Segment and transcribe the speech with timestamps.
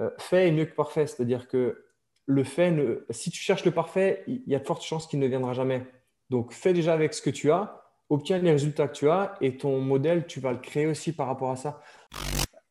[0.00, 1.06] euh, fait est mieux que parfait.
[1.06, 1.84] C'est-à-dire que
[2.26, 2.72] le fait,
[3.10, 5.86] si tu cherches le parfait, il y a de fortes chances qu'il ne viendra jamais.
[6.30, 9.56] Donc, fais déjà avec ce que tu as, obtiens les résultats que tu as et
[9.56, 11.80] ton modèle, tu vas le créer aussi par rapport à ça.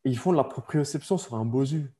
[0.04, 1.92] Ils font de la proprioception sur un bosu.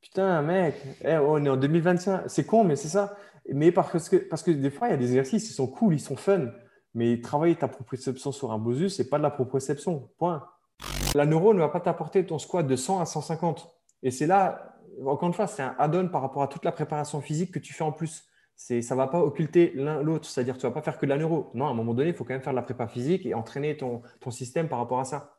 [0.00, 2.22] Putain, mec, eh, on est en 2025.
[2.28, 3.16] C'est con, mais c'est ça.
[3.52, 5.94] Mais parce que, parce que des fois, il y a des exercices, ils sont cool,
[5.94, 6.52] ils sont fun.
[6.94, 10.10] Mais travailler ta proprioception sur un bosu, ce n'est pas de la proprioception.
[10.18, 10.44] Point.
[11.14, 13.79] La neuro ne va pas t'apporter ton squat de 100 à 150.
[14.02, 17.20] Et c'est là, encore une fois, c'est un add-on par rapport à toute la préparation
[17.20, 18.24] physique que tu fais en plus.
[18.56, 21.04] Ça ne va pas occulter l'un l'autre, c'est-à-dire que tu ne vas pas faire que
[21.04, 21.50] de la neuro.
[21.52, 23.34] Non, à un moment donné, il faut quand même faire de la prépa physique et
[23.34, 25.36] entraîner ton, ton système par rapport à ça.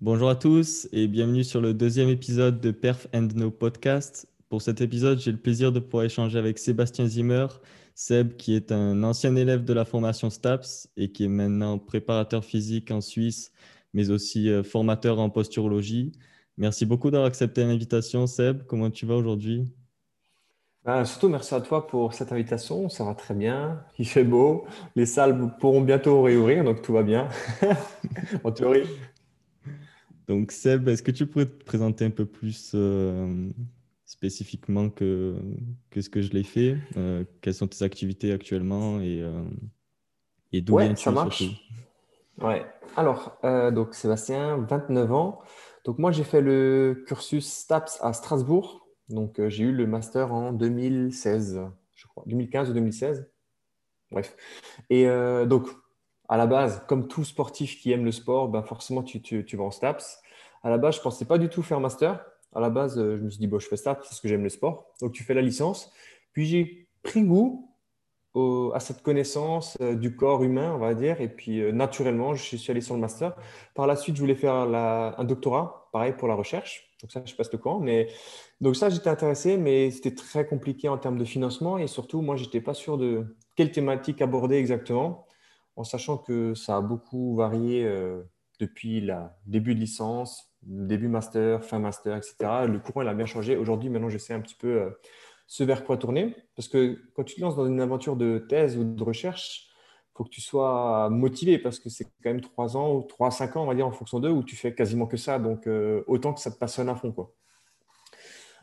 [0.00, 4.26] Bonjour à tous et bienvenue sur le deuxième épisode de Perf and No Podcast.
[4.48, 7.46] Pour cet épisode, j'ai le plaisir de pouvoir échanger avec Sébastien Zimmer,
[7.94, 12.42] Seb qui est un ancien élève de la formation STAPS et qui est maintenant préparateur
[12.42, 13.52] physique en Suisse,
[13.92, 16.12] mais aussi euh, formateur en posturologie.
[16.56, 18.64] Merci beaucoup d'avoir accepté l'invitation, Seb.
[18.66, 19.70] Comment tu vas aujourd'hui?
[20.82, 22.88] Ben, Surtout merci à toi pour cette invitation.
[22.88, 23.84] Ça va très bien.
[23.98, 24.66] Il fait beau.
[24.96, 27.28] Les salles pourront bientôt réouvrir, donc tout va bien.
[28.44, 28.88] en théorie.
[30.26, 33.50] Donc, Seb, est-ce que tu pourrais te présenter un peu plus euh,
[34.08, 35.36] spécifiquement que,
[35.90, 39.44] que ce que je l'ai fait euh, Quelles sont tes activités actuellement et, euh,
[40.50, 41.44] et d'où ouais, ça marche.
[42.38, 42.64] Ouais.
[42.96, 45.40] Alors, donc Sébastien, 29 ans.
[45.84, 48.88] Donc, moi, j'ai fait le cursus STAPS à Strasbourg.
[49.10, 51.60] Donc, j'ai eu le master en 2016,
[51.94, 53.30] je crois, 2015 ou 2016.
[54.10, 54.36] Bref.
[54.88, 55.06] Et
[55.46, 55.68] donc,
[56.28, 59.64] à la base, comme tout sportif qui aime le sport, ben forcément, tu, tu, vas
[59.64, 60.20] en STAPS.
[60.62, 62.24] À la base, je ne pensais pas du tout faire master.
[62.54, 64.42] À la base, euh, je me suis dit, bon, je fais STAPS parce que j'aime
[64.42, 64.94] le sport.
[65.00, 65.92] Donc, tu fais la licence.
[66.32, 67.64] Puis, j'ai pris goût
[68.72, 71.20] à cette connaissance euh, du corps humain, on va dire.
[71.20, 73.34] Et puis, euh, naturellement, je suis allé sur le master.
[73.74, 76.88] Par la suite, je voulais faire un doctorat, pareil pour la recherche.
[77.02, 77.80] Donc, ça, je passe le camp.
[77.80, 78.08] Mais...
[78.60, 81.78] Donc, ça, j'étais intéressé, mais c'était très compliqué en termes de financement.
[81.78, 85.26] Et surtout, moi, je n'étais pas sûr de quelle thématique aborder exactement
[85.76, 87.88] en sachant que ça a beaucoup varié
[88.58, 89.14] depuis le
[89.46, 92.36] début de licence, début master, fin master, etc.
[92.66, 93.56] Le courant, il a bien changé.
[93.56, 94.90] Aujourd'hui, maintenant, je sais un petit peu euh,
[95.46, 96.36] ce vers quoi tourner.
[96.56, 100.18] Parce que quand tu te lances dans une aventure de thèse ou de recherche, il
[100.18, 103.30] faut que tu sois motivé parce que c'est quand même trois ans ou trois à
[103.30, 105.38] cinq ans, on va dire, en fonction d'eux, où tu fais quasiment que ça.
[105.38, 107.12] Donc, euh, autant que ça te passionne à fond.
[107.12, 107.32] Quoi.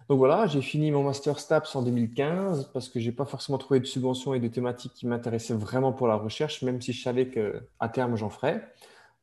[0.08, 3.58] Donc voilà, j'ai fini mon master STAPS en 2015 parce que je n'ai pas forcément
[3.58, 7.02] trouvé de subventions et de thématiques qui m'intéressaient vraiment pour la recherche, même si je
[7.02, 8.72] savais qu'à terme j'en ferais.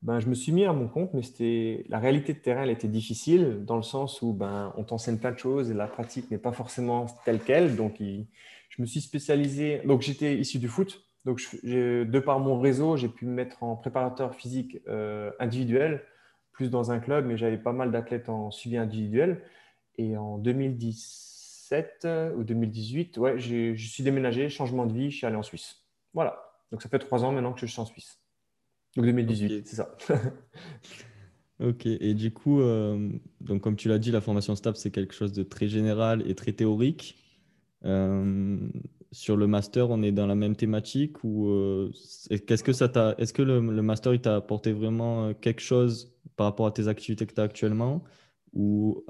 [0.02, 2.70] Ben, je me suis mis à mon compte, mais c'était la réalité de terrain, elle
[2.70, 6.28] était difficile dans le sens où ben, on t'enseigne plein de choses et la pratique
[6.30, 7.76] n'est pas forcément telle qu'elle.
[7.76, 9.80] Donc, je me suis spécialisé.
[9.84, 11.04] Donc, j'étais issu du foot.
[11.24, 16.02] Donc, de par mon réseau, j'ai pu me mettre en préparateur physique euh, individuel,
[16.50, 19.42] plus dans un club, mais j'avais pas mal d'athlètes en suivi individuel.
[19.98, 25.26] Et en 2017 euh, ou 2018, ouais, je suis déménagé, changement de vie, je suis
[25.26, 25.76] allé en Suisse.
[26.12, 26.42] Voilà.
[26.72, 28.21] Donc ça fait trois ans maintenant que je suis en Suisse.
[28.96, 29.96] Donc 2018, c'est ça.
[31.60, 31.86] ok.
[31.86, 33.08] Et du coup, euh,
[33.40, 36.34] donc comme tu l'as dit, la formation STAP, c'est quelque chose de très général et
[36.34, 37.16] très théorique.
[37.84, 38.58] Euh,
[39.10, 41.50] sur le master, on est dans la même thématique ou
[42.46, 46.14] qu'est-ce que ça t'a Est-ce que le, le, master il t'a apporté vraiment quelque chose
[46.36, 48.04] par rapport à tes activités que tu as actuellement?
[48.52, 49.04] Ou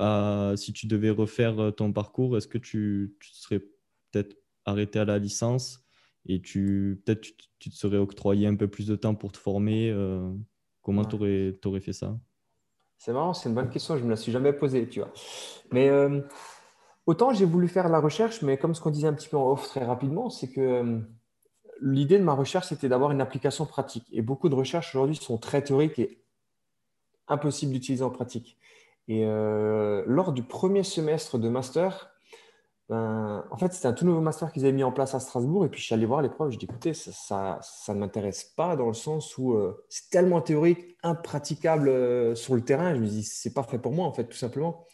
[0.56, 3.60] si tu devais refaire euh, ton parcours, est-ce que tu, serais
[4.10, 5.81] peut-être arrêté à la licence?
[6.26, 7.22] Et tu peut-être
[7.58, 10.32] tu, te serais octroyé un peu plus de temps pour te former euh,
[10.82, 12.16] Comment tu aurais, fait ça?
[12.98, 15.12] C'est marrant, c'est une bonne question, je ne me la suis jamais posée, tu vois.
[15.70, 16.20] Mais euh,
[17.06, 19.52] autant j'ai voulu faire la recherche, mais comme ce qu'on disait un petit peu en
[19.52, 21.00] off très rapidement, c'est que
[21.80, 24.06] l'idée de ma recherche, c'était d'avoir une application pratique.
[24.12, 26.22] Et beaucoup de recherches aujourd'hui sont très théoriques et
[27.28, 28.58] impossibles d'utiliser en pratique.
[29.08, 32.11] Et euh, lors du premier semestre de master,
[32.92, 35.64] ben, en fait, c'était un tout nouveau master qu'ils avaient mis en place à Strasbourg.
[35.64, 36.50] Et puis, je suis allé voir les profs.
[36.50, 40.42] Je dis, écoutez, ça, ça, ne m'intéresse pas dans le sens où euh, c'est tellement
[40.42, 42.94] théorique, impraticable euh, sur le terrain.
[42.94, 44.84] Je me dis, c'est pas fait pour moi, en fait, tout simplement.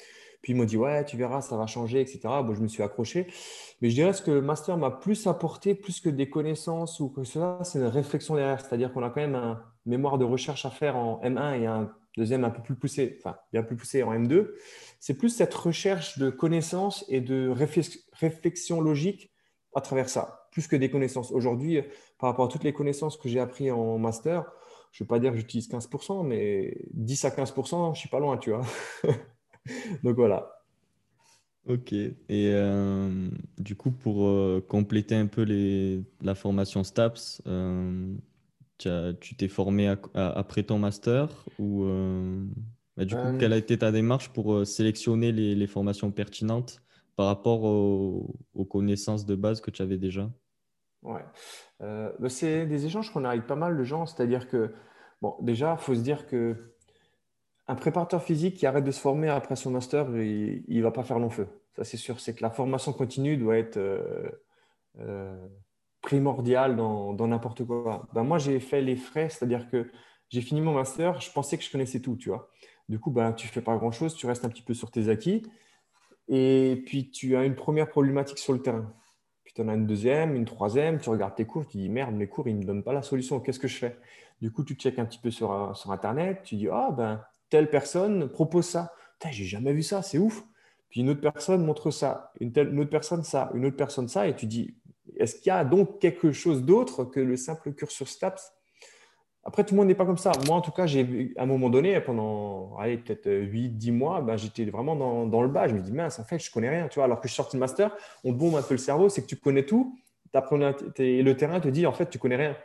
[0.42, 2.20] Puis, ils m'ont dit, ouais, tu verras, ça va changer, etc.
[2.44, 3.26] Bon, je me suis accroché.
[3.82, 7.24] Mais je dirais que le master m'a plus apporté, plus que des connaissances ou que
[7.24, 8.60] cela, c'est une réflexion derrière.
[8.60, 11.90] C'est-à-dire qu'on a quand même un mémoire de recherche à faire en M1 et un
[12.16, 14.50] deuxième un peu plus poussé, enfin bien plus poussé en M2,
[15.00, 17.52] c'est plus cette recherche de connaissances et de
[18.12, 19.32] réflexion logique
[19.74, 21.30] à travers ça, plus que des connaissances.
[21.30, 21.82] Aujourd'hui,
[22.18, 24.50] par rapport à toutes les connaissances que j'ai apprises en master,
[24.92, 28.18] je ne vais pas dire que j'utilise 15%, mais 10 à 15%, je suis pas
[28.18, 28.62] loin, tu vois.
[30.02, 30.58] Donc voilà.
[31.68, 31.92] Ok.
[31.92, 33.28] Et euh,
[33.58, 38.14] du coup, pour euh, compléter un peu les, la formation STAPS, euh,
[38.78, 41.28] tu t'es formé après ton master
[41.58, 41.84] ou
[42.96, 46.82] bah, du coup, quelle a été ta démarche pour sélectionner les, les formations pertinentes
[47.16, 50.30] par rapport aux, aux, connaissances de base que tu avais déjà?
[51.02, 51.24] Ouais.
[51.80, 54.72] Bah, c'est des échanges qu'on arrive pas mal de gens, c'est-à-dire que,
[55.22, 56.74] bon, déjà, il faut se dire que
[57.68, 61.02] un préparateur physique qui arrête de se former après son master, il ne va pas
[61.02, 61.46] faire long feu.
[61.76, 62.18] Ça, c'est sûr.
[62.18, 63.78] C'est que la formation continue doit être
[66.02, 68.06] primordiale dans n'importe quoi.
[68.12, 69.90] Ben, moi, j'ai fait les frais, c'est-à-dire que
[70.28, 72.50] j'ai fini mon master, je pensais que je connaissais tout, tu vois.
[72.88, 75.08] Du coup, ben, tu ne fais pas grand-chose, tu restes un petit peu sur tes
[75.08, 75.42] acquis.
[76.28, 78.92] Et puis, tu as une première problématique sur le terrain.
[79.44, 82.14] Puis, tu en as une deuxième, une troisième, tu regardes tes cours, tu dis, merde,
[82.14, 83.98] mes cours, ils ne me donnent pas la solution, qu'est-ce que je fais?
[84.40, 87.70] Du coup, tu checkes un petit peu sur, sur Internet, tu dis, ah, ben, telle
[87.70, 88.92] personne propose ça.
[89.30, 90.44] J'ai jamais vu ça, c'est ouf.
[90.90, 94.26] Puis une autre personne montre ça, une, telle, autre personne ça, une autre personne ça,
[94.26, 94.76] et tu dis,
[95.18, 98.52] est-ce qu'il y a donc quelque chose d'autre que le simple cursus STAPS?
[99.44, 100.32] Après, tout le monde n'est pas comme ça.
[100.46, 104.64] Moi, en tout cas, j'ai à un moment donné, pendant peut-être 8-10 mois, ben, j'étais
[104.66, 105.68] vraiment dans, le bas.
[105.68, 106.88] Je me dis, mince, en fait, je connais rien.
[106.88, 109.08] Tu vois, alors que je suis sorti de master, on bombe un peu le cerveau,
[109.08, 109.98] c'est que tu connais tout.
[110.98, 112.56] Et le terrain te dit, en fait, tu connais rien.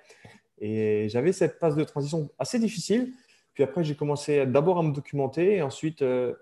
[0.57, 3.13] Et j'avais cette phase de transition assez difficile
[3.53, 6.33] puis après, j'ai commencé d'abord à me documenter et ensuite euh,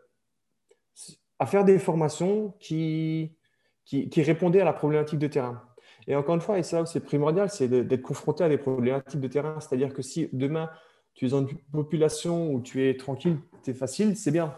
[1.39, 3.35] à faire des formations qui,
[3.85, 5.61] qui, répondaient à la problématique de terrain.
[6.07, 9.27] Et encore une fois, et où c'est primordial, c'est d'être confronté à des problématiques de
[9.27, 9.59] terrain.
[9.59, 10.69] C'est-à-dire que si demain,
[11.13, 14.55] tu es dans une population où tu es tranquille, tu es facile, c'est bien.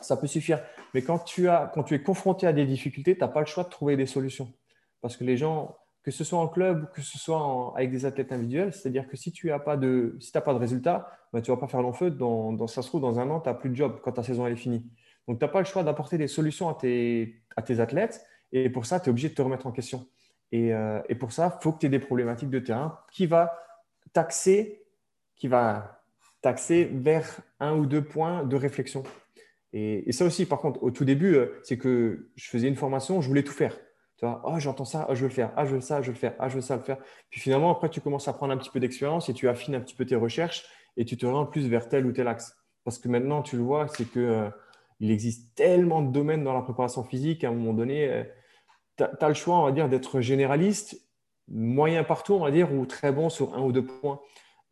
[0.00, 0.62] Ça peut suffire.
[0.92, 3.46] Mais quand tu, as, quand tu es confronté à des difficultés, tu n'as pas le
[3.46, 4.52] choix de trouver des solutions.
[5.00, 8.32] Parce que les gens, que ce soit en club, que ce soit avec des athlètes
[8.32, 8.72] individuels.
[8.72, 11.68] C'est-à-dire que si tu n'as pas de, si de résultat, bah, tu ne vas pas
[11.68, 12.10] faire long feu.
[12.10, 14.46] Dans, ça se trouve, dans un an, tu n'as plus de job quand ta saison
[14.46, 14.86] est finie.
[15.26, 18.24] Donc, tu n'as pas le choix d'apporter des solutions à tes, à tes athlètes.
[18.52, 20.06] Et pour ça, tu es obligé de te remettre en question.
[20.54, 23.26] Et, euh, et pour ça, il faut que tu aies des problématiques de terrain qui
[23.26, 23.58] va
[24.12, 24.86] taxer,
[25.34, 26.00] qui va
[26.42, 29.02] taxer vers un ou deux points de réflexion.
[29.72, 32.76] Et, et ça aussi, par contre, au tout début, euh, c'est que je faisais une
[32.76, 33.76] formation, je voulais tout faire.
[34.16, 36.06] Tu vois, oh, j'entends ça, oh, je veux le faire, ah, je veux ça, je
[36.06, 36.98] veux le faire, ah, je veux ça, le faire.
[37.30, 39.80] Puis finalement, après, tu commences à prendre un petit peu d'expérience et tu affines un
[39.80, 40.62] petit peu tes recherches
[40.96, 42.56] et tu te rends plus vers tel ou tel axe.
[42.84, 44.50] Parce que maintenant, tu le vois, c'est que euh,
[45.00, 48.22] il existe tellement de domaines dans la préparation physique, à un moment donné, euh,
[48.96, 51.00] tu as, le choix, on va dire, d'être généraliste,
[51.48, 54.20] moyen partout, on va dire, ou très bon sur un ou deux points.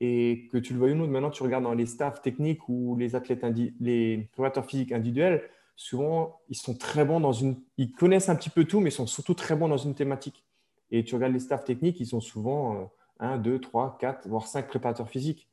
[0.00, 2.96] Et que tu le vois ou non, maintenant, tu regardes dans les staffs techniques ou
[2.96, 3.44] les athlètes,
[3.80, 7.60] les préparateurs physiques individuels, souvent, ils sont très bons dans une.
[7.78, 10.44] Ils connaissent un petit peu tout, mais ils sont surtout très bons dans une thématique.
[10.90, 14.66] Et tu regardes les staffs techniques, ils sont souvent 1, 2, 3, 4, voire 5
[14.66, 15.48] préparateurs physiques.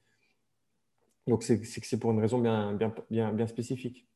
[1.27, 4.07] Donc, c'est que c'est pour une raison bien, bien, bien, bien spécifique.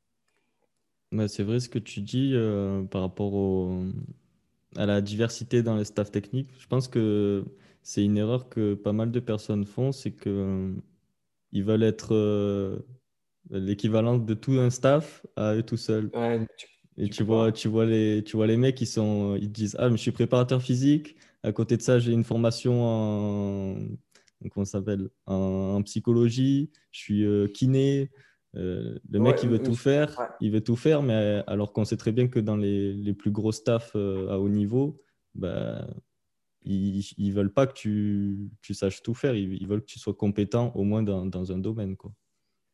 [1.27, 3.85] c'est vrai ce que tu dis euh, par rapport au,
[4.75, 6.49] à la diversité dans les staffs techniques.
[6.59, 7.43] Je pense que
[7.81, 10.73] c'est une erreur que pas mal de personnes font, c'est qu'ils euh,
[11.53, 12.79] veulent être euh,
[13.49, 16.09] l'équivalent de tout un staff à eux tout seuls.
[16.97, 19.89] et tu, vois, tu, vois les, tu vois les mecs, ils, sont, ils disent Ah,
[19.89, 21.15] je suis préparateur physique.
[21.43, 23.75] À côté de ça, j'ai une formation en,
[24.51, 25.09] comment s'appelle?
[25.25, 26.71] En, psychologie.
[26.91, 28.11] Je suis euh, kiné.
[28.55, 30.15] Euh, le mec, il veut tout faire.
[30.39, 33.31] Il veut tout faire, mais alors qu'on sait très bien que dans les, les plus
[33.31, 35.01] gros staffs euh, à haut niveau,
[35.35, 35.87] bah,
[36.63, 39.35] ils ne veulent pas que tu, tu, saches tout faire.
[39.35, 41.95] Ils, ils, veulent que tu sois compétent au moins dans, dans un domaine.
[41.97, 42.11] Quoi.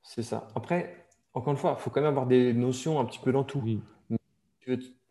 [0.03, 0.47] C'est ça.
[0.55, 3.43] Après, encore une fois, il faut quand même avoir des notions un petit peu dans
[3.43, 3.63] tout.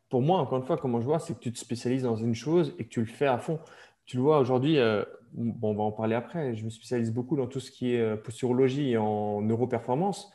[0.08, 2.34] Pour moi, encore une fois, comment je vois, c'est que tu te spécialises dans une
[2.34, 3.58] chose et que tu le fais à fond.
[4.06, 7.36] Tu le vois aujourd'hui, euh, bon, on va en parler après, je me spécialise beaucoup
[7.36, 10.32] dans tout ce qui est euh, posturologie et en neuroperformance.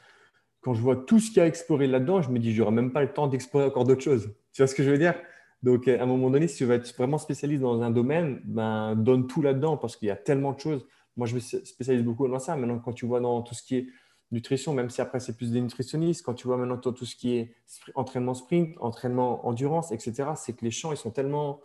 [0.63, 2.72] Quand je vois tout ce qu'il y a à explorer là-dedans, je me dis, j'aurai
[2.72, 4.29] même pas le temps d'explorer encore d'autres choses.
[4.53, 5.15] Tu vois ce que je veux dire?
[5.62, 8.96] Donc, à un moment donné, si tu veux être vraiment spécialiste dans un domaine, ben,
[8.96, 10.86] donne tout là-dedans parce qu'il y a tellement de choses.
[11.15, 12.55] Moi, je me spécialise beaucoup dans ça.
[12.55, 13.88] Maintenant, quand tu vois dans tout ce qui est
[14.32, 17.36] nutrition, même si après c'est plus des nutritionnistes, quand tu vois maintenant tout ce qui
[17.36, 17.55] est
[17.96, 21.62] entraînement sprint, entraînement endurance, etc., c'est que les champs, ils sont tellement...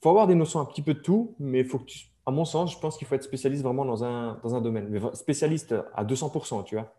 [0.00, 1.80] Il faut avoir des notions un petit peu de tout, mais faut
[2.24, 4.88] à mon sens, je pense qu'il faut être spécialiste vraiment dans un, dans un domaine,
[4.90, 6.94] mais spécialiste à 200%, tu vois.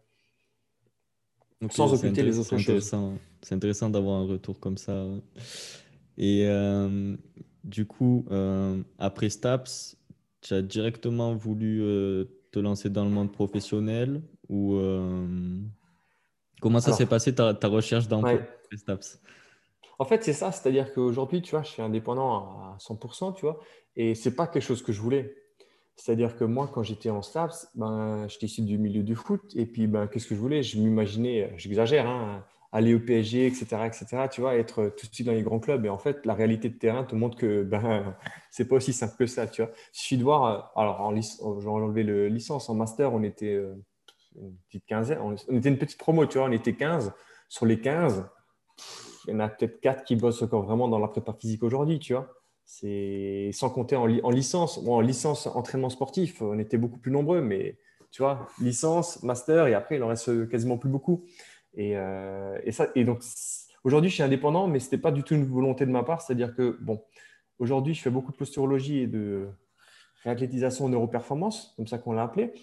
[1.69, 2.95] Sans occulter les autres choses.
[3.41, 5.05] C'est intéressant d'avoir un retour comme ça.
[6.17, 7.15] Et euh,
[7.63, 9.97] du coup, euh, après STAPS,
[10.41, 14.79] tu as directement voulu euh, te lancer dans le monde professionnel ou
[16.61, 18.39] comment ça s'est passé ta, ta recherche d'emploi
[18.75, 19.21] Staps?
[19.97, 23.59] En fait, c'est ça, c'est-à-dire qu'aujourd'hui, tu vois, je suis indépendant à 100%, tu vois,
[23.95, 25.35] et c'est pas quelque chose que je voulais.
[25.99, 29.65] C'est-à-dire que moi, quand j'étais en STAPS, ben, j'étais issu du milieu du foot, et
[29.65, 30.63] puis ben, qu'est-ce que je voulais?
[30.63, 35.27] Je m'imaginais, j'exagère, hein, aller au PSG, etc., etc., tu vois, être tout de suite
[35.27, 35.85] dans les grands clubs.
[35.85, 38.15] Et en fait, la réalité de terrain te montre que ben,
[38.49, 39.71] c'est pas aussi simple que ça, tu vois.
[39.93, 43.55] Il suffit de voir, euh, alors, en j'ai enlevé le licence, en master, on était
[43.55, 43.75] euh,
[44.37, 47.11] une petite quinzaine, on était une petite promo, tu vois, on était 15.
[47.49, 48.25] Sur les 15,
[49.27, 51.99] il y en a peut-être 4 qui bossent encore vraiment dans la prépa physique aujourd'hui,
[51.99, 52.38] tu vois.
[52.71, 54.83] C'est sans compter en, en licence.
[54.83, 57.79] Bon, en licence entraînement sportif, on était beaucoup plus nombreux, mais
[58.11, 61.25] tu vois, licence, master, et après, il en reste quasiment plus beaucoup.
[61.73, 63.23] Et, euh, ça, donc,
[63.83, 66.21] aujourd'hui, je suis indépendant, mais ce n'était pas du tout une volonté de ma part.
[66.21, 67.03] C'est-à-dire que, bon,
[67.57, 69.49] aujourd'hui, je fais beaucoup de posturologie et de
[70.23, 72.53] réathlétisation neuroperformance, comme ça qu'on l'a appelé.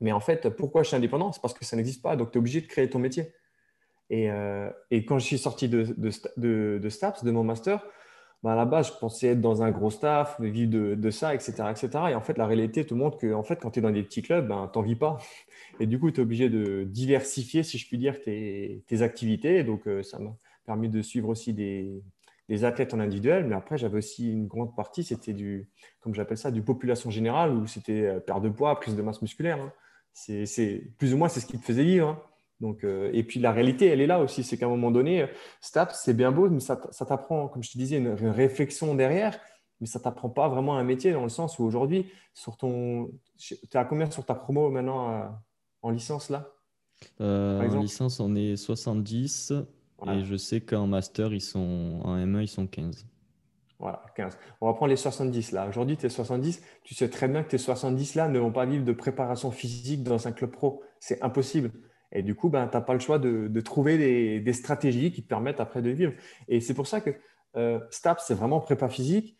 [0.00, 1.32] Mais en fait, pourquoi je suis indépendant?
[1.32, 2.16] C'est parce que ça n'existe pas.
[2.16, 3.34] Donc, tu es obligé de créer ton métier.
[4.08, 7.84] Et, euh, et, quand je suis sorti de, de STAPS, de mon master,
[8.42, 11.34] bah, à la base, je pensais être dans un gros staff, vivre de, de, ça,
[11.34, 11.88] etc., etc.
[12.10, 14.04] Et en fait, la réalité te montre que en fait, quand tu es dans des
[14.04, 15.18] petits clubs, ben, tu n'en vis pas.
[15.80, 19.64] Et du coup, tu es obligé de diversifier, si je puis dire, tes, activités.
[19.64, 22.00] donc, euh, ça m'a permis de suivre aussi des,
[22.48, 23.44] des, athlètes en individuel.
[23.44, 25.68] Mais après, j'avais aussi une grande partie, c'était du,
[26.00, 29.20] comme j'appelle ça, du population générale, où c'était euh, perte de poids, prise de masse
[29.20, 29.60] musculaire.
[29.60, 29.72] Hein.
[30.12, 32.08] C'est plus ou moins, c'est ce qui te faisait vivre.
[32.08, 32.22] Hein.
[32.60, 34.42] Donc, euh, et puis la réalité, elle est là aussi.
[34.42, 35.26] C'est qu'à un moment donné,
[35.60, 39.38] STAPS, c'est bien beau, mais ça, t'apprend, comme je te disais, une, réflexion derrière,
[39.80, 43.56] mais ça t'apprend pas vraiment un métier dans le sens où aujourd'hui, sur ton, tu
[43.74, 45.26] as combien sur ta promo maintenant euh,
[45.82, 46.48] en licence là?
[47.20, 49.52] Euh, En licence, on est 70
[50.06, 53.06] et je sais qu'en master, ils sont en M1, ils sont 15.
[53.78, 54.36] Voilà, 15.
[54.60, 55.68] On va prendre les 70 là.
[55.68, 56.60] Aujourd'hui, tu es 70.
[56.82, 60.02] Tu sais très bien que tes 70 là ne vont pas vivre de préparation physique
[60.02, 60.82] dans un club pro.
[60.98, 61.70] C'est impossible.
[62.12, 65.28] Et du coup, ben, tu n'as pas le choix de, trouver des, stratégies qui te
[65.28, 66.12] permettent après de vivre.
[66.48, 67.10] Et c'est pour ça que
[67.56, 69.36] euh, STAPS, c'est vraiment prépa physique.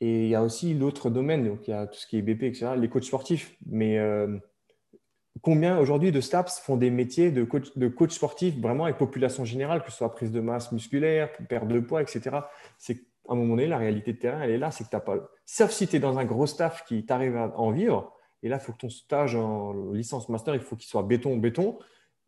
[0.00, 2.22] Et il y a aussi l'autre domaine, donc il y a tout ce qui est
[2.22, 3.56] BP, etc., les coachs sportifs.
[3.66, 4.38] Mais euh,
[5.42, 9.44] combien aujourd'hui de STAPS font des métiers de coach, de coach sportif vraiment avec population
[9.44, 12.30] générale, que ce soit prise de masse musculaire, perte de poids, etc.
[12.78, 14.96] C'est à un moment donné, la réalité de terrain, elle est là, c'est que tu
[14.96, 15.16] n'as pas.
[15.44, 18.12] Sauf si tu es dans un gros staff qui t'arrive à en vivre.
[18.42, 21.36] Et là, il faut que ton stage en licence master, il faut qu'il soit béton,
[21.36, 21.78] béton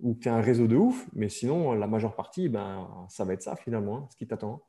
[0.03, 3.35] ou tu as un réseau de ouf, mais sinon, la majeure partie, ben, ça va
[3.35, 4.63] être ça finalement, hein, ce qui t'attend.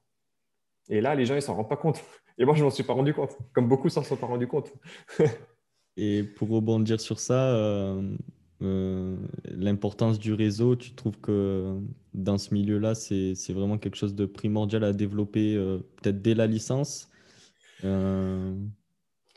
[0.89, 2.01] Et là, les gens, ils s'en rendent pas compte.
[2.37, 4.73] Et moi, je m'en suis pas rendu compte, comme beaucoup s'en sont pas rendus compte.
[5.97, 8.15] Et pour rebondir sur ça, euh,
[8.61, 11.77] euh, l'importance du réseau, tu trouves que
[12.13, 16.47] dans ce milieu-là, c'est vraiment quelque chose de primordial à développer euh, peut-être dès la
[16.47, 17.09] licence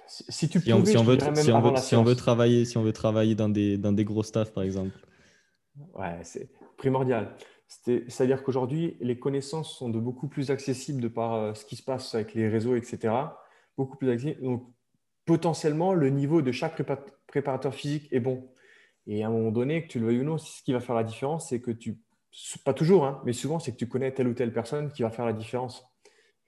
[0.06, 1.18] si, tu pouvais, si on, veut,
[1.76, 4.62] si on veut travailler, si on veut travailler dans des, dans des gros staffs, par
[4.62, 4.92] exemple.
[5.94, 7.36] Ouais, c'est primordial.
[7.66, 11.82] C'est-à-dire qu'aujourd'hui, les connaissances sont de beaucoup plus accessibles de par euh, ce qui se
[11.82, 13.14] passe avec les réseaux, etc.
[13.76, 14.42] Beaucoup plus accessibles.
[14.42, 14.72] Donc,
[15.24, 16.80] potentiellement, le niveau de chaque
[17.26, 18.48] préparateur physique est bon.
[19.06, 20.94] Et à un moment donné, que tu le veuilles ou non, ce qui va faire
[20.94, 21.98] la différence, c'est que tu,
[22.64, 25.10] pas toujours, hein, mais souvent, c'est que tu connais telle ou telle personne qui va
[25.10, 25.84] faire la différence.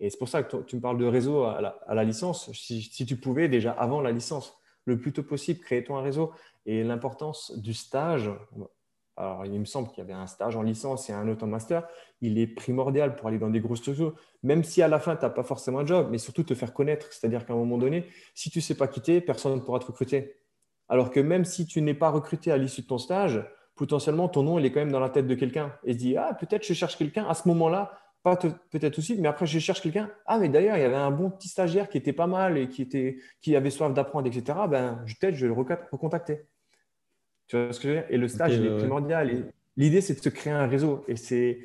[0.00, 2.52] Et c'est pour ça que tu me parles de réseau à la, licence.
[2.52, 6.32] Si, si, tu pouvais déjà avant la licence, le plus tôt possible, créer-toi un réseau.
[6.66, 8.30] Et l'importance du stage,
[9.16, 11.48] alors il me semble qu'il y avait un stage en licence et un autre en
[11.48, 11.86] master,
[12.20, 15.24] il est primordial pour aller dans des grosses structures, même si à la fin, tu
[15.24, 17.12] n'as pas forcément un job, mais surtout te faire connaître.
[17.12, 19.86] C'est-à-dire qu'à un moment donné, si tu ne sais pas quitter, personne ne pourra te
[19.86, 20.36] recruter.
[20.88, 23.44] Alors que même si tu n'es pas recruté à l'issue de ton stage,
[23.74, 25.72] potentiellement, ton nom, il est quand même dans la tête de quelqu'un.
[25.84, 27.92] Et se dit, ah, peut-être je cherche quelqu'un à ce moment-là,
[28.22, 30.10] pas peut-être suite, mais après, je cherche quelqu'un.
[30.26, 32.68] Ah, mais d'ailleurs, il y avait un bon petit stagiaire qui était pas mal et
[32.68, 34.58] qui, était, qui avait soif d'apprendre, etc.
[34.68, 36.46] Ben, peut-être je vais le recontacter.
[37.46, 38.06] Tu vois ce que je veux dire?
[38.10, 39.52] Et le stage, il est primordial.
[39.76, 41.04] L'idée, c'est de se créer un réseau.
[41.06, 41.60] Et, c'est,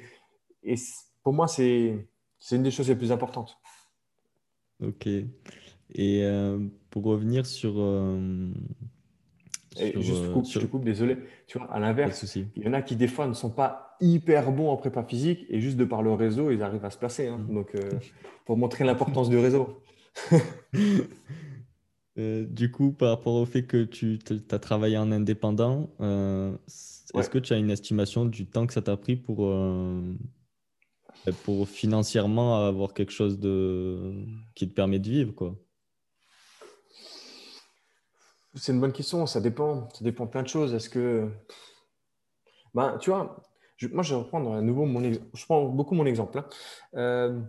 [0.64, 0.76] et
[1.24, 2.08] pour moi, c'est,
[2.40, 3.58] c'est une des choses les plus importantes.
[4.84, 5.08] Ok.
[5.08, 6.60] Et euh,
[6.90, 7.74] pour revenir sur.
[7.78, 8.52] Euh,
[9.78, 11.18] juste, euh, je, te coupe, désolé.
[11.48, 14.52] Tu vois, à l'inverse, il y en a qui, des fois, ne sont pas hyper
[14.52, 17.28] bons en prépa physique et juste de par le réseau, ils arrivent à se placer.
[17.28, 17.38] Hein.
[17.38, 17.54] Mm.
[17.54, 17.76] Donc,
[18.46, 19.82] pour montrer l'importance du réseau.
[22.18, 24.20] Euh, du coup, par rapport au fait que tu
[24.52, 28.82] as travaillé en indépendant, euh, est-ce que tu as une estimation du temps que ça
[28.82, 30.14] t'a pris pour, euh,
[31.44, 34.14] pour financièrement avoir quelque chose de,
[34.56, 35.56] qui te permet de vivre quoi?
[38.56, 39.90] C'est une bonne question, ça dépend.
[39.92, 40.74] Ça dépend de plein de choses.
[40.74, 41.32] Est-ce que.
[42.74, 43.42] Ben, tu vois,
[43.94, 45.30] moi je vais reprendre à nouveau mon exemple.
[45.34, 46.44] Je prends beaucoup mon exemple.
[46.94, 47.46] Hein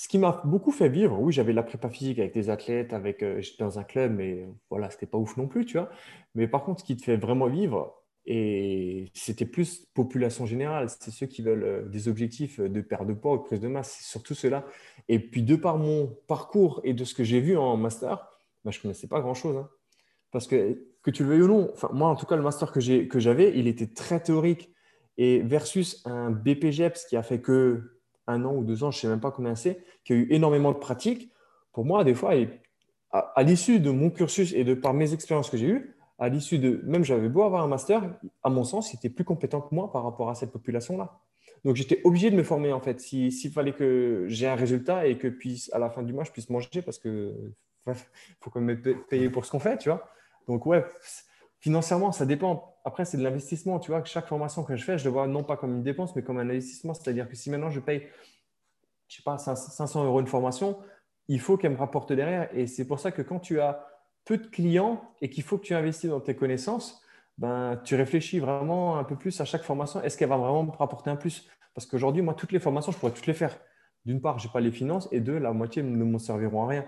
[0.00, 3.22] ce qui m'a beaucoup fait vivre, oui, j'avais la prépa physique avec des athlètes, avec,
[3.22, 5.90] euh, j'étais dans un club, mais voilà, c'était pas ouf non plus, tu vois.
[6.34, 11.10] Mais par contre, ce qui te fait vraiment vivre, et c'était plus population générale, c'est
[11.10, 13.94] ceux qui veulent euh, des objectifs de perte de poids ou de prise de masse,
[13.98, 14.64] c'est surtout cela.
[15.08, 18.26] Et puis, de par mon parcours et de ce que j'ai vu en master,
[18.64, 19.58] bah, je ne connaissais pas grand-chose.
[19.58, 19.68] Hein.
[20.30, 22.80] Parce que, que tu le veuilles ou non, moi, en tout cas, le master que
[23.20, 24.72] j'avais, il était très théorique.
[25.18, 27.99] et versus un BPGEPS qui a fait que
[28.30, 30.26] un an ou deux ans, je ne sais même pas combien c'est, qui a eu
[30.30, 31.30] énormément de pratiques,
[31.72, 32.32] pour moi, des fois,
[33.12, 36.58] à, l'issue de mon cursus et de par mes expériences que j'ai eues, à l'issue
[36.58, 39.74] de, même j'avais beau avoir un master, à mon sens, il était plus compétent que
[39.74, 41.18] moi par rapport à cette population-là.
[41.64, 45.18] Donc j'étais obligé de me former en fait, s'il fallait que j'ai un résultat et
[45.18, 47.34] que puis à la fin du mois je puisse manger parce que
[48.40, 50.08] faut quand même payer pour ce qu'on fait, tu vois.
[50.46, 50.84] Donc ouais,
[51.60, 52.76] financièrement ça dépend.
[52.84, 54.04] Après c'est de l'investissement, tu vois.
[54.04, 56.38] Chaque formation que je fais, je le vois non pas comme une dépense mais comme
[56.38, 56.94] un investissement.
[56.94, 58.08] C'est-à-dire que si maintenant je paye,
[59.08, 60.78] je sais pas, 500 euros une formation,
[61.28, 62.48] il faut qu'elle me rapporte derrière.
[62.56, 63.86] Et c'est pour ça que quand tu as
[64.24, 67.02] peu de clients et qu'il faut que tu investisses dans tes connaissances,
[67.38, 70.02] ben, tu réfléchis vraiment un peu plus à chaque formation.
[70.02, 71.48] Est-ce qu'elle va vraiment me rapporter un plus?
[71.74, 73.58] Parce qu'aujourd'hui, moi, toutes les formations, je pourrais toutes les faire.
[74.04, 76.68] D'une part, je n'ai pas les finances et deux, la moitié ne m'en serviront à
[76.68, 76.84] rien.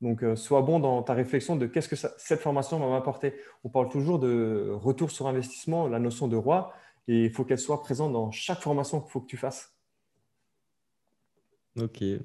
[0.00, 3.34] Donc, euh, sois bon dans ta réflexion de qu'est-ce que cette formation va m'apporter.
[3.62, 6.72] On parle toujours de retour sur investissement, la notion de roi,
[7.08, 9.74] et il faut qu'elle soit présente dans chaque formation qu'il faut que tu fasses.
[11.78, 12.02] Ok.
[12.02, 12.20] Et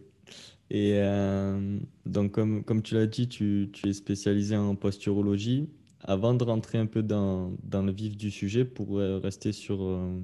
[0.72, 5.70] euh, donc, comme, comme tu l'as dit, tu, es spécialisé en posturologie
[6.02, 10.20] avant de rentrer un peu dans, dans le vif du sujet, pour rester sur, euh,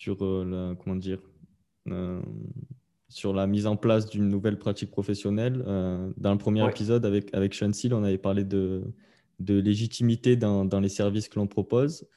[0.00, 1.20] sur, euh, la, comment dire,
[1.88, 2.20] euh,
[3.10, 5.62] sur la mise en place d'une nouvelle pratique professionnelle.
[6.16, 8.82] dans le premier épisode avec, avec Sean Seal, on avait parlé de,
[9.40, 12.08] de légitimité dans, dans les services que l'on propose.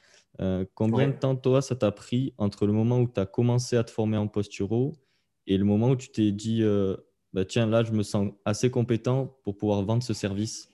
[0.76, 3.84] combien de temps, toi, ça t'a pris entre le moment où tu as commencé à
[3.84, 4.94] te former en posturo
[5.48, 6.64] et le moment où tu t'es dit,
[7.34, 10.70] bah, tiens, là, je me sens assez compétent pour pouvoir vendre ce service?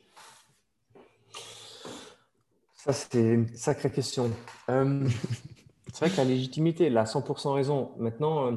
[2.76, 4.32] Ça, c'est une sacrée question.
[4.70, 5.08] Euh,
[5.94, 7.92] c'est vrai que la légitimité, elle a 100% raison.
[7.98, 8.56] Maintenant, euh,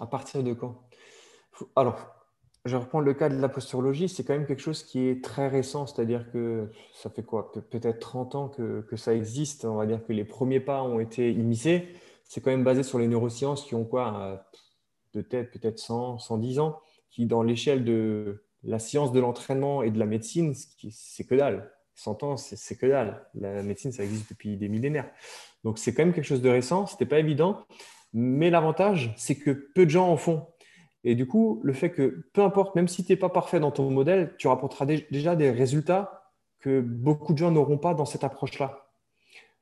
[0.00, 0.88] à partir de quand?
[1.76, 2.14] Alors,
[2.64, 5.48] je reprends le cas de la posturologie, c'est quand même quelque chose qui est très
[5.48, 7.52] récent, c'est-à-dire que ça fait quoi?
[7.52, 9.64] Peut-être 30 ans que, ça existe.
[9.64, 11.88] On va dire que les premiers pas ont été immiscés.
[12.24, 14.20] C'est quand même basé sur les neurosciences qui ont quoi?
[14.20, 14.36] Euh,
[15.14, 19.90] De tête, peut-être 100, 110 ans, qui, dans l'échelle de, la science de l'entraînement et
[19.90, 20.54] de la médecine,
[20.90, 21.70] c'est que dalle.
[21.96, 23.24] 100 ans, c'est que dalle.
[23.34, 25.10] La médecine, ça existe depuis des millénaires.
[25.62, 26.86] Donc, c'est quand même quelque chose de récent.
[26.86, 27.64] Ce n'était pas évident.
[28.14, 30.46] Mais l'avantage, c'est que peu de gens en font.
[31.02, 33.70] Et du coup, le fait que, peu importe, même si tu n'es pas parfait dans
[33.70, 38.24] ton modèle, tu rapporteras déjà des résultats que beaucoup de gens n'auront pas dans cette
[38.24, 38.88] approche-là.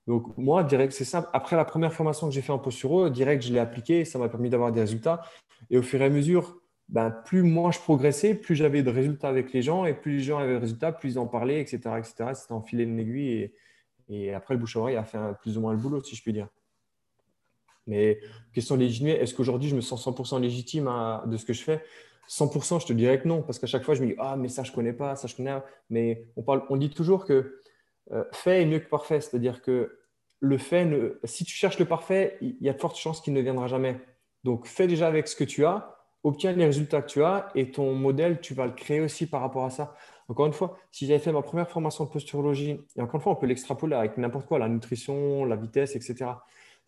[0.07, 1.29] Donc, moi, direct, c'est simple.
[1.33, 4.05] Après la première formation que j'ai fait en posturo, direct, je l'ai appliqué.
[4.05, 5.23] Ça m'a permis d'avoir des résultats.
[5.71, 6.63] Et au fur et à mesure
[6.93, 10.23] ben, plus moi je progressais, plus j'avais de résultats avec les gens, et plus les
[10.23, 11.79] gens avaient de résultats, plus ils en parlaient, etc.
[11.99, 12.15] etc.
[12.35, 13.55] C'était enfilé une aiguille, et,
[14.09, 16.23] et, après le bouche à oreille a fait plus ou moins le boulot, si je
[16.23, 16.49] puis dire.
[17.87, 18.21] Mais
[18.53, 20.91] question légitimité, est-ce qu'aujourd'hui je me sens 100% légitime
[21.27, 21.83] de ce que je fais?
[22.29, 24.49] 100%, je te dirais que non, parce qu'à chaque fois je me dis ah mais
[24.49, 25.57] ça je connais pas, ça je connais.
[25.91, 27.61] Mais on parle, on dit toujours que
[28.13, 29.99] euh, fait est mieux que parfait, c'est-à-dire que
[30.41, 30.89] le fait,
[31.25, 34.01] si tu cherches le parfait, il y a de fortes chances qu'il ne viendra jamais.
[34.45, 35.93] Donc fais déjà avec ce que tu as
[36.25, 39.41] obtiens les résultats que tu as et ton modèle, tu vas le créer aussi par
[39.41, 39.95] rapport à ça.
[40.29, 43.33] Encore une fois, si j'avais fait ma première formation de posturologie, et encore une fois,
[43.33, 46.31] on peut l'extrapoler avec n'importe quoi, la nutrition, la vitesse, etc.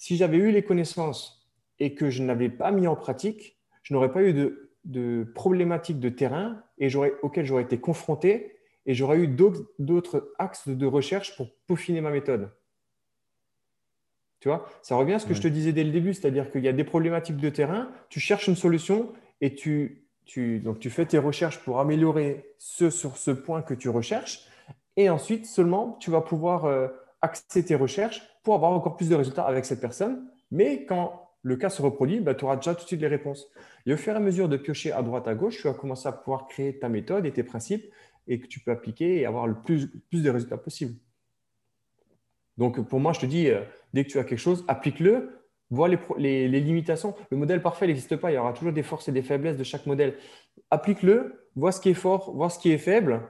[0.04, 4.12] Si j'avais eu les connaissances et que je n'avais pas mis en pratique, je n'aurais
[4.12, 9.28] pas eu de, de problématiques de terrain et auxquelles j'aurais été confronté et j'aurais eu
[9.28, 12.50] d'autres axes de recherche pour peaufiner ma méthode.
[14.40, 16.62] Tu vois, ça revient à ce que je te disais dès le début, c'est-à-dire qu'il
[16.62, 20.04] y a des problématiques de terrain, tu cherches une solution et tu,
[20.62, 24.46] donc tu fais tes recherches pour améliorer ce sur ce point que tu recherches.
[24.98, 26.88] Et ensuite, seulement, tu vas pouvoir euh,
[27.22, 30.28] axer tes recherches pour avoir encore plus de résultats avec cette personne.
[30.52, 33.50] Mais quand le cas se reproduit, bah, tu auras déjà tout de suite les réponses.
[33.86, 36.08] Et au fur et à mesure de piocher à droite, à gauche, tu vas commencer
[36.08, 37.90] à pouvoir créer ta méthode et tes principes
[38.28, 40.94] et que tu peux appliquer et avoir le plus, de résultats possible.
[42.56, 43.60] Donc, pour moi, je te dis, euh,
[43.92, 47.14] dès que tu as quelque chose, applique-le vois les, limitations.
[47.30, 48.30] Le modèle parfait n'existe pas.
[48.30, 50.14] Il y aura toujours des forces et des faiblesses de chaque modèle.
[50.70, 53.22] Applique-le, vois ce qui est fort, vois ce qui est faible,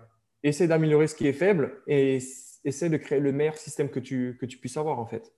[0.43, 2.19] essaie d'améliorer ce qui est faible et
[2.65, 5.33] essaie de créer le meilleur système que tu, que tu puisses avoir en fait.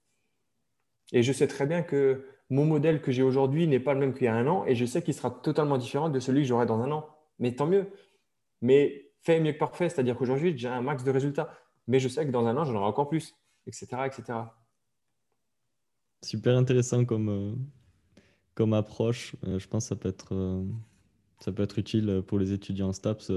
[1.13, 4.15] Et je sais très bien que mon modèle que j'ai aujourd'hui n'est pas le même
[4.15, 6.49] qu'il y a un an et je sais qu'il sera totalement différent de celui que
[6.49, 7.09] j'aurai dans un an.
[7.39, 7.89] Mais tant mieux.
[8.63, 11.53] Mais fait mieux que parfait, c'est-à-dire qu'aujourd'hui, j'ai un max de résultats.
[11.87, 13.35] Mais je sais que dans un an, j'en aurai encore plus,
[13.67, 13.87] etc.
[14.07, 14.39] etc.
[16.23, 17.55] Super intéressant comme, euh,
[18.55, 19.37] comme approche.
[19.45, 20.65] Euh, je pense que ça peut être, euh,
[21.39, 23.31] ça peut être utile pour les étudiants en STAPS.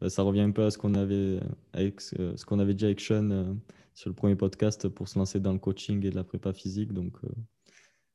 [0.00, 1.40] Bah, ça revient un peu à ce qu'on avait,
[1.72, 3.56] avec, ce qu'on avait dit avec Sean
[3.94, 6.92] sur le premier podcast pour se lancer dans le coaching et la prépa physique.
[6.92, 7.16] Donc,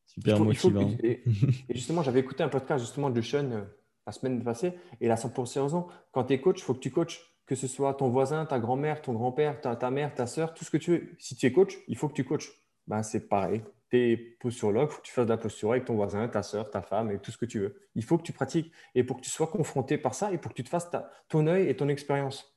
[0.06, 0.90] super motivant.
[1.04, 1.22] et,
[1.70, 3.66] justement, j'avais écouté un podcast justement de Sean
[4.06, 5.88] la semaine passée et a 100% raison.
[6.12, 8.60] Quand tu es coach, il faut que tu coaches que ce soit ton voisin, ta
[8.60, 11.16] grand-mère, ton grand-père, ta, mère, ta soeur, tout ce que tu veux.
[11.20, 12.52] Si tu es coach, il faut que tu coaches.
[12.88, 13.64] Ben, c'est pareil.
[13.96, 16.70] Es posturologue, il faut que tu fasses de la posture avec ton voisin, ta soeur,
[16.70, 17.76] ta femme et tout ce que tu veux.
[17.96, 18.72] Il faut que tu pratiques.
[18.94, 20.90] Et pour que tu sois confronté par ça et pour que tu te fasses
[21.30, 22.56] ton œil et ton expérience.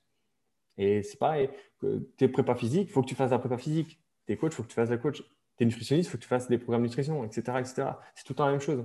[0.76, 1.50] Et c'est pareil.
[1.80, 4.00] Tu es prépa physique, il faut que tu fasses de la prépa physique.
[4.26, 5.22] Tu es coach, il faut que tu fasses de la coach.
[5.56, 7.58] Tu es nutritionniste, il faut que tu fasses des programmes de nutrition, etc.
[7.58, 7.74] etc.
[8.14, 8.84] C'est tout le temps la même chose.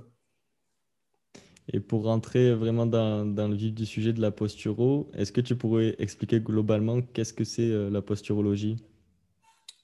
[1.72, 5.40] Et pour rentrer vraiment dans, dans, le vif du sujet de la posturo, est-ce que
[5.40, 8.84] tu pourrais expliquer globalement qu'est-ce que c'est euh, la posturologie?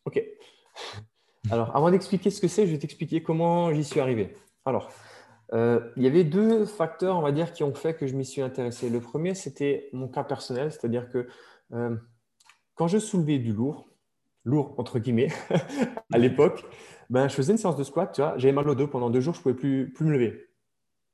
[0.05, 0.21] Ok.
[1.51, 4.35] Alors, avant d'expliquer ce que c'est, je vais t'expliquer comment j'y suis arrivé.
[4.65, 4.91] Alors,
[5.53, 8.25] euh, il y avait deux facteurs, on va dire, qui ont fait que je m'y
[8.25, 8.89] suis intéressé.
[8.89, 11.27] Le premier, c'était mon cas personnel, c'est-à-dire que
[11.73, 11.95] euh,
[12.75, 13.89] quand je soulevais du lourd,
[14.43, 15.29] lourd entre guillemets,
[16.13, 16.65] à l'époque,
[17.09, 19.21] ben, je faisais une séance de squat, tu vois, j'avais mal au dos pendant deux
[19.21, 20.49] jours, je ne pouvais plus, plus me lever,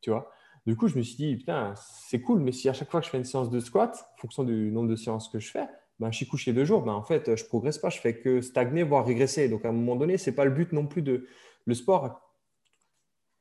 [0.02, 0.32] tu vois.
[0.66, 3.06] Du coup, je me suis dit, putain, c'est cool, mais si à chaque fois que
[3.06, 5.68] je fais une séance de squat, en fonction du nombre de séances que je fais,
[6.00, 8.18] ben, je suis couché deux jours, ben, en fait, je ne progresse pas, je fais
[8.18, 9.48] que stagner, voire régresser.
[9.50, 11.28] Donc, à un moment donné, ce n'est pas le but non plus de
[11.66, 12.22] le sport.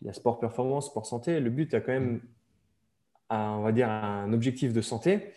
[0.00, 1.40] Il y a sport performance, sport santé.
[1.40, 2.20] Le but, il y a quand même,
[3.30, 5.32] un, on va dire, un objectif de santé,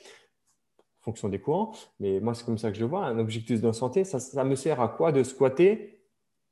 [1.01, 1.73] en fonction des courants.
[1.99, 3.05] Mais moi, c'est comme ça que je vois.
[3.05, 6.01] Un objectif de santé, ça, ça me sert à quoi de squatter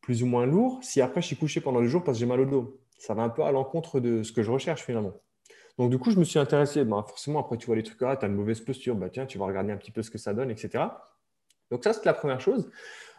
[0.02, 2.26] plus ou moins lourd si après je suis couché pendant le jour parce que j'ai
[2.28, 2.80] mal au dos?
[2.98, 5.14] Ça va un peu à l'encontre de ce que je recherche finalement.
[5.78, 6.84] Donc, du coup, je me suis intéressé.
[6.86, 9.26] Ben, forcément, après, tu vois les trucs, ah, tu as une mauvaise posture, bah, tiens,
[9.26, 10.86] tu vas regarder un petit peu ce que ça donne, etc.
[11.72, 12.70] Donc, ça, c'était la première chose.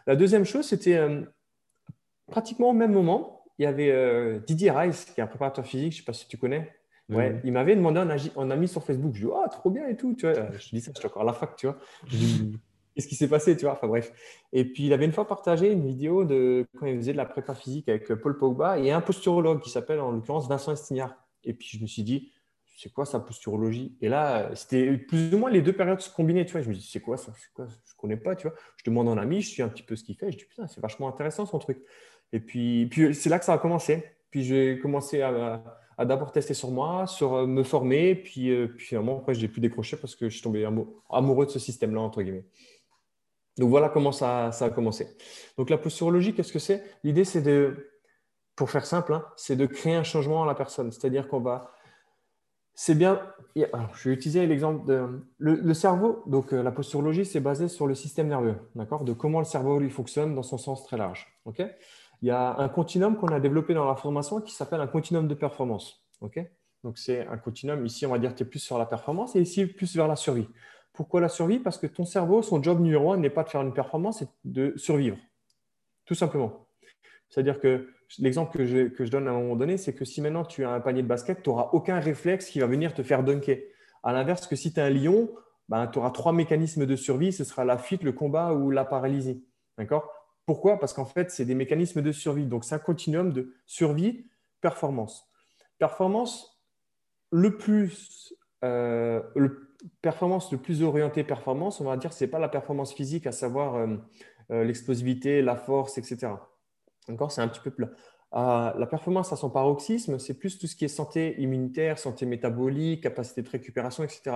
[0.07, 1.21] La deuxième chose, c'était euh,
[2.31, 5.91] pratiquement au même moment, il y avait euh, Didier Rice, qui est un préparateur physique,
[5.91, 6.73] je ne sais pas si tu connais.
[7.09, 9.13] Ouais, Il m'avait demandé un, ami sur Facebook.
[9.15, 10.13] Je lui ai dit, ah, trop bien et tout.
[10.13, 10.51] Tu vois.
[10.51, 11.77] Je dis ça, je suis encore à la fac, tu vois.
[12.93, 14.11] Qu'est-ce qui s'est passé, tu vois Enfin bref.
[14.51, 17.25] Et puis, il avait une fois partagé une vidéo de quand il faisait de la
[17.25, 21.15] prépa physique avec Paul Pogba et un posturologue qui s'appelle en l'occurrence Vincent Estignard.
[21.43, 22.31] Et puis, je me suis dit,
[22.77, 26.45] c'est quoi sa posturologie Et là, c'était plus ou moins les deux périodes se combinaient,
[26.45, 26.61] tu vois.
[26.61, 27.33] Je me dis, c'est quoi ça?
[27.57, 28.55] Je ne connais pas, tu vois.
[28.77, 30.31] Je demande un ami, je suis un petit peu ce qu'il fait.
[30.31, 31.83] Je dis, putain, c'est vachement intéressant son truc.
[32.31, 34.03] Et puis, puis c'est là que ça a commencé.
[34.29, 35.63] Puis j'ai commencé à,
[35.97, 38.13] d'abord tester sur moi, sur euh, me former.
[38.13, 40.63] Puis, euh, puis finalement, après, je n'ai plus décroché parce que je suis tombé
[41.09, 42.45] amoureux de ce système-là, entre guillemets.
[43.57, 45.17] Donc voilà comment ça, ça a commencé.
[45.57, 46.83] Donc la posturologie, qu'est-ce que c'est?
[47.03, 47.89] L'idée, c'est de,
[48.55, 50.91] pour faire simple, hein, c'est de créer un changement à la personne.
[50.91, 51.71] C'est-à-dire qu'on va
[52.79, 53.19] c'est bien.
[53.55, 56.21] je vais utiliser l'exemple de le, cerveau.
[56.27, 59.79] Donc, euh, la posturologie, c'est basé sur le système nerveux, d'accord De comment le cerveau
[59.79, 61.25] lui fonctionne dans son sens très large.
[61.45, 61.63] Ok
[62.21, 65.27] Il y a un continuum qu'on a développé dans la formation qui s'appelle un continuum
[65.27, 66.05] de performance.
[66.21, 66.39] Ok
[66.83, 67.83] Donc, c'est un continuum.
[67.83, 70.07] Ici, on va dire que tu es plus sur la performance et ici, plus vers
[70.07, 70.47] la survie.
[70.93, 71.57] Pourquoi la survie?
[71.57, 74.29] Parce que ton cerveau, son job numéro un n'est pas de faire une performance, c'est
[74.45, 75.17] de survivre.
[76.05, 76.67] Tout simplement.
[77.27, 80.63] C'est-à-dire que l'exemple que je, donne à un moment donné, c'est que si maintenant tu
[80.63, 83.63] as un panier de basket, tu n'auras aucun réflexe qui va venir te faire dunker.
[84.03, 85.29] À l'inverse, que si tu es un lion,
[85.69, 88.85] ben, tu auras trois mécanismes de survie, ce sera la fuite, le combat ou la
[88.85, 89.43] paralysie.
[89.77, 90.09] D'accord?
[90.45, 90.79] Pourquoi?
[90.79, 92.45] Parce qu'en fait, c'est des mécanismes de survie.
[92.45, 94.25] Donc, c'est un continuum de survie,
[94.61, 95.29] performance.
[95.77, 96.57] Performance,
[97.31, 99.21] le plus, euh,
[100.01, 103.33] performance le plus orienté performance, on va dire, ce n'est pas la performance physique, à
[103.33, 103.97] savoir euh,
[104.51, 106.29] euh, l'explosivité, la force, etc.
[107.09, 107.71] Encore, c'est un petit peu.
[108.33, 112.25] Euh, la performance à son paroxysme, c'est plus tout ce qui est santé immunitaire, santé
[112.25, 114.35] métabolique, capacité de récupération, etc.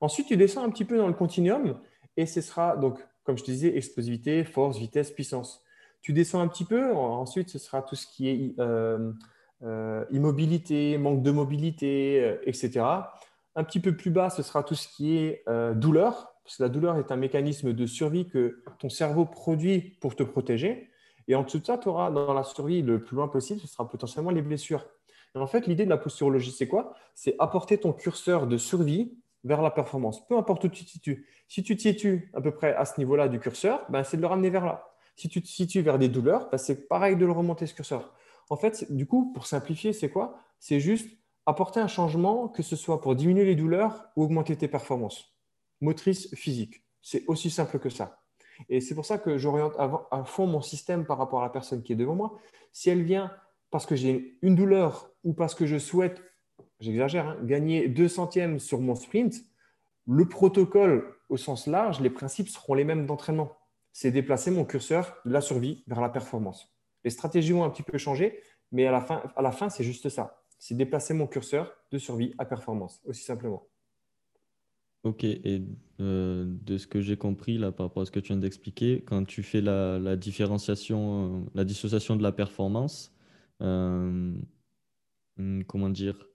[0.00, 1.78] Ensuite, tu descends un petit peu dans le continuum
[2.16, 5.62] et ce sera, donc, comme je te disais, explosivité, force, vitesse, puissance.
[6.02, 9.12] Tu descends un petit peu, ensuite, ce sera tout ce qui est euh,
[9.62, 12.84] euh, immobilité, manque de mobilité, etc.
[13.56, 16.68] Un petit peu plus bas, ce sera tout ce qui est douleur, parce que la
[16.68, 20.90] douleur est un mécanisme de survie que ton cerveau produit pour te protéger.
[21.28, 23.66] Et en dessous de ça, tu auras dans la survie le plus loin possible, ce
[23.66, 24.84] sera potentiellement les blessures.
[25.34, 26.94] Et en fait, l'idée de la posturologie, c'est quoi?
[27.14, 31.26] C'est apporter ton curseur de survie vers la performance, peu importe où tu te situes.
[31.48, 34.22] Si tu te situes à peu près à ce niveau-là du curseur, ben, c'est de
[34.22, 34.90] le ramener vers là.
[35.16, 38.12] Si tu te situes vers des douleurs, ben, c'est pareil de le remonter ce curseur.
[38.50, 40.38] En fait, du coup, pour simplifier, c'est quoi?
[40.58, 41.08] C'est juste
[41.44, 45.36] apporter un changement, que ce soit pour diminuer les douleurs ou augmenter tes performances
[45.80, 46.82] motrices physiques.
[47.02, 48.25] C'est aussi simple que ça.
[48.68, 51.82] Et c'est pour ça que j'oriente à fond mon système par rapport à la personne
[51.82, 52.38] qui est devant moi.
[52.72, 53.32] Si elle vient
[53.70, 56.22] parce que j'ai une douleur ou parce que je souhaite,
[56.80, 59.34] j'exagère, hein, gagner deux centièmes sur mon sprint,
[60.06, 63.52] le protocole au sens large, les principes seront les mêmes d'entraînement.
[63.92, 66.74] C'est déplacer mon curseur de la survie vers la performance.
[67.04, 68.40] Les stratégies vont un petit peu changer,
[68.72, 70.42] mais à la fin, à la fin c'est juste ça.
[70.58, 73.66] C'est déplacer mon curseur de survie à performance, aussi simplement.
[75.02, 75.62] Ok, et
[76.00, 79.02] euh, de ce que j'ai compris là par rapport à ce que tu viens d'expliquer,
[79.06, 83.12] quand tu fais la, différenciation, euh, la dissociation de la performance,
[83.62, 84.34] euh,
[85.36, 86.26] hmm, comment dire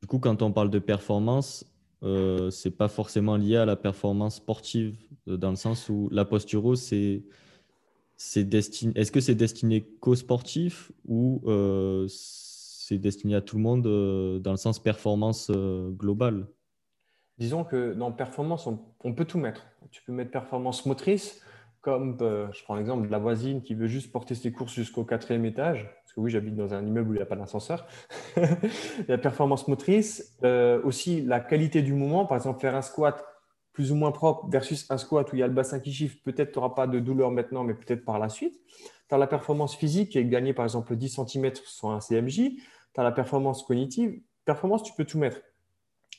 [0.00, 1.66] Du coup, quand on parle de performance,
[2.04, 6.76] euh, c'est pas forcément lié à la performance sportive, dans le sens où la posturo,
[6.76, 7.24] c'est
[8.36, 8.92] destiné.
[8.94, 11.42] Est-ce que c'est destiné qu'aux sportifs ou
[12.08, 16.46] c'est destiné à tout le monde dans le sens performance globale?
[17.38, 19.66] Disons que dans performance, on, peut tout mettre.
[19.90, 21.42] Tu peux mettre performance motrice,
[21.80, 25.44] comme je prends l'exemple de la voisine qui veut juste porter ses courses jusqu'au quatrième
[25.44, 25.90] étage.
[26.02, 27.86] Parce que oui, j'habite dans un immeuble où il n'y a pas d'ascenseur.
[29.08, 30.38] la performance motrice,
[30.84, 33.24] aussi la qualité du mouvement, par exemple faire un squat
[33.74, 36.16] plus ou moins propre versus un squat où il y a le bassin qui chiffre,
[36.24, 38.54] peut-être tu n'auras pas de douleur maintenant, mais peut-être par la suite.
[39.08, 42.34] Tu as la performance physique qui est gagnée par exemple 10 cm sur un CMJ.
[42.34, 42.60] Tu
[42.96, 44.20] as la performance cognitive.
[44.44, 45.40] Performance, tu peux tout mettre.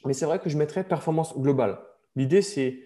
[0.06, 1.80] Mais c'est vrai que je mettrais performance globale.
[2.16, 2.80] L'idée, c'est.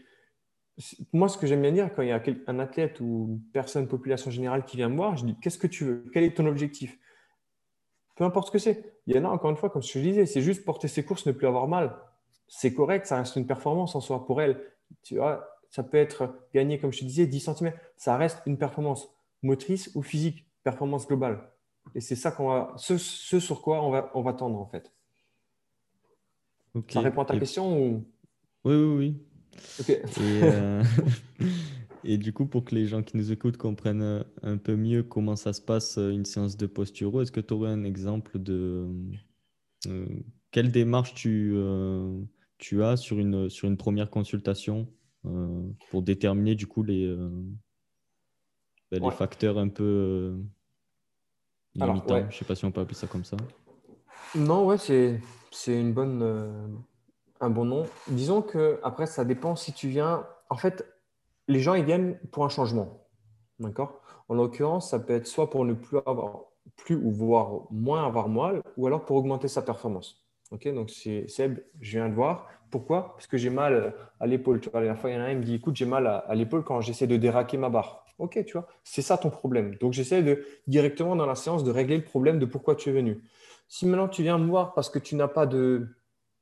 [1.12, 3.88] Moi, ce que j'aime bien dire quand il y a un athlète ou une personne,
[3.88, 6.06] population générale qui vient me voir, je dis Qu'est-ce que tu veux?
[6.14, 6.98] Quel est ton objectif?
[8.16, 8.94] Peu importe ce que c'est.
[9.08, 11.04] Il y en a, encore une fois, comme je te disais, c'est juste porter ses
[11.04, 11.98] courses, ne plus avoir mal
[12.50, 14.62] c'est correct, ça reste une performance en soi pour elle.
[15.04, 17.72] Tu vois, ça peut être gagné, comme je te disais, 10 cm.
[17.96, 19.08] Ça reste une performance
[19.44, 21.52] motrice ou physique, performance globale.
[21.96, 24.92] Et c'est ça qu'on va, ce, sur quoi on va, on va tendre en fait.
[26.90, 28.06] Ça répond à ta question ou...
[28.66, 29.96] Oui, oui, oui.
[30.20, 30.84] Euh,
[32.04, 35.36] et, du coup, pour que les gens qui nous écoutent comprennent un peu mieux comment
[35.36, 38.88] ça se passe une séance de posturo, est-ce que tu aurais un exemple de
[39.88, 40.06] euh,
[40.52, 42.22] quelle démarche tu, euh,
[42.58, 44.88] tu as sur une, sur une première consultation
[45.26, 47.30] euh, pour déterminer du coup les, euh,
[48.92, 50.38] ben, les facteurs un peu euh,
[51.76, 52.22] limitants?
[52.22, 53.38] Je ne sais pas si on peut appeler ça comme ça.
[54.36, 55.20] Non, ouais, c'est,
[55.52, 56.84] c'est une bonne,
[57.40, 57.86] un bon nom.
[58.08, 60.26] Disons que après, ça dépend si tu viens.
[60.50, 60.86] En fait,
[61.48, 63.06] les gens ils viennent pour un changement.
[63.60, 64.02] D'accord?
[64.30, 68.30] En l'occurrence, ça peut être soit pour ne plus avoir plus ou voire moins avoir
[68.30, 70.26] mal, ou alors pour augmenter sa performance.
[70.52, 72.48] Ok, donc c'est Seb, je viens de voir.
[72.72, 73.14] Pourquoi?
[73.14, 74.60] Parce que j'ai mal à l'épaule.
[74.60, 75.86] Tu vois, la dernière fois, il y en a un qui me dit écoute, j'ai
[75.86, 78.06] mal à, l'épaule quand j'essaie de déraquer ma barre.
[78.18, 79.76] Ok, tu vois, c'est ça ton problème.
[79.76, 82.92] Donc j'essaie de directement dans la séance de régler le problème de pourquoi tu es
[82.92, 83.22] venu.
[83.70, 85.88] Si maintenant tu viens me voir parce que tu n'as pas de,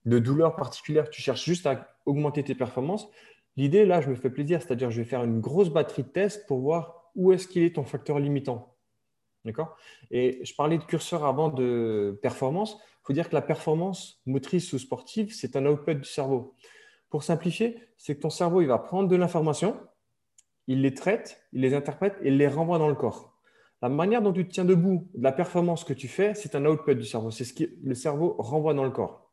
[0.05, 3.07] douleur particulière, tu cherches juste à augmenter tes performances,
[3.55, 6.47] l'idée là, je me fais plaisir, c'est-à-dire je vais faire une grosse batterie de tests
[6.47, 8.73] pour voir où est-ce qu'il est ton facteur limitant.
[9.45, 9.77] D'accord?
[10.09, 14.79] Et je parlais de curseur avant de performance faut dire que la performance motrice ou
[14.79, 16.53] sportive, c'est un output du cerveau.
[17.09, 19.79] Pour simplifier, c'est que ton cerveau, il va prendre de l'information,
[20.67, 23.36] il les traite, il les interprète et il les renvoie dans le corps.
[23.81, 26.95] La manière dont tu te tiens debout, la performance que tu fais, c'est un output
[26.95, 27.29] du cerveau.
[27.31, 29.31] C'est ce que le cerveau renvoie dans le corps.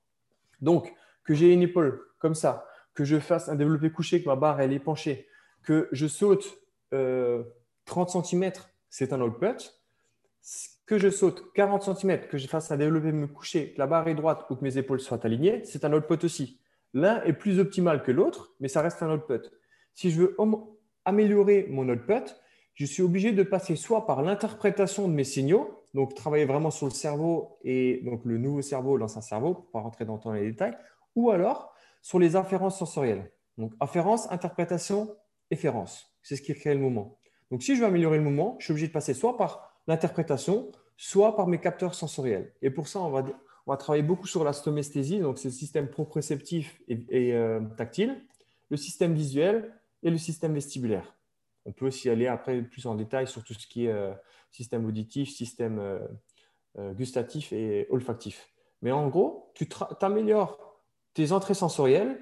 [0.61, 0.93] Donc,
[1.25, 4.61] que j'ai une épaule comme ça, que je fasse un développé couché, que ma barre
[4.61, 5.27] elle est penchée,
[5.63, 6.45] que je saute
[6.91, 8.53] 30 euh, cm,
[8.91, 9.57] c'est un output
[10.87, 14.09] que je saute 40 cm, que je fasse un développé me coucher, que la barre
[14.09, 16.61] est droite ou que mes épaules soient alignées, c'est un output aussi.
[16.93, 19.41] L'un est plus optimal que l'autre, mais ça reste un output.
[19.95, 20.37] Si je veux
[21.05, 22.35] améliorer mon output,
[22.75, 26.87] je suis obligé de passer soit par l'interprétation de mes signaux, donc travailler vraiment sur
[26.87, 30.77] le cerveau et donc le nouveau cerveau un cerveau, pour pas rentrer dans les détails,
[31.15, 33.31] ou alors sur les inférences sensorielles.
[33.59, 35.15] Donc inférence, interprétation,
[35.51, 36.17] efférence.
[36.23, 37.19] C'est ce qui crée le mouvement.
[37.51, 40.73] Donc si je veux améliorer le mouvement, je suis obligé de passer soit par l'interprétation,
[40.97, 42.53] soit par mes capteurs sensoriels.
[42.63, 43.25] Et pour ça, on va,
[43.67, 48.21] on va travailler beaucoup sur la stomesthésie, donc c'est le système proprioceptif et, euh, tactile,
[48.71, 51.15] le système visuel et le système vestibulaire.
[51.65, 54.13] On peut aussi aller après plus en détail sur tout ce qui est euh,
[54.51, 55.79] système auditif, système
[56.79, 58.51] euh, gustatif et olfactif.
[58.83, 59.69] Mais en gros, tu
[60.01, 60.83] améliores
[61.15, 62.19] tes entrées sensorielles,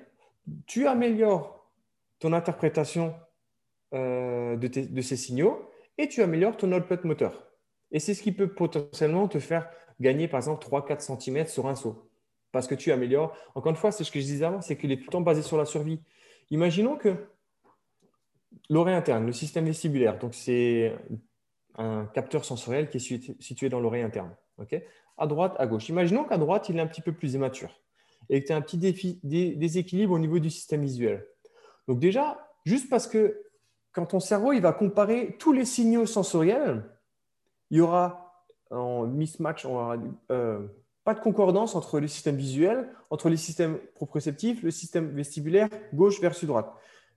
[0.67, 1.71] tu améliores
[2.19, 3.15] ton interprétation
[3.93, 7.53] de, de, ces signaux et tu améliores ton output moteur.
[7.91, 9.69] Et c'est ce qui peut potentiellement te faire
[10.01, 12.11] gagner, par exemple, 3-4 cm sur un saut.
[12.51, 13.35] Parce que tu améliores.
[13.55, 15.21] Encore une fois, c'est ce que je disais avant, c'est qu'il est tout le temps
[15.23, 16.01] basé sur la survie.
[16.51, 17.17] Imaginons que
[18.69, 20.95] l'oreille interne, le système vestibulaire, donc c'est
[21.77, 24.35] un capteur sensoriel qui est situé dans l'oreille interne.
[25.19, 25.89] à droite, à gauche.
[25.89, 27.71] Imaginons qu'à droite, il est un petit peu plus immature
[28.29, 28.79] et que tu as un petit
[29.23, 31.27] déséquilibre au niveau du système visuel.
[31.89, 33.43] Donc déjà, juste parce que
[33.93, 36.85] quand ton cerveau il va comparer tous les signaux sensoriels,
[37.71, 38.33] il y aura
[38.71, 39.67] en mismatch,
[40.31, 40.67] euh,
[41.05, 46.21] pas de concordance entre le système visuel, entre les systèmes proprioceptifs, le système vestibulaire, gauche
[46.21, 46.73] versus droite.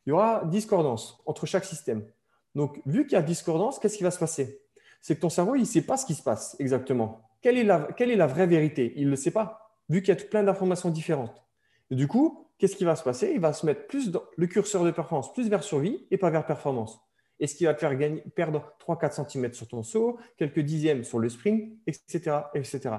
[0.06, 2.06] Il y aura discordance entre chaque système.
[2.54, 4.62] Donc, vu qu'il y a discordance, qu'est-ce qui va se passer?
[5.02, 7.22] C'est que ton cerveau, il ne sait pas ce qui se passe exactement.
[7.42, 8.94] Quelle est la, vraie vérité?
[8.96, 11.44] Il ne le sait pas, vu qu'il y a plein d'informations différentes.
[11.92, 13.32] Du coup, qu'est-ce qui va se passer?
[13.34, 16.30] Il va se mettre plus dans le curseur de performance, plus vers survie et pas
[16.30, 17.00] vers performance
[17.40, 17.98] et ce qui va te faire
[18.36, 22.96] perdre 3-4 cm sur ton saut, quelques dixièmes sur le sprint, etc., etc.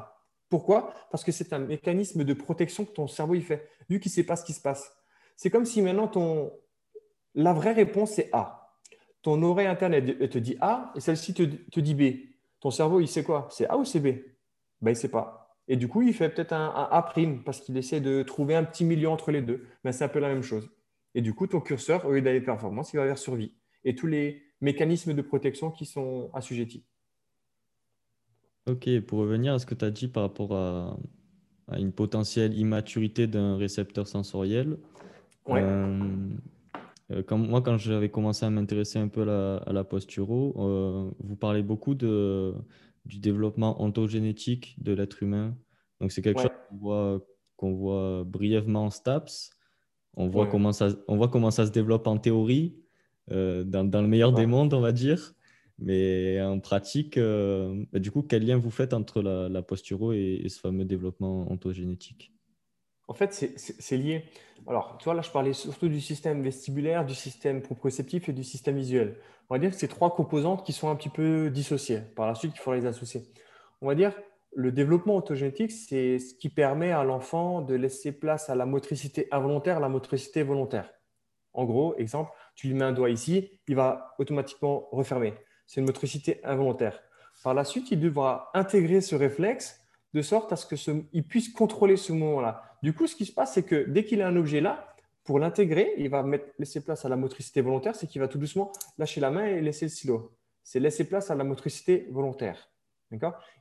[0.48, 0.92] Pourquoi?
[1.10, 4.14] Parce que c'est un mécanisme de protection que ton cerveau il fait, vu qu'il ne
[4.14, 4.92] sait pas ce qui se passe.
[5.36, 6.52] C'est comme si maintenant ton...
[7.36, 8.72] la vraie réponse c'est A.
[9.22, 12.02] Ton oreille interne elle te dit A et celle-ci te, te, dit B.
[12.60, 13.46] Ton cerveau il sait quoi?
[13.50, 14.18] C'est A ou c'est B?
[14.80, 15.46] Ben, Il ne sait pas.
[15.68, 17.12] Et du coup, il fait peut-être un, un, A'
[17.44, 19.66] parce qu'il essaie de trouver un petit milieu entre les deux.
[19.84, 20.70] Mais c'est un peu la même chose.
[21.14, 23.52] Et du coup, ton curseur, au lieu d'aller performance, il va vers survie.
[23.84, 26.84] Et tous les mécanismes de protection qui sont assujettis.
[28.66, 30.96] Ok, pour revenir à ce que tu as dit par rapport à,
[31.78, 34.78] une potentielle immaturité d'un récepteur sensoriel,
[35.48, 36.28] euh,
[37.12, 41.62] euh, moi, quand j'avais commencé à m'intéresser un peu à la, posturo, euh, vous parlez
[41.62, 42.54] beaucoup de,
[43.04, 45.56] du développement ontogénétique de l'être humain.
[46.00, 47.20] Donc, c'est quelque chose
[47.56, 49.50] qu'on voit, brièvement en STAPS.
[50.18, 52.76] On voit, comment ça, on voit comment ça se développe en théorie,
[53.30, 55.34] dans, dans, le meilleur des mondes, on va dire.
[55.78, 60.46] Mais en pratique, euh, bah, du coup, quel lien vous faites entre la, posturo et,
[60.48, 62.32] ce fameux développement ontogénétique?
[63.08, 64.24] En fait, c'est lié.
[64.66, 68.42] Alors, tu vois, là, je parlais surtout du système vestibulaire, du système proprioceptif et du
[68.42, 69.16] système visuel.
[69.48, 72.00] On va dire que c'est trois composantes qui sont un petit peu dissociées.
[72.16, 73.22] Par la suite, il faudra les associer.
[73.80, 74.12] On va dire
[74.54, 79.28] le développement ontogénétique, c'est ce qui permet à l'enfant de laisser place à la motricité
[79.30, 80.90] involontaire, la motricité volontaire.
[81.52, 85.34] En gros, exemple, tu lui mets un doigt ici, il va automatiquement refermer
[85.66, 87.00] c'est une motricité involontaire.
[87.42, 89.80] Par la suite, il devra intégrer ce réflexe
[90.14, 92.62] de sorte à ce qu'il puisse contrôler ce moment-là.
[92.82, 95.38] Du coup, ce qui se passe, c'est que dès qu'il a un objet là, pour
[95.38, 98.70] l'intégrer, il va mettre, laisser place à la motricité volontaire, c'est qu'il va tout doucement
[98.96, 100.32] lâcher la main et laisser le stylo.
[100.62, 102.70] C'est laisser place à la motricité volontaire.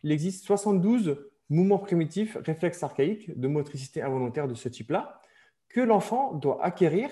[0.04, 5.21] Il existe 72 mouvements primitifs, réflexes archaïques de motricité involontaire de ce type-là,
[5.69, 7.10] que l'enfant doit acquérir,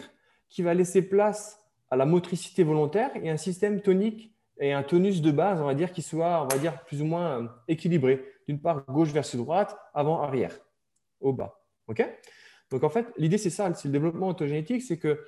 [0.49, 5.21] qui va laisser place à la motricité volontaire et un système tonique et un tonus
[5.21, 8.23] de base, on va dire, qui soit, on va dire, plus ou moins euh, équilibré.
[8.47, 10.57] D'une part, gauche versus droite, avant, arrière,
[11.19, 11.62] au bas.
[11.87, 12.05] OK?
[12.71, 15.19] Donc, en fait, l'idée, c'est ça, c'est le développement autogénétique, c'est que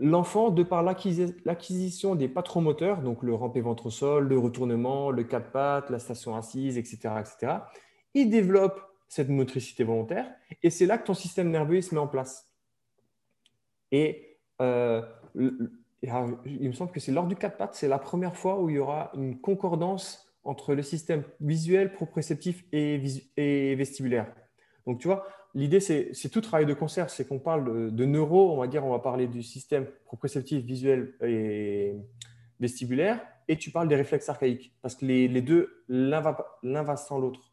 [0.00, 5.10] l'enfant, de par l'acquisition des patrons moteurs, donc le rampé ventre au sol, le retournement,
[5.10, 7.58] le quatre pattes, la station assise, etc., etc.,
[8.14, 10.26] il développe cette motricité volontaire
[10.62, 12.50] et c'est là que ton système nerveux se met en place.
[13.92, 15.02] Et euh,
[15.34, 18.76] il me semble que c'est lors du 4 pattes, c'est la première fois où il
[18.76, 24.32] y aura une concordance entre le système visuel, proprioceptif et vestibulaire.
[24.86, 27.10] Donc, tu vois, l'idée, c'est tout travail de concert.
[27.10, 31.14] C'est qu'on parle de, neuro, on va dire, on va parler du système proprioceptif, visuel
[31.22, 31.96] et
[32.60, 34.72] vestibulaire, et tu parles des réflexes archaïques.
[34.82, 37.52] Parce que les, deux, l'un va, va, sans l'autre.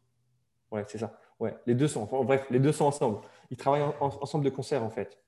[0.70, 1.18] Ouais, c'est ça.
[1.40, 3.18] Ouais, les deux sont, bref, les deux sont ensemble.
[3.50, 5.18] Ils travaillent ensemble de concert, en fait.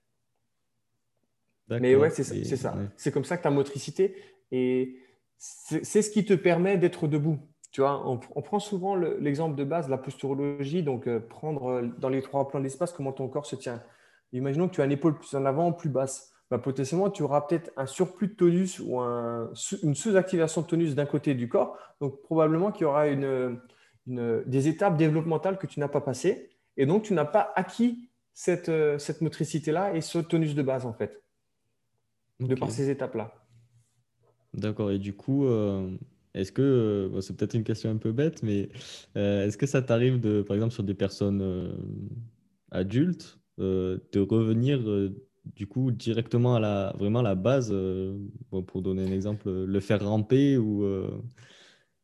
[1.69, 2.25] Mais ouais, c'est
[2.57, 2.75] ça.
[2.97, 4.15] C'est comme ça que ta motricité,
[4.53, 4.99] et
[5.39, 7.39] c'est ce qui te permet d'être debout.
[7.77, 12.09] Tu vois, on, prend souvent l'exemple de base, la posturologie, donc euh, prendre euh, dans
[12.09, 13.83] les trois plans de l'espace comment ton corps se tient.
[14.33, 16.33] Imaginons que tu as une épaule plus en avant, plus basse.
[16.51, 21.05] Bah, potentiellement, tu auras peut-être un surplus de tonus ou une sous-activation de tonus d'un
[21.05, 21.77] côté du corps.
[22.01, 23.61] Donc, probablement qu'il y aura une,
[24.07, 26.49] des étapes développementales que tu n'as pas passées.
[26.79, 30.87] Et donc, tu n'as pas acquis cette, euh, cette motricité-là et ce tonus de base,
[30.87, 31.23] en fait
[32.41, 33.35] de par ces étapes-là.
[34.55, 34.91] D'accord.
[34.91, 35.95] Et du coup, euh,
[36.37, 38.68] est-ce que, euh, c'est peut-être une question un peu bête, mais
[39.16, 41.75] euh, est-ce que ça t'arrive de, par exemple, sur des personnes
[42.70, 44.81] adultes, de revenir
[45.44, 47.75] du coup directement à la, vraiment à la base,
[48.66, 50.85] pour donner un exemple, le faire ramper ou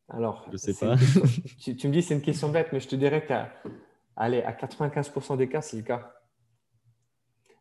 [0.09, 0.95] alors, je sais pas.
[1.59, 3.51] tu, tu, me dis c'est une question bête, mais je te dirais qu'à
[4.15, 6.13] allez, à 95% des cas, c'est le cas.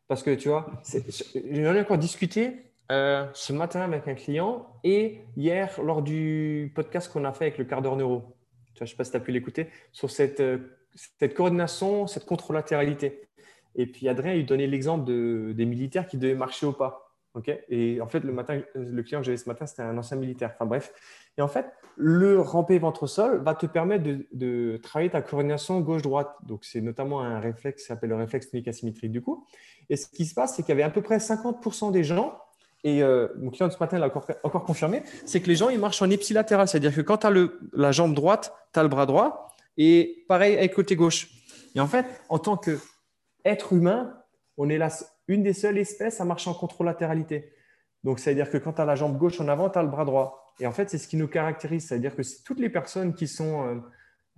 [0.09, 0.71] Parce que tu vois,
[1.51, 7.11] j'en ai encore discuté euh, ce matin avec un client et hier lors du podcast
[7.13, 8.23] qu'on a fait avec le quart d'heure neuro.
[8.75, 10.59] je ne sais pas si tu as pu l'écouter, sur cette, euh,
[11.35, 13.29] coordination, cette contre-latéralité.
[13.77, 17.15] Et puis Adrien, il donnait l'exemple de, des militaires qui devaient marcher au pas.
[17.71, 20.53] et en fait, le, matin, le client que j'avais ce matin, c'était un ancien militaire.
[20.55, 20.93] Enfin bref.
[21.39, 26.35] Et en fait, le ramper ventre-sol va te permettre de, de travailler ta coordination gauche-droite.
[26.47, 29.47] Donc, c'est notamment un réflexe qui s'appelle le réflexe tonique asymétrique du coup.
[29.89, 32.39] Et ce qui se passe, c'est qu'il y avait à peu près 50% des gens,
[32.85, 34.11] et euh, mon client de ce matin l'a
[34.43, 36.67] encore, confirmé, c'est que les gens, ils marchent en ipsilatéral.
[36.67, 37.33] C'est-à-dire que quand tu as
[37.73, 41.29] la jambe droite, tu as le bras droit, et pareil avec côté gauche.
[41.75, 44.19] Et en fait, en tant qu'être humain,
[44.57, 44.89] on est la,
[45.29, 47.53] une des seules espèces à marcher en contre-latéralité.
[48.03, 50.05] Donc, c'est-à-dire que quand tu as la jambe gauche en avant, tu as le bras
[50.05, 50.53] droit.
[50.59, 51.87] Et en fait, c'est ce qui nous caractérise.
[51.87, 53.81] C'est-à-dire que toutes les personnes qui, sont,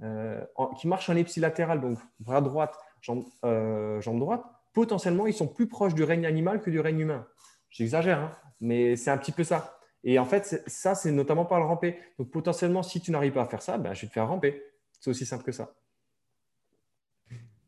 [0.02, 0.40] euh, euh,
[0.78, 4.44] qui marchent en ipsilatéral, donc bras droite, jambe, jambe droite,
[4.74, 7.26] potentiellement, ils sont plus proches du règne animal que du règne humain.
[7.74, 9.78] J'exagère, hein, mais c'est un petit peu ça.
[10.02, 11.96] Et en fait, ça, c'est notamment par le ramper.
[12.18, 14.62] Donc, potentiellement, si tu n'arrives pas à faire ça, ben, je vais te faire ramper.
[15.00, 15.74] C'est aussi simple que ça.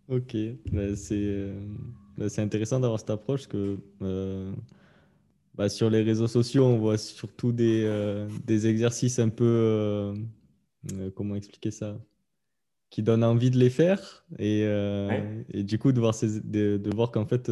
[0.08, 0.36] Ok,
[0.70, 3.78] bah, c'est intéressant d'avoir cette approche que
[5.54, 10.14] bah, sur les réseaux sociaux, on voit surtout des, des exercices un peu,
[11.16, 11.98] comment expliquer ça,
[12.88, 14.60] qui donnent envie de les faire et,
[15.52, 17.50] et du coup de voir, ces, de, de voir qu'en fait,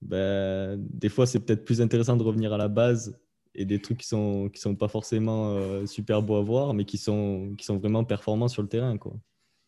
[0.00, 3.18] bah, des fois c'est peut-être plus intéressant de revenir à la base
[3.54, 6.84] et des trucs qui sont qui sont pas forcément euh, super beaux à voir, mais
[6.84, 9.12] qui sont qui sont vraiment performants sur le terrain, quoi.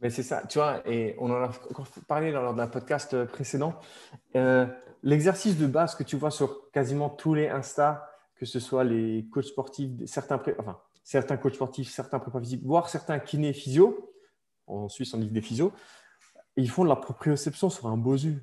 [0.01, 3.75] Mais c'est ça, tu vois, et on en a encore parlé lors d'un podcast précédent.
[4.35, 4.67] Euh,
[5.03, 9.29] l'exercice de base que tu vois sur quasiment tous les Insta, que ce soit les
[9.31, 14.15] coachs sportifs, certains, enfin, certains coachs sportifs, certains prépa physiques, voire certains kinés physio,
[14.67, 15.73] en Suisse on dit des physio,
[16.57, 18.43] ils font de la proprioception sur un bosu.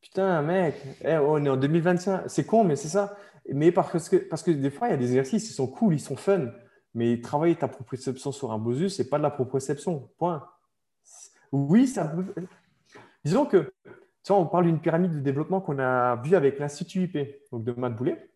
[0.00, 3.16] Putain, mec, eh, on est en 2025, c'est con, mais c'est ça.
[3.52, 5.94] Mais parce que, parce que des fois, il y a des exercices, ils sont cool,
[5.94, 6.50] ils sont fun.
[6.94, 10.08] Mais travailler ta proprioception sur un bosu, ce n'est pas de la proprioception.
[10.18, 10.46] Point.
[11.52, 12.24] Oui, ça peut.
[13.24, 13.72] Disons que,
[14.24, 17.18] tu vois, on parle d'une pyramide de développement qu'on a vue avec l'Institut IP,
[17.50, 18.30] donc de Matt Boulet,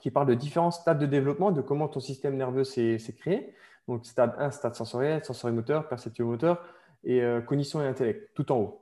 [0.00, 3.54] qui parle de différents stades de développement, de comment ton système nerveux s'est créé.
[3.88, 6.62] Donc, stade 1, stade sensoriel, sensorimoteur, perceptio-moteur
[7.04, 8.81] et euh, cognition et intellect, tout en haut.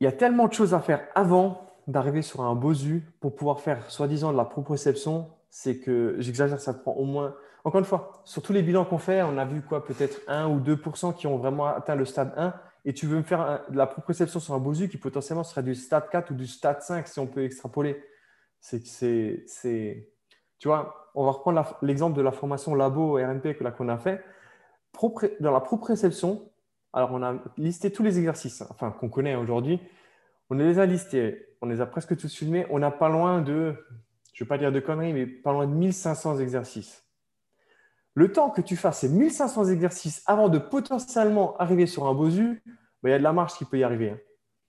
[0.00, 3.60] Il y a tellement de choses à faire avant d'arriver sur un bosu pour pouvoir
[3.60, 7.34] faire soi-disant de la proprioception, c'est que j'exagère, ça prend au moins.
[7.64, 10.48] Encore une fois, sur tous les bilans qu'on fait, on a vu quoi Peut-être 1
[10.48, 12.54] ou 2% qui ont vraiment atteint le stade 1.
[12.84, 15.74] Et tu veux me faire de la proprioception sur un bosu qui potentiellement serait du
[15.74, 18.02] stade 4 ou du stade 5 si on peut extrapoler.
[18.60, 20.12] C'est c'est.
[20.58, 24.22] Tu vois, on va reprendre l'exemple de la formation labo RNP que qu'on a fait.
[25.40, 26.48] Dans la proprioception,
[26.92, 29.80] alors on a listé tous les exercices, enfin qu'on connaît aujourd'hui.
[30.50, 32.66] On les a listés, on les a presque tous filmés.
[32.70, 33.74] On n'a pas loin de,
[34.32, 37.04] je ne vais pas dire de conneries, mais pas loin de 1500 exercices.
[38.14, 42.62] Le temps que tu fasses ces 1500 exercices avant de potentiellement arriver sur un Bosu,
[43.02, 44.10] bah, il y a de la marge qui peut y arriver.
[44.10, 44.18] Hein.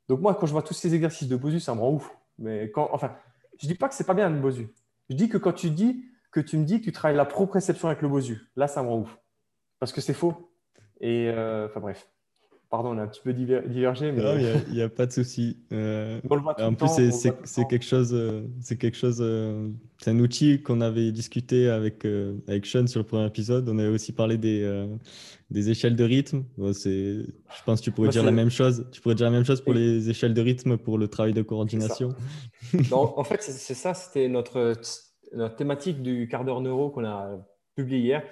[0.09, 2.11] Donc moi, quand je vois tous ces exercices de Bosu, ça me rend ouf.
[2.39, 3.15] Mais enfin,
[3.57, 4.67] je ne dis pas que ce n'est pas bien le Bosu.
[5.09, 7.87] Je dis que quand tu dis que tu me dis que tu travailles la proprioception
[7.87, 9.17] avec le Bosu, là, ça me rend ouf.
[9.79, 10.46] Parce que c'est faux.
[11.01, 12.07] Et euh, enfin bref.
[12.69, 14.11] Pardon, on a un petit peu divergé.
[14.11, 14.21] Mais...
[14.21, 14.37] Non,
[14.67, 15.57] il n'y a, pas de souci.
[15.71, 16.19] Euh,
[16.59, 16.89] en plus,
[17.45, 19.69] c'est quelque chose, euh, c'est quelque chose, euh,
[19.99, 22.05] c'est un outil qu'on avait discuté avec,
[22.47, 23.69] avec Sean sur le premier épisode.
[23.69, 24.85] On avait aussi parlé des,
[25.49, 26.43] des échelles de rythme.
[26.57, 27.23] je
[27.65, 28.85] pense que tu pourrais dire la même chose.
[28.91, 31.43] Tu pourrais dire la même chose pour les échelles de rythme pour le travail de
[31.43, 32.09] coordination.
[32.91, 34.73] en fait, c'est ça, c'était notre,
[35.31, 37.29] notre thématique du quart d'heure neuro qu'on a
[37.77, 38.23] publié hier.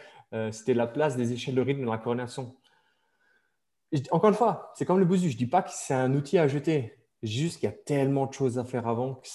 [0.51, 2.55] C'était la place des échelles de rythme dans la coordination
[4.11, 5.29] encore une fois, c'est comme le bosu.
[5.29, 6.93] Je ne dis pas que c'est un outil à jeter.
[7.23, 9.27] Juste qu'il y a tellement de choses à faire avant que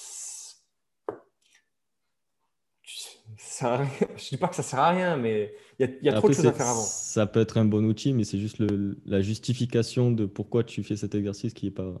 [3.37, 3.83] ça...
[3.99, 6.29] je ne dis pas que ça ne sert à rien, mais il y a, trop
[6.29, 6.81] de choses à faire avant.
[6.81, 8.57] Ça peut être un bon outil, mais c'est juste
[9.05, 11.93] la justification de pourquoi tu fais cet exercice qui n'est pas,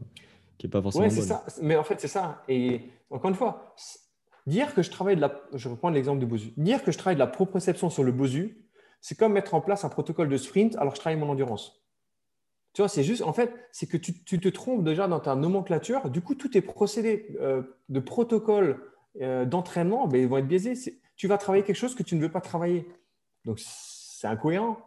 [0.57, 1.45] qui est pas forcément ouais, Ça.
[1.61, 2.43] Mais en fait, c'est ça.
[2.47, 3.75] Et encore une fois,
[4.45, 5.41] dire que je travaille de la...
[5.53, 6.53] Je reprends l'exemple du bosu.
[6.57, 8.65] Dire que je travaille de la proprioception sur le bosu,
[9.01, 11.81] c'est comme mettre en place un protocole de sprint alors que je travaille mon endurance.
[12.73, 16.09] Tu vois, c'est juste, en fait, c'est que tu, te trompes déjà dans ta nomenclature.
[16.09, 18.81] Du coup, tous tes procédés euh, de protocole
[19.19, 20.73] euh, d'entraînement ben, ils vont être biaisés.
[21.17, 22.87] Tu vas travailler quelque chose que tu ne veux pas travailler.
[23.43, 24.77] Donc, c'est incohérent.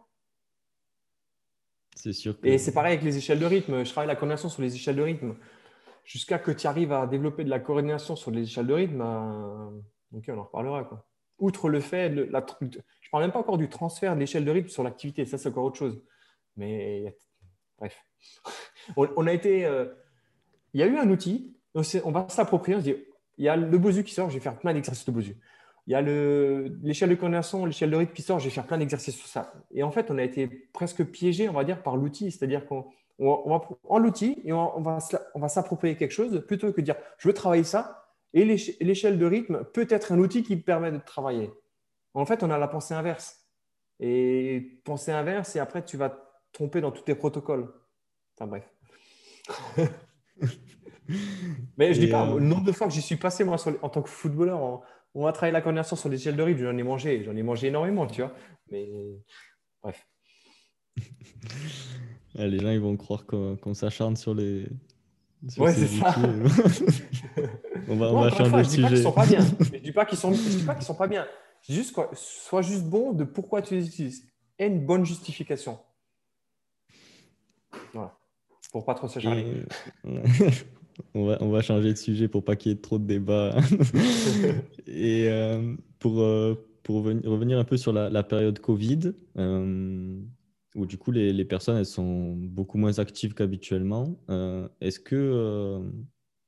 [1.95, 2.37] C'est sûr.
[2.43, 3.85] Et c'est pareil avec les échelles de rythme.
[3.85, 5.37] Je travaille la coordination sur les échelles de rythme.
[6.05, 9.73] Jusqu'à que tu arrives à développer de la coordination sur les échelles de rythme, ben,
[10.15, 10.85] ok, on en reparlera.
[10.85, 11.07] Quoi.
[11.39, 14.69] Outre le fait, je ne parle même pas encore du transfert de l'échelle de rythme
[14.69, 15.25] sur l'activité.
[15.27, 16.03] Ça, c'est encore autre chose.
[16.57, 17.17] Mais
[17.79, 18.05] Bref.
[18.97, 19.65] On, a été.
[19.65, 19.87] Euh,
[20.73, 22.97] il y a eu un outil, on va s'approprier, on se dit
[23.39, 25.37] il y a le Bosu qui sort, je vais faire plein d'exercices de Bosu.
[25.87, 28.79] Il y a l'échelle de condensation, l'échelle de rythme qui sort, je vais faire plein
[28.79, 29.53] d'exercices sur ça.
[29.73, 32.31] Et en fait, on a été presque piégé, on va dire, par l'outil.
[32.31, 32.87] C'est-à-dire qu'on
[33.19, 34.99] va prendre l'outil et on, va,
[35.35, 38.04] on va s'approprier quelque chose plutôt que de dire je veux travailler ça.
[38.35, 41.51] Et l'échelle de rythme peut être un outil qui permet de travailler.
[42.15, 43.47] En fait, on a la pensée inverse.
[44.01, 46.21] Et pensée inverse, et après, tu vas
[46.53, 47.73] tromper dans tous tes protocoles.
[48.37, 48.69] Enfin bref.
[51.77, 53.89] Mais je dis pas, euh, le nombre de fois que j'y suis passé, moi, en
[53.89, 54.83] tant que footballeur,
[55.15, 57.69] on, a travaillé la coordination sur l'échelle de rythme, j'en ai mangé, j'en ai mangé
[57.69, 58.33] énormément, tu vois.
[58.71, 58.91] Mais
[59.81, 60.09] bref.
[62.35, 64.67] les gens, ils vont croire qu'on s'acharne sur les.
[65.59, 66.17] ouais, c'est ça.
[67.89, 69.03] on va, on va changer de sujet.
[69.03, 69.41] Sont pas bien.
[69.61, 71.27] Je dis pas qu'ils sont, je dis pas qu'ils sont pas bien.
[71.69, 74.27] juste quoi, sois juste bon de pourquoi tu les utilises
[74.59, 75.79] et une bonne justification.
[77.93, 78.17] Voilà.
[78.73, 79.65] Pour pas trop s'acharner.
[81.15, 83.57] on, va, on va changer de sujet pour pas qu'il y ait trop de débats.
[84.87, 90.21] Et euh, pour, euh, pour revenir un peu sur la, période Covid, euh,
[90.75, 94.17] où du coup les, personnes elles sont beaucoup moins actives qu'habituellement.
[94.81, 95.81] Est-ce que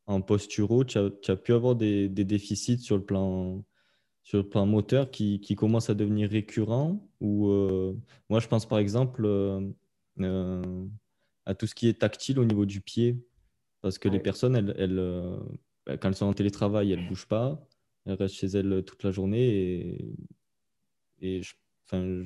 [0.06, 3.64] en posturo, tu as, pu avoir des, déficits sur le plan,
[4.22, 7.48] sur le plan moteur qui, qui commencent à devenir récurrents ou,
[8.28, 9.26] Moi, je pense par exemple
[10.18, 13.24] à tout ce qui est tactile au niveau du pied.
[13.82, 15.38] Parce que les personnes, elles, elles,
[15.86, 17.68] bah, quand elles sont en télétravail, elles ne bougent pas.
[18.04, 19.44] Elles restent chez elles toute la journée.
[19.44, 20.14] Et,
[21.20, 21.54] et je,
[21.86, 22.24] enfin,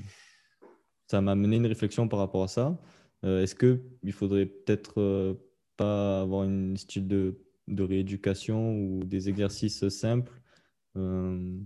[1.07, 2.81] ça m'a mené une réflexion par rapport à ça.
[3.24, 5.35] Euh, est-ce qu'il faudrait peut-être euh,
[5.76, 7.41] pas avoir une style de,
[7.71, 10.33] de, rééducation ou des exercices simples
[10.97, 11.59] euh,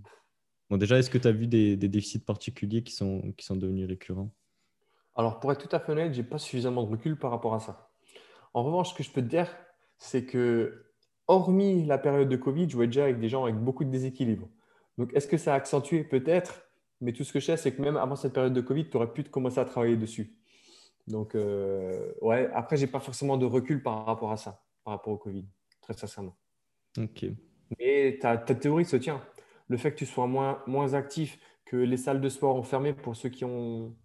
[0.70, 3.88] bon, Déjà, est-ce que tu as vu des, déficits particuliers qui sont, qui sont devenus
[3.88, 4.30] récurrents?
[5.16, 7.54] Alors, pour être tout à fait honnête, je n'ai pas suffisamment de recul par rapport
[7.54, 7.90] à ça.
[8.52, 9.48] En revanche, ce que je peux te dire,
[9.98, 10.86] c'est que,
[11.26, 14.48] hormis la période de Covid, je jouais déjà avec des gens avec beaucoup de déséquilibre.
[14.98, 16.04] Donc, est-ce que ça a accentué?
[16.04, 16.62] Peut-être.
[17.00, 18.96] Mais tout ce que je sais, c'est que même avant cette période de Covid, tu
[18.96, 20.36] aurais pu commencer à travailler dessus.
[21.06, 24.94] Donc, euh, ouais, après, je n'ai pas forcément de recul par rapport à ça, par
[24.94, 25.46] rapport au Covid,
[25.84, 26.36] très sincèrement.
[26.98, 27.26] Ok.
[27.78, 29.22] Mais ta, ta théorie se tient.
[29.68, 32.92] Le fait que tu sois moins, moins actif, que les salles de sport ont fermé
[32.92, 33.96] pour ceux qui ont.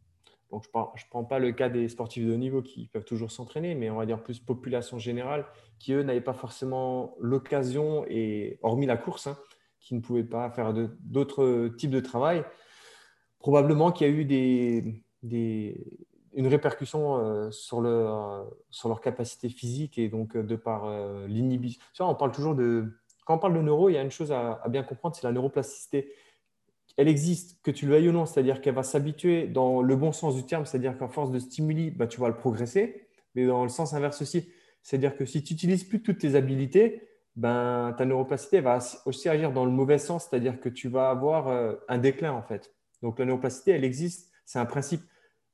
[0.52, 2.88] Donc, je ne prends, je prends pas le cas des sportifs de haut niveau qui
[2.88, 5.46] peuvent toujours s'entraîner, mais on va dire plus population générale,
[5.78, 9.38] qui eux n'avaient pas forcément l'occasion, et hormis la course, hein,
[9.80, 12.44] qui ne pouvaient pas faire d'autres types de travail
[13.40, 15.96] probablement qu'il y a eu des,
[16.40, 20.90] une répercussion euh, sur, le, euh, sur leur capacité physique et donc euh, de par
[21.28, 21.82] l'inhibition.
[22.00, 22.94] On parle toujours de.
[23.26, 25.34] Quand on parle de neuro, il y a une chose à, bien comprendre c'est la
[25.34, 26.14] neuroplasticité.
[26.96, 30.14] Elle existe, que tu le veuilles ou non, c'est-à-dire qu'elle va s'habituer dans le bon
[30.14, 33.64] sens du terme, c'est-à-dire qu'à force de stimuli, bah, tu vas le progresser, mais dans
[33.64, 34.50] le sens inverse aussi.
[34.82, 39.52] C'est-à-dire que si tu n'utilises plus toutes tes habilités, ben, ta neuroplasticité va aussi agir
[39.52, 42.74] dans le mauvais sens, c'est-à-dire que tu vas avoir un déclin en fait.
[43.02, 45.02] Donc la néoplasticité, elle existe, c'est un principe.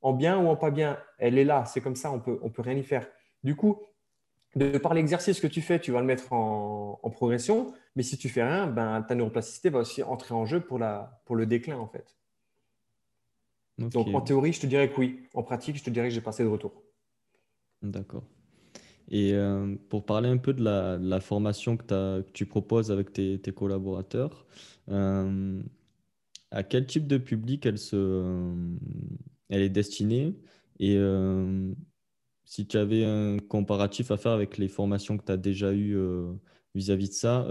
[0.06, 2.51] En bien ou en pas bien, elle est là, c'est comme ça, on peut, on
[2.51, 3.08] peut rien y faire.
[3.43, 3.82] Du coup,
[4.56, 8.30] de par l'exercice que tu fais, tu vas le mettre en, progression, mais si tu
[8.30, 11.80] fais rien, ben, ta neuroplasticité va aussi entrer en jeu pour, la, pour le déclin
[11.80, 12.16] en fait.
[13.80, 15.28] Donc en théorie, je te dirais que oui.
[15.34, 16.84] En pratique, je te dirais que j'ai passé de retour.
[17.82, 18.26] D'accord.
[19.10, 24.45] Et euh, pour parler un peu de la, formation que, tu proposes avec tes, collaborateurs,
[24.89, 25.64] euh,
[26.51, 28.53] à quel type de public elle, se,
[29.50, 30.36] elle est destinée
[30.80, 31.74] et euh,
[32.46, 35.96] si tu avais un comparatif à faire avec les formations que tu as déjà eues
[35.96, 36.34] euh,
[36.74, 37.48] vis-à-vis de ça,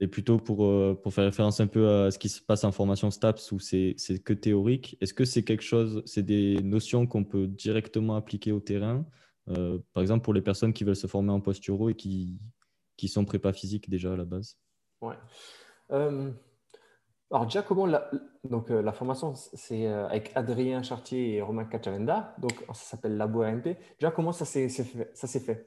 [0.00, 3.10] et plutôt pour, pour faire référence un peu à ce qui se passe en formation
[3.10, 3.94] STAPS où c'est
[4.24, 8.58] que théorique, est-ce que c'est quelque chose, c'est des notions qu'on peut directement appliquer au
[8.58, 9.06] terrain
[9.46, 12.40] Par exemple, pour les personnes qui veulent se former en posturo et qui,
[12.96, 14.56] qui sont prépa physique déjà à la base?
[15.02, 15.16] Ouais.
[17.32, 18.10] Alors déjà, comment la,
[18.44, 23.16] donc, euh, la formation, c'est euh, avec Adrien Chartier et Romain Cachavenda, donc ça s'appelle
[23.16, 23.76] Labo RMP.
[23.98, 25.66] Déjà, comment ça s'est fait,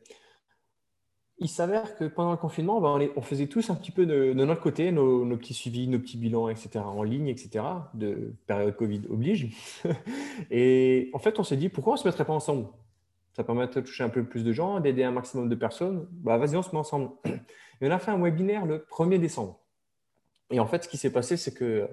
[1.40, 4.62] Il s'avère que pendant le confinement, ben, on, faisait tous un petit peu de, notre
[4.62, 9.56] côté nos, petits suivis, nos petits bilans, etc., en ligne, etc., de période Covid oblige.
[10.52, 12.68] et en fait, on s'est dit, pourquoi on ne se mettrait pas ensemble?
[13.34, 16.08] Ça permettrait de toucher un peu plus de gens, d'aider un maximum de personnes.
[16.12, 17.10] Bah, vas-y, on se met ensemble.
[17.82, 19.65] Et on a fait un webinaire le 1er décembre.
[20.52, 21.90] Et en fait, ce qui s'est passé, c'est que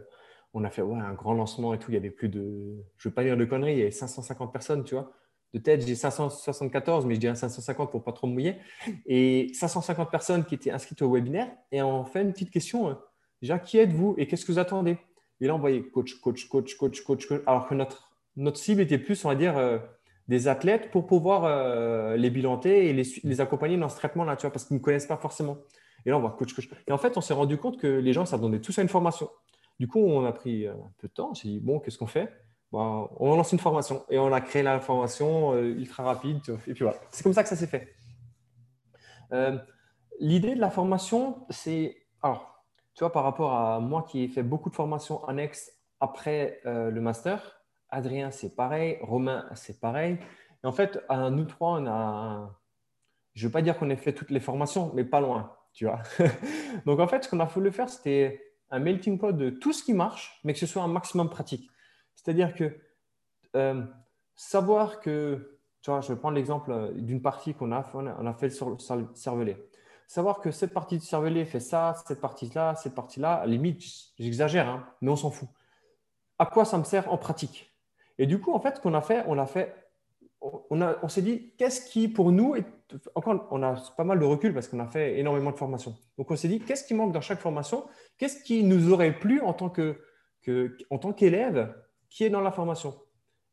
[0.55, 1.90] on a fait un grand lancement et tout.
[1.90, 4.53] Il y avait plus de, je veux pas dire de conneries, il y avait 550
[4.53, 5.12] personnes, tu vois.
[5.55, 8.57] De tête, j'ai 574, mais je dirais 550 pour pas trop mouiller.
[9.05, 11.50] Et 550 personnes qui étaient inscrites au webinaire.
[11.70, 12.96] Et on fait une petite question.
[13.42, 14.96] Déjà, qui êtes-vous et qu'est-ce que vous attendez?
[15.40, 17.40] Et là, on voyait coach, coach, coach, coach, coach, coach.
[17.46, 19.78] Alors que notre, notre cible était plus, on va dire, euh,
[20.28, 24.42] des athlètes pour pouvoir euh, les bilanter et les, les accompagner dans ce traitement-là, tu
[24.42, 25.59] vois, parce qu'ils ne connaissent pas forcément.
[26.05, 26.68] Et là, on voit coach, coach.
[26.86, 29.28] Et en fait, on s'est rendu compte que les gens s'attendaient tous à une formation.
[29.78, 31.30] Du coup, on a pris un peu de temps.
[31.30, 32.28] On s'est dit, bon, qu'est-ce qu'on fait?
[32.70, 34.05] Bon, On lance une formation.
[34.11, 36.40] Et on a créé la formation euh, ultra rapide.
[36.66, 36.98] Et puis voilà.
[37.11, 37.94] C'est comme ça que ça s'est fait.
[39.32, 39.59] Euh,
[40.20, 41.96] l'idée de la formation, c'est.
[42.22, 46.61] Alors, tu vois, par rapport à moi qui ai fait beaucoup de formations annexes après
[46.66, 48.98] euh, le master, Adrien, c'est pareil.
[49.03, 50.18] Romain, c'est pareil.
[50.64, 52.59] Et en fait, nous trois, on a.
[53.34, 55.86] Je ne veux pas dire qu'on ait fait toutes les formations, mais pas loin tu
[55.86, 56.02] vois.
[56.86, 59.82] Donc, en fait, ce qu'on a voulu faire, c'était un melting pot de tout ce
[59.82, 61.70] qui marche, mais que ce soit un maximum pratique.
[62.14, 62.76] C'est-à-dire que
[63.56, 63.82] euh,
[64.34, 68.50] savoir que, tu vois, je vais prendre l'exemple d'une partie qu'on a, on a fait
[68.50, 68.78] sur le
[69.14, 69.56] cervelet.
[70.06, 73.82] Savoir que cette partie du cervelet fait ça, cette partie-là, cette partie-là, à la limite,
[74.18, 75.48] j'exagère, hein, mais on s'en fout.
[76.38, 77.74] À quoi ça me sert en pratique?
[78.18, 79.74] Et du coup, en fait, ce qu'on a fait, on l'a fait
[80.43, 82.66] on, s'est dit, qu'est-ce qui pour nous, est,
[83.14, 85.95] encore on a pas mal de recul parce qu'on a fait énormément de formations.
[86.18, 87.84] Donc on s'est dit, qu'est-ce qui manque dans chaque formation?
[88.18, 89.97] Qu'est-ce qui nous aurait plu en tant que,
[90.90, 91.74] en tant qu'élève
[92.11, 92.95] qui est dans la formation?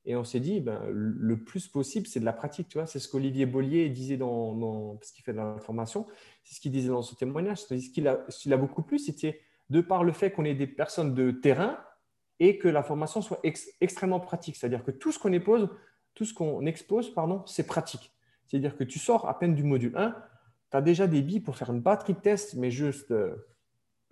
[0.06, 2.70] Et on s'est dit, ben, le plus possible, c'est de la pratique.
[2.70, 6.08] Tu vois, c'est ce qu'Olivier Bollier disait dans, dans parce qu'il fait de la formation,
[6.44, 7.60] c'est ce qu'il disait dans son témoignage.
[7.60, 11.14] Ce qu'il a, a, beaucoup plus, c'était de par le fait qu'on est des personnes
[11.14, 11.78] de terrain
[12.40, 13.40] et que la formation soit
[13.82, 14.56] extrêmement pratique.
[14.56, 15.70] C'est-à-dire que tout ce qu'on expose,
[16.14, 18.14] tout ce qu'on expose, pardon, c'est pratique.
[18.46, 20.16] C'est-à-dire que tu sors à peine du module 1,
[20.72, 23.36] tu as déjà des billes pour faire une batterie de test, mais juste euh,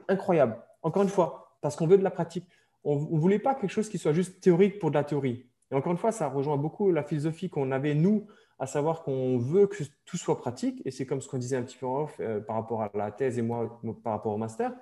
[0.07, 0.61] incroyable.
[0.81, 2.45] Encore une fois, parce qu'on veut de la pratique.
[2.83, 5.49] On ne voulait pas quelque chose qui soit juste théorique pour de la théorie.
[5.71, 8.27] Et encore une fois, ça rejoint beaucoup la philosophie qu'on avait, nous,
[8.59, 10.81] à savoir qu'on veut que tout soit pratique.
[10.85, 12.91] Et c'est comme ce qu'on disait un petit peu en off euh, par rapport à
[12.93, 14.73] la thèse et moi par rapport au master.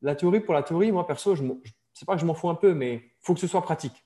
[0.00, 1.54] La théorie pour la théorie, moi perso, je ne
[1.92, 4.04] sais pas que je m'en fous un peu, mais il faut que ce soit pratique.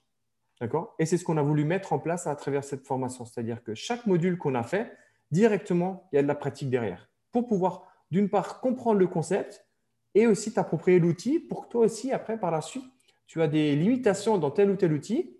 [0.60, 0.94] D'accord?
[0.98, 3.24] Et c'est ce qu'on a voulu mettre en place à travers cette formation.
[3.24, 4.92] C'est-à-dire que chaque module qu'on a fait,
[5.30, 7.10] directement, il y a de la pratique derrière.
[7.32, 9.66] Pour pouvoir, d'une part, comprendre le concept
[10.14, 12.84] et aussi t'approprier l'outil pour que toi aussi, après, par la suite,
[13.26, 15.36] tu as des limitations dans tel ou tel outil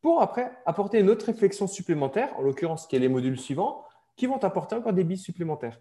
[0.00, 3.84] pour après apporter une autre réflexion supplémentaire, en l'occurrence qui est les modules suivants,
[4.16, 5.80] qui vont t'apporter encore des billes supplémentaires.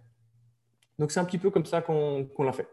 [0.97, 2.67] Donc c'est un petit peu comme ça qu'on l'a fait.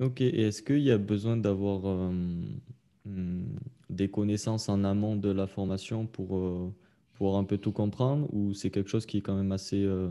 [0.00, 2.10] Ok, et est-ce qu'il y a besoin d'avoir euh,
[3.04, 6.74] des connaissances en amont de la formation pour euh,
[7.12, 10.08] pouvoir un peu tout comprendre ou c'est quelque chose qui est quand même assez, euh,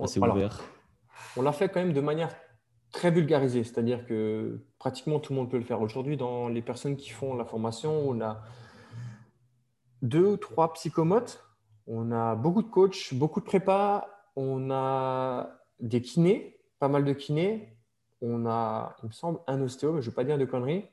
[0.00, 0.62] assez ouvert?
[1.36, 2.34] On l'a fait quand même de manière
[2.92, 5.80] très vulgarisé, c'est-à-dire que pratiquement tout le monde peut le faire.
[5.80, 8.42] Aujourd'hui, dans les personnes qui font la formation, on a
[10.02, 11.42] deux ou trois psychomotes,
[11.86, 15.50] on a beaucoup de coachs, beaucoup de prépa, on a
[15.80, 17.76] des kinés, pas mal de kinés,
[18.20, 20.84] on a, il me semble, un ostéo, mais je ne vais pas dire de conneries.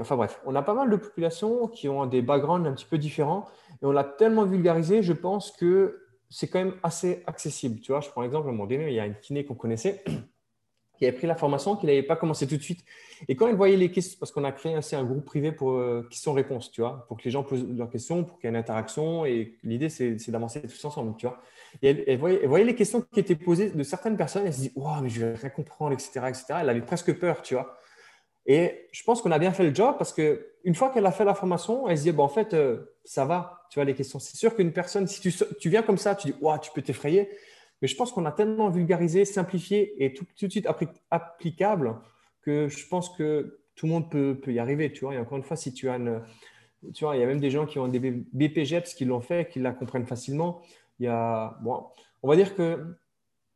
[0.00, 2.98] Enfin bref, on a pas mal de populations qui ont des backgrounds un petit peu
[2.98, 3.46] différents
[3.82, 7.80] et on l'a tellement vulgarisé, je pense que c'est quand même assez accessible.
[7.80, 9.54] Tu vois, je prends l'exemple, à un moment donné, il y a une kiné qu'on
[9.54, 10.02] connaissait
[10.98, 12.84] qui avait pris la formation, qui n'avait pas commencé tout de suite.
[13.28, 15.72] Et quand elle voyait les questions, parce qu'on a créé ainsi un groupe privé pour
[15.72, 18.54] euh, questions-réponses, tu vois, pour que les gens posent leurs questions, pour qu'il y ait
[18.54, 19.26] une interaction.
[19.26, 21.40] Et l'idée, c'est d'avancer tous ensemble, tu vois.
[21.82, 24.46] Et elle, voyait, les questions qui étaient posées de certaines personnes.
[24.46, 26.44] Elle se dit, waouh, mais je vais rien comprendre, etc., etc.
[26.60, 27.76] Elle avait presque peur, tu vois.
[28.46, 31.12] Et je pense qu'on a bien fait le job parce que une fois qu'elle a
[31.12, 33.94] fait la formation, elle se dit, bon, en fait, euh, ça va, tu vois, les
[33.94, 34.18] questions.
[34.18, 36.82] C'est sûr qu'une personne, si tu, tu, viens comme ça, tu dis, waouh, tu peux
[36.82, 37.28] t'effrayer.
[37.80, 40.68] Mais je pense qu'on a tellement vulgarisé, simplifié et tout, de suite
[41.10, 41.96] applicable
[42.42, 44.92] que je pense que tout le monde peut, y arriver.
[44.92, 45.14] Tu vois.
[45.14, 45.98] Et encore une fois, si tu as
[46.94, 49.48] tu vois, il y a même des gens qui ont des BPGEPS qui l'ont fait,
[49.48, 50.62] qui la comprennent facilement.
[50.98, 51.86] Il y a, bon,
[52.22, 52.96] on va dire que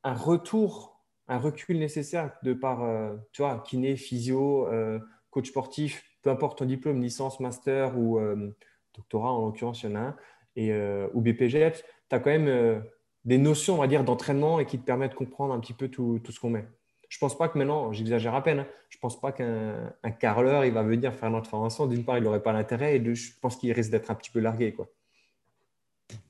[0.04, 0.95] un retour,
[1.28, 4.98] un recul nécessaire de par, euh, tu vois, kiné, physio, euh,
[5.30, 8.54] coach sportif, peu importe ton diplôme, licence, master ou euh,
[8.94, 10.16] doctorat, en l'occurrence, il y en a un,
[10.56, 10.72] et,
[11.12, 12.82] ou BPGEPS, tu as quand même
[13.26, 15.88] des notions, on va dire, d'entraînement et qui te permettent de comprendre un petit peu
[15.88, 16.64] tout, tout ce qu'on met.
[17.10, 20.64] Je pense pas que maintenant, j'exagère à peine, hein, je pense pas qu'un un carleur,
[20.64, 21.86] il va venir faire notre formation.
[21.86, 24.40] D'une part, il n'aurait pas l'intérêt et je pense qu'il risque d'être un petit peu
[24.40, 24.72] largué.
[24.72, 24.88] Quoi.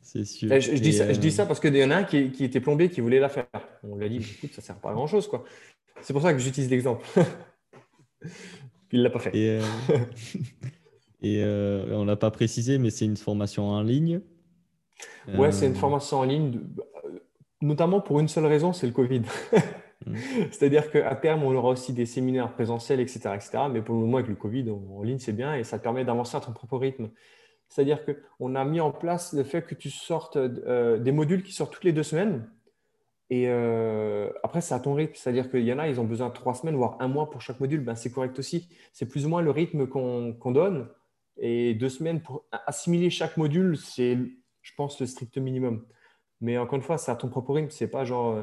[0.02, 0.48] C'est sûr.
[0.60, 2.60] je, dis ça, je, dis ça, parce qu'il y en a un qui, qui, était
[2.60, 3.46] plombé qui voulait la faire.
[3.82, 5.28] On lui a dit, écoute, ça ne sert pas à grand-chose.
[5.28, 5.44] quoi.
[6.00, 7.04] C'est pour ça que j'utilise l'exemple.
[8.92, 9.36] il ne l'a pas fait.
[9.36, 9.62] Et, euh,
[11.22, 14.20] et euh, on ne l'a pas précisé, mais c'est une formation en ligne.
[15.36, 15.76] Ouais, c'est une euh.
[15.76, 16.60] formation en ligne,
[17.60, 19.22] notamment pour une seule raison, c'est le Covid.
[20.04, 20.14] Mm.
[20.50, 23.50] C'est-à-dire qu'à terme, on aura aussi des séminaires présentiels, etc., etc.
[23.72, 26.04] Mais pour le moment, avec le Covid, en ligne, c'est bien et ça te permet
[26.04, 27.08] d'avancer à ton propre rythme.
[27.68, 31.52] C'est-à-dire qu'on a mis en place le fait que tu sortes euh, des modules qui
[31.52, 32.48] sortent toutes les deux semaines.
[33.28, 35.14] Et euh, après, c'est à ton rythme.
[35.14, 37.40] C'est-à-dire qu'il y en a, ils ont besoin de trois semaines, voire un mois pour
[37.40, 37.80] chaque module.
[37.80, 38.68] Ben, c'est correct aussi.
[38.92, 40.88] C'est plus ou moins le rythme qu'on donne.
[41.38, 44.16] Et deux semaines pour assimiler chaque module, c'est
[44.66, 45.86] je pense, le strict minimum.
[46.40, 47.70] Mais encore une fois, c'est à ton propre rythme.
[47.70, 48.42] C'est pas genre euh,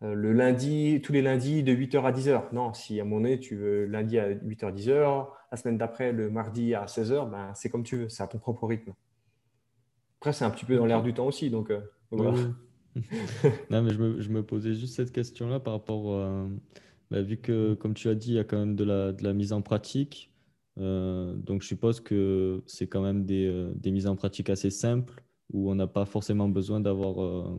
[0.00, 2.42] le lundi, tous les lundis de 8h à 10h.
[2.52, 6.30] Non, si à moment donné, tu veux lundi à 8h, 10h, la semaine d'après, le
[6.30, 8.08] mardi à 16h, ben, c'est comme tu veux.
[8.08, 8.92] C'est à ton propre rythme.
[10.18, 11.48] Après, c'est un petit peu dans l'air du temps aussi.
[11.48, 11.80] Donc, euh,
[12.10, 12.32] voilà.
[13.70, 16.48] non, mais je me, je me, posais juste cette question-là par rapport à.
[17.12, 19.22] Bah, vu que, comme tu as dit, il y a quand même de la, de
[19.22, 20.34] la mise en pratique.
[20.80, 25.22] Euh, donc, je suppose que c'est quand même des, des mises en pratique assez simples
[25.52, 27.58] où on n'a pas forcément besoin d'avoir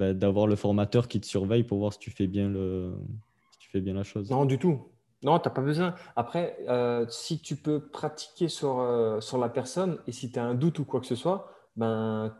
[0.00, 2.94] euh, ben, d'avoir le formateur qui te surveille pour voir si tu fais bien, le,
[3.52, 4.30] si tu fais bien la chose.
[4.30, 4.88] Non, du tout.
[5.22, 5.94] Non, tu n'as pas besoin.
[6.16, 10.44] Après, euh, si tu peux pratiquer sur, euh, sur la personne et si tu as
[10.44, 12.36] un doute ou quoi que ce soit, ben,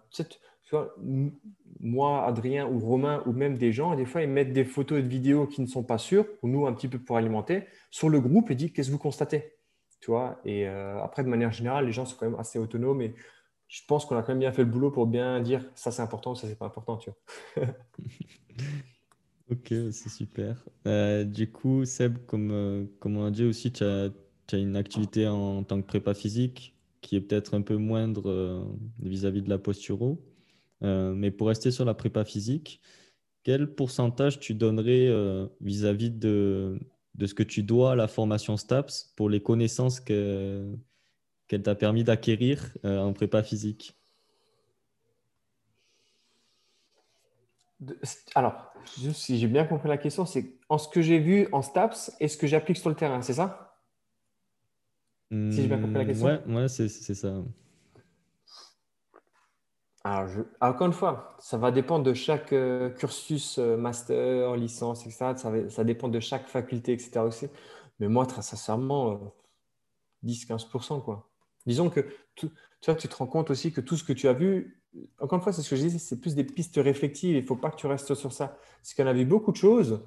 [1.80, 5.02] moi, Adrien ou Romain ou même des gens, des fois, ils mettent des photos et
[5.02, 8.08] des vidéos qui ne sont pas sûres, ou nous, un petit peu pour alimenter, sur
[8.08, 9.52] le groupe et disent qu'est-ce que vous constatez?
[10.00, 13.14] Tu vois et après, de manière générale, les gens sont quand même assez autonomes et
[13.74, 16.00] je pense qu'on a quand même bien fait le boulot pour bien dire ça c'est
[16.00, 17.10] important, ça c'est pas important, tu
[17.56, 17.66] vois.
[19.50, 20.64] ok, c'est super.
[20.86, 24.10] Euh, du coup, Seb, comme, euh, comme on a dit aussi, tu as,
[24.52, 26.76] as, une activité en tant que prépa physique.
[27.00, 28.64] qui est peut-être un peu moindre
[29.00, 30.22] vis-à-vis de la posturo.
[30.80, 32.80] mais pour rester sur la prépa physique,
[33.42, 35.10] quel pourcentage tu donnerais
[35.60, 36.78] vis-à-vis de,
[37.16, 40.00] de, ce que tu dois à la formation STAPS pour les connaissances
[41.48, 43.96] qu'elle t'a permis d'acquérir en prépa physique
[48.34, 52.12] Alors, si j'ai bien compris la question, c'est en ce que j'ai vu en STAPS
[52.20, 53.64] et ce que j'applique sur le terrain, c'est ça?
[55.30, 57.42] Si j'ai bien compris la question Ouais, ouais c'est ça.
[60.06, 60.28] Alors,
[60.60, 65.32] encore une fois, ça va dépendre de chaque euh, cursus, euh, master, licence, etc.
[65.36, 67.20] Ça, ça, dépend de chaque faculté, etc.
[67.20, 67.48] aussi.
[67.98, 69.34] Mais moi, très sincèrement,
[70.22, 70.98] 10-15%.
[70.98, 71.30] Euh, quoi.
[71.66, 72.00] Disons que
[72.34, 72.48] tu,
[72.80, 74.82] tu te rends compte aussi que tout ce que tu as vu,
[75.20, 77.36] encore une fois, c'est ce que je disais, c'est plus des pistes réflexives.
[77.36, 78.56] Il ne faut pas que tu restes sur ça.
[78.82, 80.02] C'est qu'on a vu beaucoup de choses,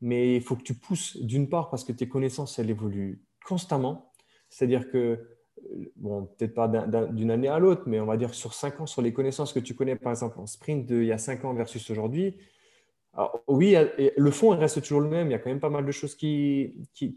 [0.00, 4.12] mais il faut que tu pousses d'une part parce que tes connaissances, elles évoluent constamment.
[4.48, 8.54] C'est-à-dire que, euh, bon, peut-être pas d'une année à l'autre, mais on va dire sur
[8.54, 11.18] cinq ans, sur les connaissances que tu connais, par exemple, en sprint il y a
[11.18, 12.36] cinq ans versus aujourd'hui.
[13.48, 13.76] Oui,
[14.16, 15.28] le fond reste toujours le même.
[15.28, 16.72] Il y a quand même pas mal de choses qui,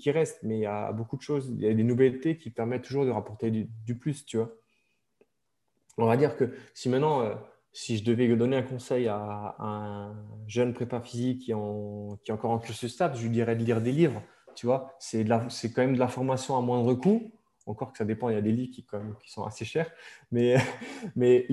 [0.08, 1.50] restent, mais il y a beaucoup de choses.
[1.56, 4.54] Il y a des nouveautés qui permettent toujours de rapporter du, du plus, tu vois
[5.98, 7.36] on va dire que si maintenant, euh,
[7.72, 10.16] si je devais donner un conseil à, un
[10.48, 13.82] jeune prépa physique qui, qui est encore en cursus stable, je lui dirais de lire
[13.82, 14.22] des livres.
[14.56, 17.32] Tu vois, c'est quand même de la formation à moindre coût.
[17.66, 18.86] Encore que ça dépend, il y a des livres qui,
[19.32, 19.89] sont assez chers.
[20.32, 20.57] Mais,
[21.16, 21.47] mais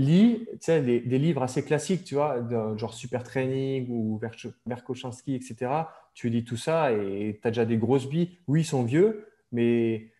[0.61, 2.46] sais, des, livres assez classiques, tu vois,
[2.76, 4.20] genre Super Training ou
[4.66, 5.70] Verkochanski, etc.
[6.14, 8.38] Tu lis tout ça et tu as déjà des grosses billes.
[8.48, 10.11] Oui, ils sont vieux, mais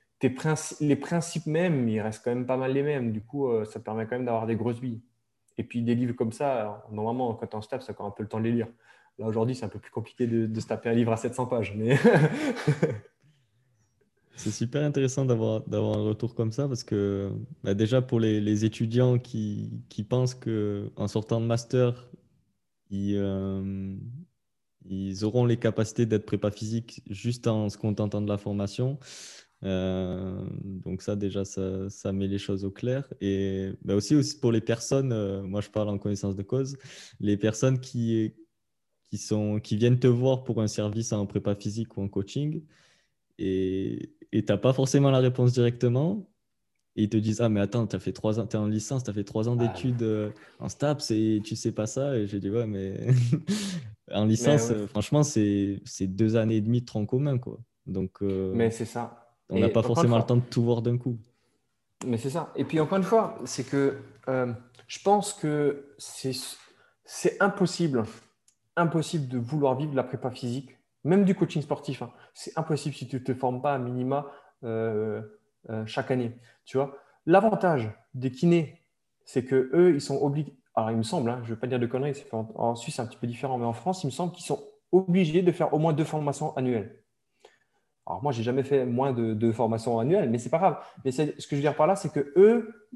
[0.81, 3.13] les principes même, ils restent quand même pas mal les mêmes.
[3.13, 5.01] Du coup, euh, ça permet quand même d'avoir des grosses billes.
[5.59, 8.23] Et puis des livres comme ça, normalement, quand tu en staff, ça prend un peu
[8.23, 8.69] le temps de les lire.
[9.19, 11.75] Là, aujourd'hui, c'est un peu plus compliqué de, se taper un livre à 700 pages.
[11.77, 11.97] Mais
[14.41, 17.31] c'est super intéressant d'avoir un retour comme ça parce que
[17.63, 22.09] bah, déjà pour les, étudiants qui, qui pensent qu'en sortant de master,
[22.89, 23.95] ils, euh,
[24.89, 28.99] ils auront les capacités d'être prépa physique juste en se contentant de la formation.
[29.63, 34.41] Euh, donc ça déjà ça, ça, met les choses au clair et bah aussi, aussi
[34.41, 36.79] pour les personnes euh, moi je parle en connaissance de cause
[37.21, 38.33] les personnes qui,
[39.11, 42.63] qui, sont, qui viennent te voir pour un service en prépa physique ou en coaching
[43.41, 46.29] et tu n'as pas forcément la réponse directement
[46.97, 49.11] et ils te disent ah mais attends tu fait trois ans es en licence tu
[49.11, 49.67] as fait trois ans ah.
[49.67, 53.09] d'études euh, en STAPS et tu sais pas ça et j'ai dit ouais mais
[54.13, 58.85] en licence franchement c'est deux années et demie de tronc commun quoi donc mais c'est
[58.85, 59.21] ça
[59.51, 61.19] on n'a pas forcément le temps de tout voir d'un coup.
[62.07, 62.53] Mais c'est ça.
[62.57, 64.53] Et puis encore une fois, c'est que euh,
[64.87, 68.05] je pense que c'est impossible,
[68.77, 72.03] impossible de vouloir vivre la prépa physique, même du coaching sportif.
[72.03, 72.13] Hein.
[72.35, 74.27] C'est impossible si tu ne te formes pas à minima
[74.65, 75.23] euh,
[75.71, 76.39] euh, chaque année.
[76.65, 76.97] Tu vois,
[77.27, 78.83] l'avantage des kinés,
[79.25, 80.57] c'est que eux, ils sont obligés.
[80.75, 82.97] Alors, il me semble, hein, je ne veux pas dire de conneries, en, en Suisse,
[82.97, 85.53] c'est un petit peu différent, mais en France, il me semble qu'ils sont obligés de
[85.53, 87.01] faire au moins deux formations annuelles.
[88.07, 90.79] Alors moi, j'ai jamais fait moins de, formations annuelles, mais c'est pas grave.
[91.05, 92.89] Mais ce que je veux dire par là, c'est que eux,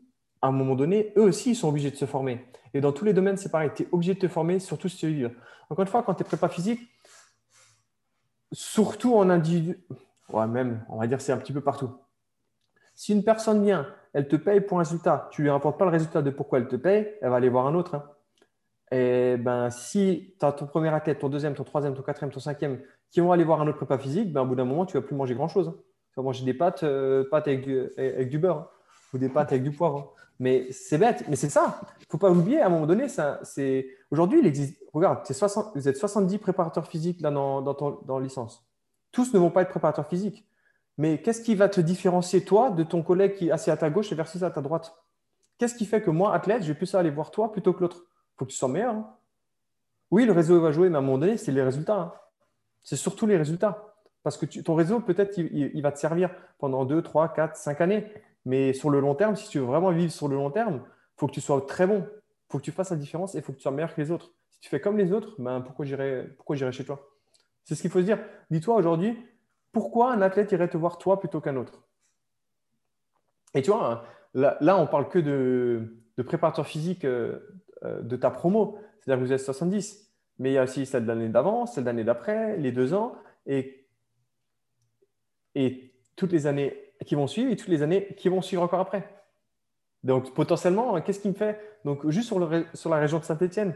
[0.42, 2.44] à un moment donné, eux aussi, ils sont obligés de se former.
[2.74, 3.70] Et dans tous les domaines, c'est pareil.
[3.76, 5.30] Tu es obligé de te former, surtout si tu veux vivre.
[5.70, 6.80] Encore une fois, quand tu es prépa physique,
[8.54, 9.78] surtout en individu,
[10.32, 11.90] ouais, même, on va dire, c'est un petit peu partout.
[12.94, 15.90] Si une personne vient, elle te paye pour un résultat, tu lui rapportes pas le
[15.90, 17.96] résultat de pourquoi elle te paye, elle va aller voir un autre.
[17.96, 18.04] Hein.
[18.92, 22.40] Et ben, si tu as ton premier athlète, ton deuxième, ton troisième, ton quatrième, ton
[22.40, 22.80] cinquième
[23.10, 25.02] qui vont aller voir un autre prépa physique, ben, au bout d'un moment, tu vas
[25.02, 25.68] plus manger grand-chose.
[25.68, 25.76] Hein.
[26.12, 28.68] Tu vas manger des pâtes, euh, pâtes avec, du, avec du beurre hein,
[29.18, 29.98] des pâtes avec du poivre.
[29.98, 30.22] Hein.
[30.40, 31.80] Mais c'est bête, mais c'est ça.
[32.00, 33.86] Il faut pas oublier, à un moment donné, c'est...
[34.10, 34.82] aujourd'hui, il existe.
[34.92, 35.20] Regarde,
[35.74, 38.66] vous êtes 70 préparateurs physiques là, dans, dans, licence.
[39.12, 40.46] Tous ne vont pas être préparateurs physiques.
[40.98, 43.90] Mais qu'est-ce qui va te différencier, toi, de ton collègue qui est assis à ta
[43.90, 44.96] gauche et versus à ta droite?
[45.58, 48.04] Qu'est-ce qui fait que moi, athlète, je vais plus aller voir toi plutôt que l'autre?
[48.06, 49.04] Il faut que tu sois meilleur.
[50.10, 52.30] Oui, le réseau va jouer, mais à un moment donné, c'est les résultats.
[52.82, 53.94] C'est surtout les résultats.
[54.22, 58.12] Parce que ton réseau, peut-être, il, va te servir pendant 2, 3, 4, 5 années.
[58.44, 61.18] Mais sur le long terme, si tu veux vraiment vivre sur le long terme, il
[61.18, 62.06] faut que tu sois très bon.
[62.06, 64.00] Il faut que tu fasses la différence et il faut que tu sois meilleur que
[64.00, 64.32] les autres.
[64.50, 67.08] Si tu fais comme les autres, ben, pourquoi j'irais chez toi?
[67.64, 68.18] C'est ce qu'il faut se dire.
[68.50, 69.18] Dis-toi aujourd'hui,
[69.72, 71.82] pourquoi un athlète irait te voir toi plutôt qu'un autre?
[73.54, 77.38] Et tu vois, là, là on parle que de, de préparateur physique euh,
[77.84, 78.78] euh, de ta promo.
[79.00, 80.04] C'est-à-dire que vous êtes 70
[80.38, 82.94] mais il y a aussi celle de l'année d'avant, celle de l'année d'après, les deux
[82.94, 83.16] ans,
[83.46, 83.86] et,
[85.54, 88.80] et toutes les années qui vont suivre et toutes les années qui vont suivre encore
[88.80, 89.08] après.
[90.04, 93.74] Donc potentiellement, qu'est-ce qui me fait Donc juste sur, la région de Saint-Etienne,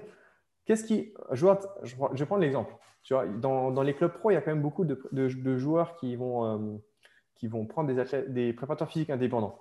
[0.66, 1.14] qu'est-ce qui.
[1.32, 1.46] Je,
[1.82, 2.74] je, vais prendre l'exemple.
[3.02, 6.16] Tu vois, dans, les clubs pro, il y a quand même beaucoup de, joueurs qui
[6.16, 7.90] vont, euh, prendre
[8.28, 9.58] des, préparateurs physiques indépendants.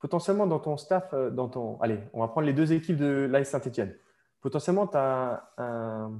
[0.00, 1.80] potentiellement dans ton staff, euh, dans ton.
[1.80, 3.96] Allez, on va prendre les deux équipes de l'AS Saint-Etienne.
[4.40, 6.12] Potentiellement, tu as un,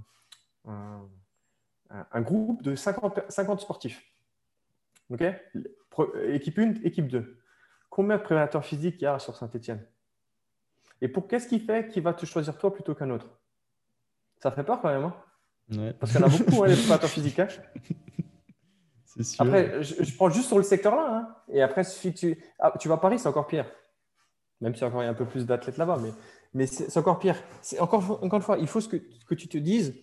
[0.67, 4.03] un, groupe de 50, 50 sportifs.
[5.11, 5.23] OK?
[6.29, 7.39] Équipe 1, équipe 2.
[7.89, 9.87] Combien de préparateurs physiques il y a sur Saint-Etienne
[11.01, 13.29] Et pour qu'est-ce qui fait qu'il va te choisir toi plutôt qu'un autre?
[14.39, 15.05] Ça fait peur quand même.
[15.05, 17.39] Hein Parce qu'il y en a beaucoup, hein, les préparateurs physiques.
[17.39, 17.49] Hein
[19.39, 21.09] après, je, prends juste sur le secteur là.
[21.11, 21.37] Hein.
[21.51, 23.67] Et après, si tu, ah, tu vas à Paris, c'est encore pire.
[24.61, 25.99] Même si encore il y a un peu plus d'athlètes là-bas.
[26.03, 26.13] Mais,
[26.53, 27.37] mais c'est encore pire.
[27.79, 29.95] Encore, encore une fois, il faut que, que tu te dises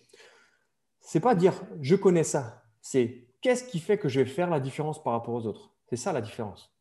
[1.04, 2.64] c'est pas dire je connais ça.
[2.82, 5.73] C'est qu'est-ce qui fait que je vais faire la différence par rapport aux autres?
[5.94, 6.74] C'est ça la différence.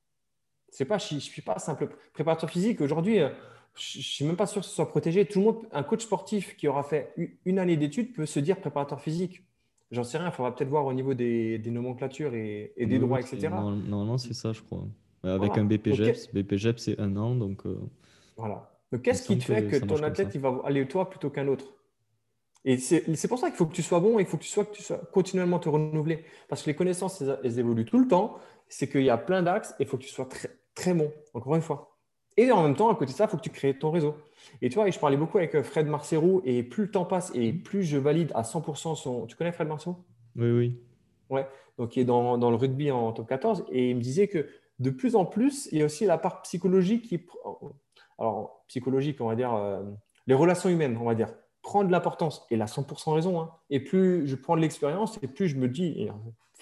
[0.70, 2.80] C'est pas, je ne suis pas simple préparateur physique.
[2.80, 3.28] Aujourd'hui, euh,
[3.74, 5.26] je ne suis même pas sûr que ce soit protégé.
[5.26, 8.58] Tout le monde, un coach sportif qui aura fait une année d'études peut se dire
[8.58, 9.42] préparateur physique.
[9.90, 13.50] J'en sais rien, il faudra peut-être voir au niveau des, nomenclatures et, des droits, etc.
[13.86, 14.86] Non, c'est ça, je crois.
[15.24, 17.34] Avec un BPGEPS, BPGEPS, c'est un an.
[17.34, 17.78] Donc, euh,
[18.38, 18.72] Voilà.
[18.92, 21.66] Donc, qu'est-ce qui te fait que, ton athlète il va aller toi plutôt qu'un autre?
[22.64, 24.48] Et c'est pour ça qu'il faut que tu sois bon et il faut que tu
[24.48, 26.24] sois, que tu sois continuellement te renouveler.
[26.48, 28.38] Parce que les connaissances, elles, évoluent tout le temps.
[28.74, 31.12] C'est qu'il y a plein d'axes et il faut que tu sois très, très bon,
[31.34, 31.98] encore une fois.
[32.38, 34.16] Et en même temps, à côté de ça, il faut que tu crées ton réseau.
[34.62, 37.30] Et tu vois, je parlais beaucoup avec euh, Fred Marcerou et plus le temps passe
[37.34, 39.26] et plus je valide à 100% son.
[39.26, 39.96] Tu connais Fred Marcerou?
[40.36, 40.80] Oui, oui.
[41.28, 41.46] Ouais,
[41.78, 44.48] donc il est dans, dans, le rugby en top 14 et il me disait que
[44.78, 47.26] de plus en plus, il y a aussi la part psychologique qui.
[48.18, 49.82] Alors, psychologique, on va dire, euh,
[50.26, 51.28] les relations humaines, on va dire,
[51.60, 52.46] prend de l'importance.
[52.50, 53.40] Et il a 100% raison.
[53.40, 53.50] Hein.
[53.68, 56.08] Et plus je prends de l'expérience et plus je me dis,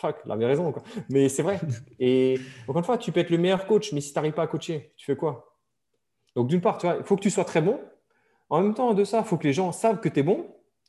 [0.01, 0.73] fuck, il avait raison.
[0.73, 0.83] Quoi.
[1.09, 1.61] Mais c'est vrai.
[2.01, 4.43] Et encore une fois, tu peux être le meilleur coach, mais si tu n'arrives pas
[4.43, 5.57] à coacher, tu fais quoi?
[6.35, 7.81] Donc, d'une part, tu vois, il faut que tu sois très bon.
[8.49, 10.47] En même temps de ça, il faut que les gens savent que tu es bon.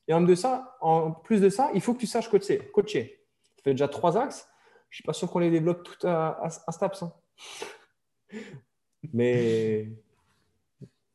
[0.08, 2.60] Et en, même de ça, en plus de ça, il faut que tu saches coacher.
[2.74, 3.20] coacher.
[3.58, 4.48] Tu fais déjà trois axes.
[4.90, 7.04] Je ne suis pas sûr qu'on les développe tout à, à, Staps.
[7.04, 7.14] Hein.
[9.14, 9.90] Mais,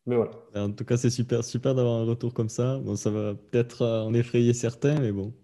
[0.06, 0.30] mais voilà.
[0.54, 2.78] En tout cas, c'est super, super d'avoir un retour comme ça.
[2.78, 5.34] Bon, ça va peut-être euh, en effrayer certains, mais bon.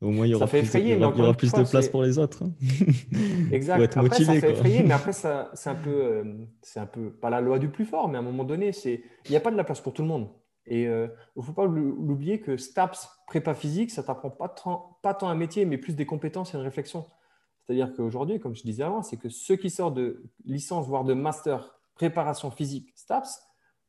[0.00, 2.18] Au moins, il y aura plus, de, il y aura, plus de place pour les
[2.18, 2.44] autres.
[2.44, 2.52] Hein.
[3.52, 3.82] exact.
[3.82, 5.26] Après, motivé, ça fait effrayer, mais après, c'est
[5.70, 6.24] un peu, euh,
[6.62, 9.02] c'est un peu pas la loi du plus fort, mais à un moment donné, c'est,
[9.24, 10.28] il n'y a pas de la place pour tout le monde.
[10.66, 14.54] Et il euh, ne faut pas l'oublier que STAPS, prépa physique, ça t'apprend pas,
[15.02, 17.06] pas tant un métier, mais plus des compétences et une réflexion.
[17.66, 21.14] C'est-à-dire qu'aujourd'hui, comme je disais avant, c'est que ceux qui sortent de licence, voire de
[21.14, 23.40] master préparation physique STAPS,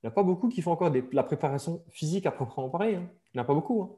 [0.01, 2.95] il n'y a pas beaucoup qui font encore de la préparation physique à proprement parler.
[2.95, 3.09] Hein.
[3.33, 3.83] Il n'y en a pas beaucoup.
[3.83, 3.89] Hein.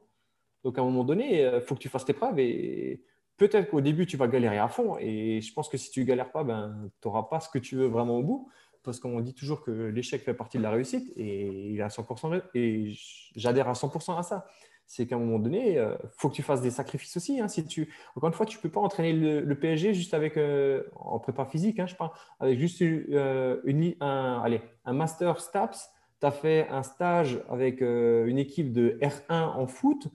[0.64, 3.02] Donc, à un moment donné, il euh, faut que tu fasses tes preuves et
[3.36, 4.96] peut-être qu'au début, tu vas galérer à fond.
[4.98, 7.58] Et je pense que si tu ne galères pas, ben, tu n'auras pas ce que
[7.58, 8.48] tu veux vraiment au bout.
[8.82, 12.42] Parce qu'on dit toujours que l'échec fait partie de la réussite et il à 100%,
[12.54, 12.92] et
[13.36, 14.46] j'adhère à 100% à ça.
[14.86, 17.40] C'est qu'à un moment donné, il euh, faut que tu fasses des sacrifices aussi.
[17.40, 17.46] Hein.
[17.46, 20.82] Si tu, encore une fois, tu ne peux pas entraîner le, PSG juste avec, euh,
[20.96, 22.10] en prépa physique, hein, je parle,
[22.40, 25.90] avec juste une, un, allez, un master STAPS.
[26.20, 30.08] Tu as fait un stage avec une équipe de R1 en foot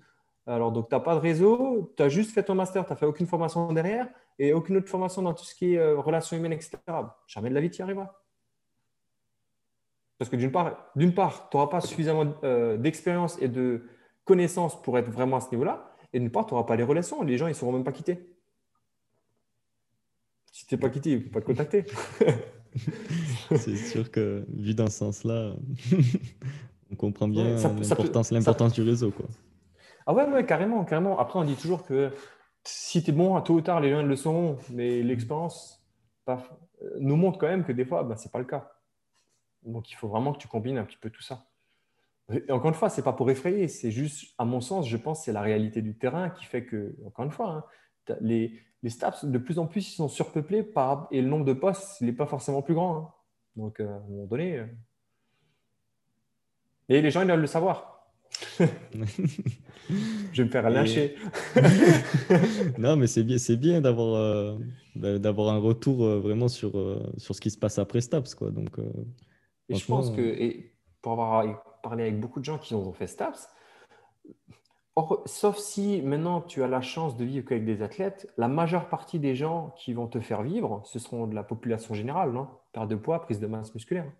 [0.47, 2.95] alors, donc, tu n'as pas de réseau, tu as juste fait ton master, tu n'as
[2.95, 4.07] fait aucune formation derrière
[4.39, 6.77] et aucune autre formation dans tout ce qui est euh, relations humaines, etc.
[7.27, 8.13] Jamais de la vie, tu y arriveras.
[10.17, 13.83] Parce que d'une part, d'une part, tu n'auras pas suffisamment euh, d'expérience et de
[14.23, 15.93] connaissances pour être vraiment à ce niveau-là.
[16.13, 17.21] Et d'une part, tu n'auras pas les relations.
[17.23, 18.33] Les gens, ils ne seront même pas quittés.
[20.53, 21.85] Si tu n'es pas quitté, ils ne peuvent pas te contacter.
[23.55, 25.53] C'est sûr que, vu dans ce sens-là,
[26.91, 27.57] on comprend bien
[28.31, 29.11] l'importance du réseau.
[29.11, 29.25] Quoi.
[30.07, 31.19] Ah ouais, ouais, carrément, carrément.
[31.19, 32.13] Après, on dit toujours que
[32.63, 35.85] si tu es bon, tôt ou tard, les gens le sont, mais l'expérience
[36.29, 36.37] euh,
[36.99, 38.71] nous montre quand même que des fois, ben, ce n'est pas le cas.
[39.63, 41.45] Donc, il faut vraiment que tu combines un petit peu tout ça.
[42.31, 44.97] Et encore une fois, ce n'est pas pour effrayer, c'est juste, à mon sens, je
[44.97, 47.65] pense c'est la réalité du terrain qui fait que, encore une fois,
[48.09, 48.89] hein, les, les
[49.23, 52.13] de plus en plus, ils sont surpeuplés par, et le nombre de postes, il n'est
[52.13, 52.97] pas forcément plus grand.
[52.97, 53.13] Hein.
[53.57, 54.57] Donc, euh, à un moment donné.
[54.57, 54.65] Euh,
[56.87, 57.96] et les gens, ils doivent le savoir.
[60.33, 61.15] je vais me faire lâcher.
[62.77, 64.57] non, mais c'est bien, c'est bien d'avoir, euh,
[64.95, 68.35] d'avoir un retour euh, vraiment sur, euh, sur ce qui se passe après Staps.
[68.35, 68.51] Quoi.
[68.51, 68.77] Donc,
[69.69, 73.07] et je pense que, et pour avoir parlé avec beaucoup de gens qui ont fait
[73.07, 73.49] Staps,
[75.25, 79.19] sauf si maintenant tu as la chance de vivre qu'avec des athlètes, la majeure partie
[79.19, 82.47] des gens qui vont te faire vivre, ce seront de la population générale, non?
[82.73, 84.11] Perte de poids, prise de masse musculaire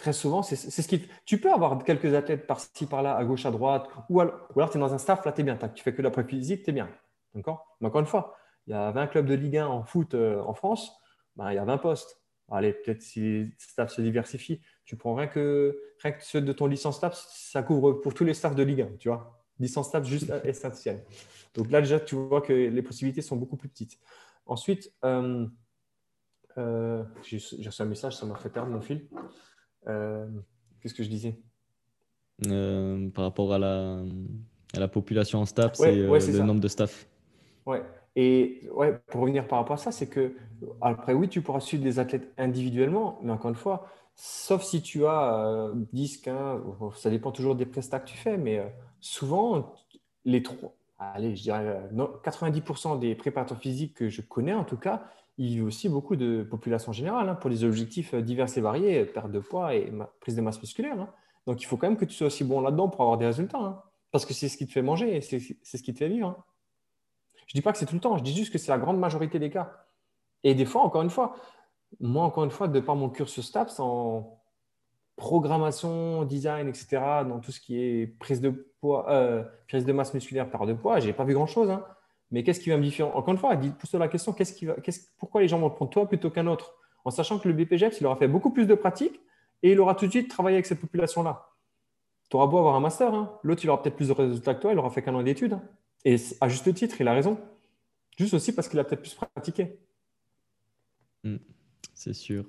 [0.00, 1.06] très souvent, c'est ce qui.
[1.26, 4.80] Tu peux avoir quelques athlètes par-ci, par-là, à gauche, à droite, ou alors, tu es
[4.80, 5.58] dans un staff, là, tu es bien.
[5.74, 6.88] Tu fais que la physique, tu es bien.
[7.34, 7.76] D'accord?
[7.80, 8.34] Mais encore une fois,
[8.66, 10.98] il y a 20 clubs de Ligue 1 en foot euh, en France,
[11.36, 12.18] ben, il y a 20 postes.
[12.50, 16.52] Allez, peut-être si le staff se diversifie, tu prends rien que, rien que ceux de
[16.52, 19.38] ton licence staff, ça couvre pour tous les staffs de Ligue 1, tu vois?
[19.60, 21.04] Licence staff juste essentielle.
[21.54, 23.98] Donc là, déjà, tu vois que les possibilités sont beaucoup plus petites.
[24.46, 25.46] Ensuite, euh,
[26.58, 29.08] Euh, j'ai reçu un message, ça m'a fait perdre mon fil.
[29.88, 30.26] Euh,
[30.80, 31.38] qu'est-ce que je disais?
[33.14, 34.02] Par rapport à la,
[34.74, 37.06] à la population en staff, c'est le nombre de staff.
[37.66, 37.82] Ouais.
[38.16, 40.34] Et ouais, pour revenir par rapport à ça, c'est que,
[40.80, 45.06] après, oui, tu pourras suivre des athlètes individuellement, mais encore une fois, sauf si tu
[45.06, 46.60] as 10, 15,
[46.96, 49.74] ça dépend toujours des prestats que tu fais, mais souvent,
[50.24, 55.04] les trois, allez, je dirais 90% des préparateurs physiques que je connais en tout cas,
[55.42, 58.60] il y a aussi beaucoup de population générale hein, pour des objectifs euh, divers et
[58.60, 61.00] variés, perte de poids et prise de masse musculaire.
[61.00, 61.08] Hein.
[61.46, 63.58] Donc il faut quand même que tu sois aussi bon là-dedans pour avoir des résultats.
[63.58, 63.82] Hein.
[64.12, 66.44] parce que c'est ce qui te fait manger et c'est ce qui te fait vivre.
[67.46, 68.78] Je ne dis pas que c'est tout le temps, je dis juste que c'est la
[68.78, 69.86] grande majorité des cas.
[70.44, 71.34] Et des fois, encore une fois,
[72.00, 74.38] moi, encore une fois, de par mon cursus STAPS en
[75.16, 80.12] programmation, design, etc., dans tout ce qui est prise de poids, euh, prise de masse
[80.12, 81.78] musculaire, perte de poids, je n'ai pas vu grand-chose.
[82.30, 84.76] Mais qu'est-ce qui va me différencier Encore une fois, pose-toi la question qu'est-ce qui va,
[85.18, 86.74] pourquoi les gens vont prendre toi plutôt qu'un autre?
[87.04, 89.20] En sachant que le BPGEPS, il aura fait beaucoup plus de pratiques
[89.62, 91.48] et il aura tout de suite travaillé avec cette population-là.
[92.28, 93.38] Tu auras beau avoir un master, hein.
[93.42, 95.54] l'autre, il aura peut-être plus de résultats que toi, il aura fait qu'un an d'études.
[95.54, 95.62] Hein.
[96.04, 97.38] Et à juste titre, il a raison.
[98.16, 99.78] Juste aussi parce qu'il a peut-être plus pratiqué.
[101.24, 101.36] Hmm,
[101.94, 102.44] c'est sûr.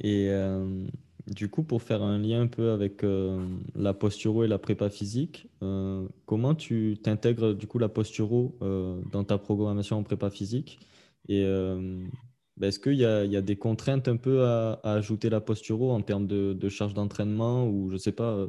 [0.00, 0.86] Et euh,
[1.28, 4.88] du coup, pour faire un lien un peu avec euh, la posturo et la prépa
[4.90, 10.30] physique, euh, comment tu t'intègres du coup la posturo euh, dans ta programmation en prépa
[10.30, 10.80] physique?
[11.28, 16.00] Et ben, est-ce qu'il y, a des contraintes un peu à, ajouter la posturo en
[16.00, 18.46] termes de, charge d'entraînement ou je ne sais pas,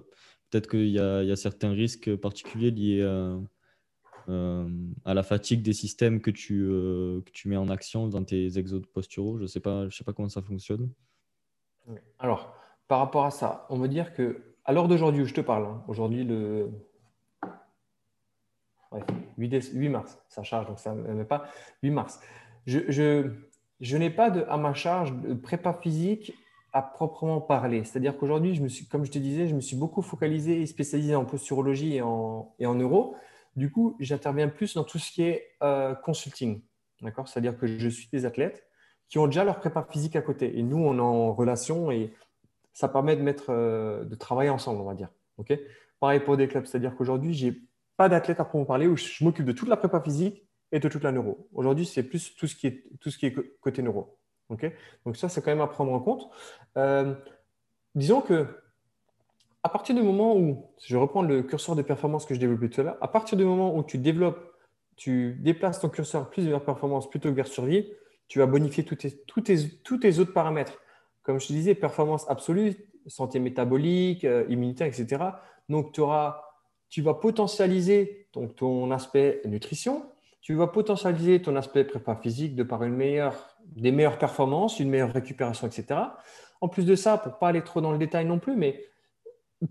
[0.49, 3.03] peut-être qu'il y, a certains risques particuliers liés
[4.29, 6.63] à, la fatigue des systèmes que tu,
[7.45, 10.41] mets en action dans tes exos posturaux Je ne sais, pas, sais pas comment ça
[10.41, 10.89] fonctionne.
[12.17, 12.58] Alors,
[12.89, 15.65] par rapport à ça, on veut dire que, à l'heure d'aujourd'hui où je te parle,
[15.65, 16.71] hein, aujourd'hui le
[19.37, 21.45] 8, mars, ça charge, donc ça ne met pas
[21.83, 22.19] 8 mars.
[22.65, 26.33] Je, n'ai pas de, à ma charge de prépa physique
[26.73, 27.83] à proprement parler.
[27.83, 30.65] C'est-à-dire qu'aujourd'hui, je me suis, comme je te disais, je me suis beaucoup focalisé et
[30.65, 32.65] spécialisé en posturologie et en, et.
[33.55, 36.61] Du coup, j'interviens plus dans tout ce qui est euh, consulting.
[37.01, 37.27] D'accord?
[37.27, 38.65] C'est-à-dire que je suis des athlètes
[39.09, 40.57] qui ont déjà leur prépa physique à côté.
[40.57, 42.13] Et nous, on est en relation et
[42.73, 45.09] ça permet de, mettre, euh, de travailler ensemble, on va dire.
[45.37, 45.57] Ok?
[45.99, 47.61] Pareil pour des clubs, c'est-à-dire qu'aujourd'hui, je n'ai
[47.97, 50.87] pas d'athlète à proprement parler où je m'occupe de toute la prépa physique et de
[50.87, 51.49] toute la neuro.
[51.53, 54.17] Aujourd'hui, c'est plus tout ce qui est, tout ce qui est côté neuro.
[54.49, 54.71] ok?
[55.05, 56.29] Donc ça, c'est quand même à prendre en compte.
[56.77, 57.13] Euh,
[57.95, 58.47] disons que
[59.63, 62.69] à partir du moment où, si je reprends le curseur de performance que je développais
[62.69, 64.53] tout à l'heure, à partir du moment où tu développes,
[64.95, 67.91] tu déplaces ton curseur plus vers performance plutôt que vers survie,
[68.27, 69.21] tu vas bonifier tous tes,
[69.83, 70.79] tous tes autres paramètres
[71.29, 72.73] comme je te disais, performance absolue,
[73.05, 75.25] santé métabolique, euh, immunité, etc.
[75.69, 76.41] Donc, tu, auras,
[76.89, 80.07] tu vas potentialiser donc, ton aspect nutrition,
[80.41, 84.89] tu vas potentialiser ton aspect prépa physique de par une meilleure, des meilleures performances, une
[84.89, 85.99] meilleure récupération, etc.
[86.61, 88.83] En plus de ça, pour ne pas aller trop dans le détail non plus, mais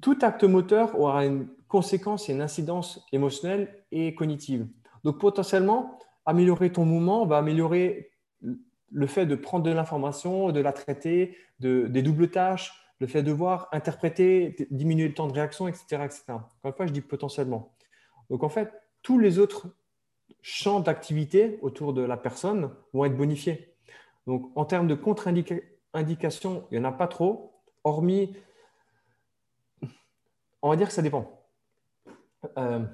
[0.00, 4.68] tout acte moteur aura une conséquence et une incidence émotionnelle et cognitive.
[5.02, 8.12] Donc potentiellement, améliorer ton mouvement va améliorer
[8.90, 13.22] le fait de prendre de l'information, de la traiter, de, des doubles tâches, le fait
[13.22, 16.02] de voir, interpréter, diminuer le temps de réaction, etc.
[16.04, 16.24] etc.
[16.28, 17.72] Encore une fois, je dis potentiellement.
[18.30, 18.72] Donc en fait,
[19.02, 19.68] tous les autres
[20.42, 23.74] champs d'activité autour de la personne vont être bonifiés.
[24.26, 27.52] Donc en termes de contre-indication, il n'y en a pas trop,
[27.84, 28.34] hormis,
[30.62, 31.44] on va dire que ça dépend.
[32.56, 32.84] Euh,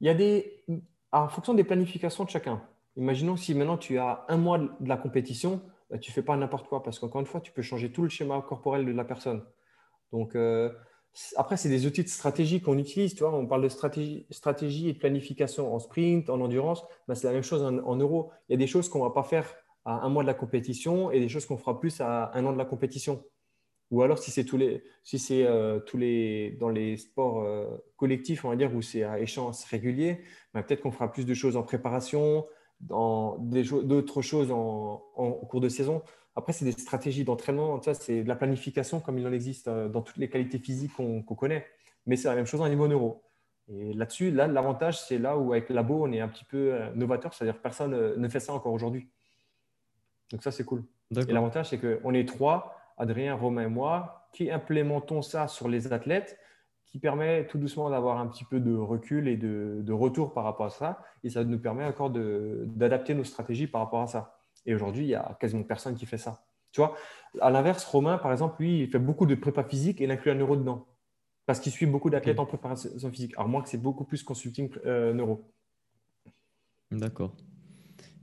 [0.00, 0.64] il y a des,
[1.12, 2.62] en fonction des planifications de chacun.
[2.96, 6.36] Imaginons si maintenant tu as un mois de la compétition, bah, tu ne fais pas
[6.36, 9.04] n'importe quoi parce qu'encore une fois, tu peux changer tout le schéma corporel de la
[9.04, 9.44] personne.
[10.12, 10.70] Donc, euh,
[11.36, 13.14] après, c'est des outils de stratégie qu'on utilise.
[13.14, 16.84] Tu vois, on parle de stratégie, stratégie et de planification en sprint, en endurance.
[17.08, 18.30] Bah, c'est la même chose en, euro.
[18.48, 19.52] Il y a des choses qu'on ne va pas faire
[19.84, 22.52] à un mois de la compétition et des choses qu'on fera plus à un an
[22.52, 23.24] de la compétition.
[23.90, 27.66] Ou alors, si c'est tous les, si c'est euh, tous les, dans les sports euh,
[27.96, 30.20] collectifs, on va dire, où c'est à échéance régulier,
[30.54, 32.46] bah, peut-être qu'on fera plus de choses en préparation,
[32.80, 34.98] dans d'autres choses en,
[35.48, 36.02] cours de saison.
[36.36, 40.00] Après, c'est des stratégies d'entraînement, c'est de la planification comme il en existe euh, dans
[40.00, 41.66] toutes les qualités physiques qu'on connaît.
[42.06, 43.22] Mais c'est la même chose en niveau neuro.
[43.68, 46.92] Et là-dessus, là, l'avantage, c'est là où avec Labo, on est un petit peu euh,
[46.94, 49.08] novateur, c'est-à-dire que personne euh, ne fait ça encore aujourd'hui.
[50.32, 50.84] Donc ça, c'est cool.
[51.10, 55.92] Et l'avantage, c'est qu'on est trois, Adrien, Romain et moi, qui implémentons ça sur les
[55.92, 56.38] athlètes
[56.90, 60.66] qui permet tout doucement d'avoir un petit peu de recul et de, retour par rapport
[60.66, 61.02] à ça.
[61.22, 64.40] Et ça nous permet encore d'adapter nos stratégies par rapport à ça.
[64.66, 66.42] Et aujourd'hui, il y a quasiment personne qui fait ça.
[66.72, 66.94] Tu vois,
[67.40, 70.32] à l'inverse, Romain, par exemple, lui, il fait beaucoup de prépa physique et il inclut
[70.32, 70.86] un neuro dedans.
[71.46, 73.34] Parce qu'il suit beaucoup d'athlètes en préparation physique.
[73.36, 75.52] Alors moi, c'est beaucoup plus consulting euh, neuro.
[76.90, 77.34] D'accord.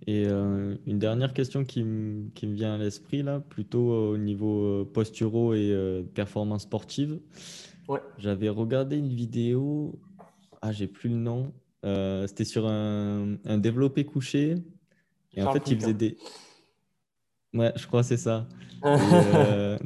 [0.06, 5.54] Et euh, une dernière question qui, me vient à l'esprit, là, plutôt au niveau posturaux
[5.54, 7.20] et performance sportive.
[7.88, 8.00] Ouais.
[8.18, 10.00] J'avais regardé une vidéo,
[10.62, 11.54] ah, j'ai plus le nom,
[12.28, 14.56] c'était sur un, un développé couché.
[15.34, 16.18] Et en fait, il faisait des.
[17.54, 18.48] Ouais, je crois c'est ça.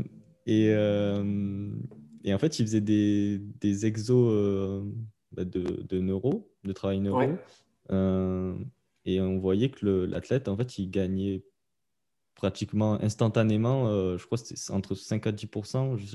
[0.45, 4.84] et, et, en fait, il faisait des, des exos
[5.32, 7.38] bah, de, de neuro, de travail neuro.
[7.91, 8.54] Euh,
[9.06, 11.43] et on voyait que l'athlète, en fait, il gagnait
[12.42, 15.48] pratiquement instantanément, euh, je crois que c'était entre 5 à 10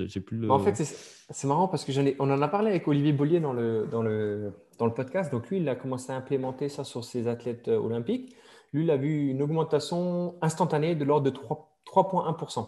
[0.08, 0.50] j'ai plus le...
[0.50, 3.52] En fait, c'est marrant parce que ai, on en a parlé avec Olivier Bollier dans
[3.52, 5.30] le, dans, le, dans le podcast.
[5.30, 8.34] Donc, lui, il a commencé à implémenter ça sur ses athlètes euh, olympiques.
[8.72, 12.66] Lui, il a vu une augmentation instantanée de l'ordre de 3,1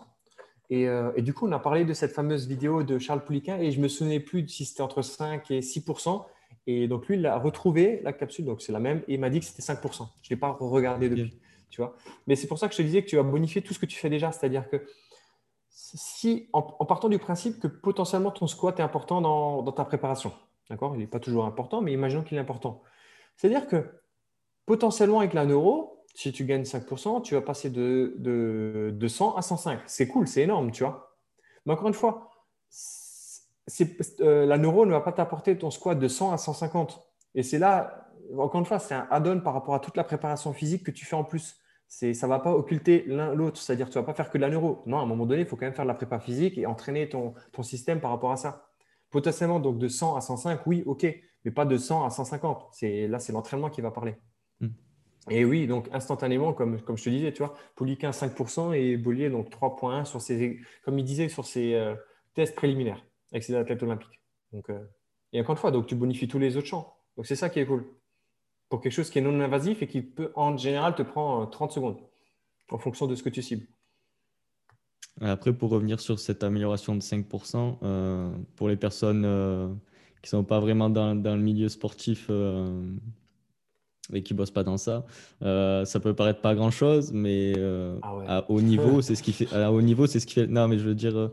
[0.70, 0.86] et,
[1.16, 3.80] et, du coup, on a parlé de cette fameuse vidéo de Charles Pouliquin et je
[3.80, 5.80] me souvenais plus si c'était entre 5 et 6
[6.66, 9.30] et donc, lui, il a retrouvé la capsule, donc c'est la même, et il m'a
[9.30, 9.80] dit que c'était 5%.
[9.96, 11.34] Je ne l'ai pas regardé depuis.
[11.70, 11.94] Tu vois
[12.26, 13.86] Mais c'est pour ça que je te disais que tu vas bonifier tout ce que
[13.86, 14.32] tu fais déjà.
[14.32, 14.86] C'est-à-dire que
[15.70, 20.32] si, en, partant du principe que potentiellement ton squat est important dans, ta préparation,
[20.70, 20.94] d'accord?
[20.94, 22.82] Il n'est pas toujours important, mais imaginons qu'il est important.
[23.36, 23.84] C'est-à-dire que
[24.66, 29.36] potentiellement avec la neuro, si tu gagnes 5%, tu vas passer de, de, de 100
[29.36, 29.80] à 105.
[29.86, 31.16] C'est cool, c'est énorme, tu vois.
[31.64, 32.30] Mais encore une fois,
[34.20, 37.02] euh, la neuro ne va pas t'apporter ton squat de 100 à 150.
[37.34, 37.97] Et c'est là,
[38.36, 41.04] encore une fois, c'est un add-on par rapport à toute la préparation physique que tu
[41.04, 41.56] fais en plus.
[41.88, 44.36] Ça ne va pas occulter l'un l'autre, c'est-à-dire que tu ne vas pas faire que
[44.36, 44.82] de la neuro.
[44.86, 46.66] Non, à un moment donné, il faut quand même faire de la prépa physique et
[46.66, 48.68] entraîner ton, ton système par rapport à ça.
[49.10, 51.06] Potentiellement, donc de 100 à 105, oui, ok,
[51.44, 52.68] mais pas de 100 à 150.
[52.82, 54.16] Là, c'est l'entraînement qui va parler.
[54.60, 54.68] Hmm.
[55.30, 59.30] Et oui, donc instantanément, comme, comme je te disais, tu vois, Poliquin 5% et Bollier
[59.30, 61.94] donc 3.1 sur ses, comme il disait, sur ses euh,
[62.34, 63.02] tests préliminaires
[63.32, 64.20] avec ses athlètes olympiques.
[64.52, 64.84] Donc, euh,
[65.32, 66.96] et encore une fois, donc tu bonifies tous les autres champs.
[67.16, 67.86] Donc c'est ça qui est cool.
[68.68, 71.70] Pour quelque chose qui est non invasif et qui peut en général te prend 30
[71.70, 71.96] euh, secondes
[72.70, 73.66] en fonction de ce que tu cibles.
[75.20, 79.22] Après, pour revenir sur cette amélioration de 5%, euh, pour les personnes
[80.22, 82.30] qui ne sont pas vraiment dans, dans, le milieu sportif
[84.12, 85.04] et qui ne bossent pas dans ça,
[85.40, 87.54] ça peut paraître pas grand-chose, mais
[88.02, 89.52] ah à haut niveau, c'est ce qui fait.
[89.52, 90.46] À haut niveau, c'est ce qui fait.
[90.46, 91.30] Non, mais je veux dire,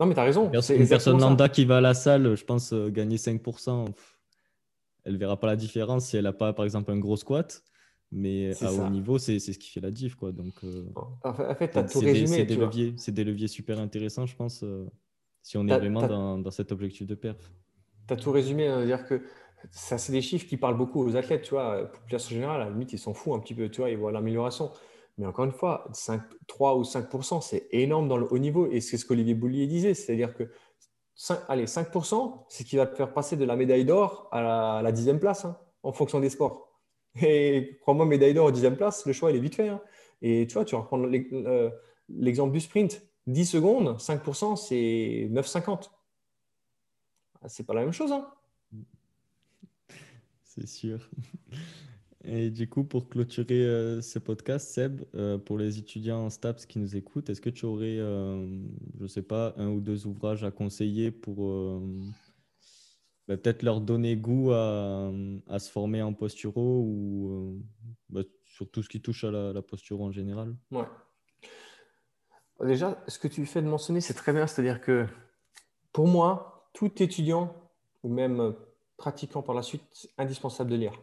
[0.00, 0.50] non, mais tu as raison.
[0.50, 3.86] Une personne lambda qui va à la salle, je pense, euh, gagner 5%,
[5.04, 7.62] elle verra pas la différence si elle n'a pas, par exemple, un gros squat.
[8.12, 10.14] Mais à haut niveau, c'est ce qui fait la diff.
[10.14, 10.30] Quoi.
[10.30, 10.84] Donc, euh,
[11.24, 12.26] en fait, tu as tout résumé.
[12.28, 14.86] C'est des, leviers, des leviers super intéressants, je pense, euh,
[15.42, 17.52] si on est vraiment dans, dans, cet objectif de perf.
[18.06, 18.68] Tu as tout résumé.
[18.68, 19.22] Hein, dire que
[19.72, 21.42] ça, c'est des chiffres qui parlent beaucoup aux athlètes.
[21.42, 23.68] Tu vois, population générale, à la limite, ils s'en foutent un petit peu.
[23.68, 24.70] Tu vois, ils voient l'amélioration.
[25.18, 28.70] Mais encore une fois, 5, 3 ou 5% c'est énorme dans le haut niveau.
[28.70, 29.94] Et c'est ce qu'Olivier Boulier disait.
[29.94, 30.50] C'est-à-dire que
[31.16, 31.88] 5, allez, 5
[32.48, 35.44] c'est ce qui va te faire passer de la médaille d'or à la, dixième place
[35.44, 36.72] hein, en fonction des sports.
[37.22, 39.68] Et crois-moi, médaille d'or dixième place, le choix, il est vite fait.
[39.68, 39.80] Hein.
[40.22, 41.08] Et tu vois, tu vas reprendre
[42.08, 43.02] l'exemple du sprint.
[43.26, 45.90] 10 secondes, 5% c'est 9,50.
[47.40, 48.12] Ah, c'est pas la même chose.
[48.12, 48.30] Hein.
[50.42, 51.08] C'est sûr.
[52.26, 56.64] Et du coup, pour clôturer euh, ce podcast, Seb, euh, pour les étudiants en STAPS
[56.64, 58.46] qui nous écoutent, est-ce que tu aurais, euh,
[58.98, 61.80] je ne sais pas, un ou deux ouvrages à conseiller pour
[63.28, 65.10] bah, peut-être leur donner goût à,
[65.58, 67.62] se former en posturo ou
[68.08, 70.56] bah, sur tout ce qui touche à la, la posturo en général?
[70.70, 70.86] Ouais.
[72.62, 74.46] Déjà, ce que tu fais de mentionner, c'est très bien.
[74.46, 75.06] C'est-à-dire que
[75.92, 77.54] pour moi, tout étudiant
[78.02, 78.54] ou même
[78.96, 81.02] pratiquant par la suite, indispensable de lire.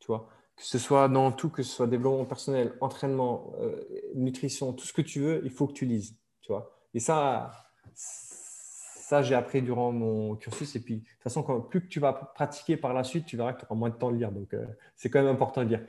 [0.00, 0.28] Tu vois?
[0.58, 3.80] Que ce soit dans tout, que ce soit développement personnel, entraînement, euh,
[4.14, 6.16] nutrition, tout ce que tu veux, il faut que tu lises.
[6.40, 7.52] Tu vois et ça,
[7.94, 10.74] ça j'ai appris durant mon cursus.
[10.76, 13.52] Et puis, de toute façon, plus que tu vas pratiquer par la suite, tu verras
[13.52, 14.32] que tu auras moins de temps de lire.
[14.32, 14.66] Donc, euh,
[14.96, 15.86] c'est quand même important de lire.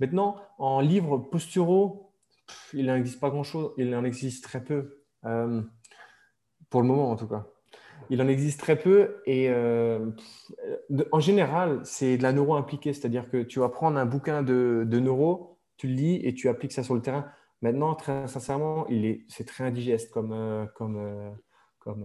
[0.00, 2.12] Maintenant, en livres posturaux,
[2.74, 3.72] il n'en existe pas grand-chose.
[3.76, 5.02] Il en existe très peu.
[5.24, 5.62] Euh,
[6.68, 7.46] pour le moment, en tout cas.
[8.10, 10.10] Il en existe très peu et euh,
[11.12, 14.84] en général, c'est de la neuro impliquée, c'est-à-dire que tu vas prendre un bouquin de,
[14.90, 17.26] neuro, tu le lis et tu appliques ça sur le terrain.
[17.62, 18.88] Maintenant, très sincèrement,
[19.28, 21.30] c'est très indigeste comme, euh, comme, euh,
[21.78, 22.04] comme,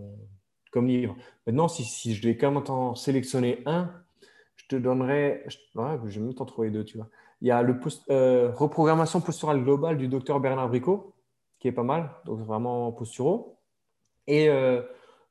[0.71, 1.15] comme, livre.
[1.47, 3.91] Maintenant, si, si je devais quand même en sélectionner un,
[4.57, 7.09] je te donnerais, je, vais même t'en trouver deux, tu vois.
[7.41, 7.73] Il y a le
[8.53, 11.15] reprogrammation posturale globale du docteur Bernard Bricot,
[11.59, 13.57] qui est pas mal, donc vraiment posturo.
[14.27, 14.49] Et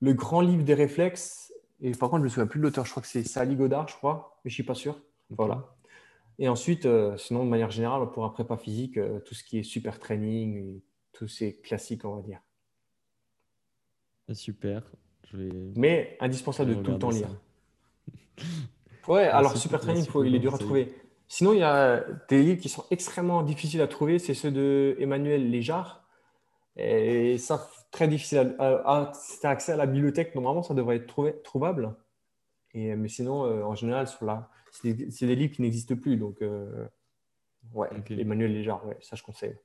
[0.01, 1.53] le grand livre des réflexes.
[1.81, 2.85] Et par contre, je ne me souviens plus de l'auteur.
[2.85, 4.99] Je crois que c'est Sally Godard, je crois, mais je ne suis pas sûr.
[5.31, 5.75] Voilà.
[6.39, 9.59] Et ensuite, euh, sinon, de manière générale, pour un prépa physique, euh, tout ce qui
[9.59, 10.81] est super training,
[11.12, 12.41] tous ces classiques, on va dire.
[14.33, 14.83] Super.
[15.77, 17.29] Mais indispensable de tout le temps lire.
[19.09, 20.95] ouais, alors super training, il est dur à trouver.
[21.29, 24.19] Sinon, il y a des livres qui sont extrêmement difficiles à trouver.
[24.19, 26.07] C'est ceux de Emmanuel Léjard.
[26.77, 31.07] Et ça, très difficile à, tu as accès à la bibliothèque, normalement, ça devrait être
[31.07, 31.95] trouvé, trouvable.
[32.75, 36.16] Et, mais sinon, euh, en général, sur la, c'est des, livres qui n'existent plus.
[36.16, 36.87] Donc, euh,
[37.73, 39.57] ouais, Emmanuel Léjard, ouais, ça, je conseille.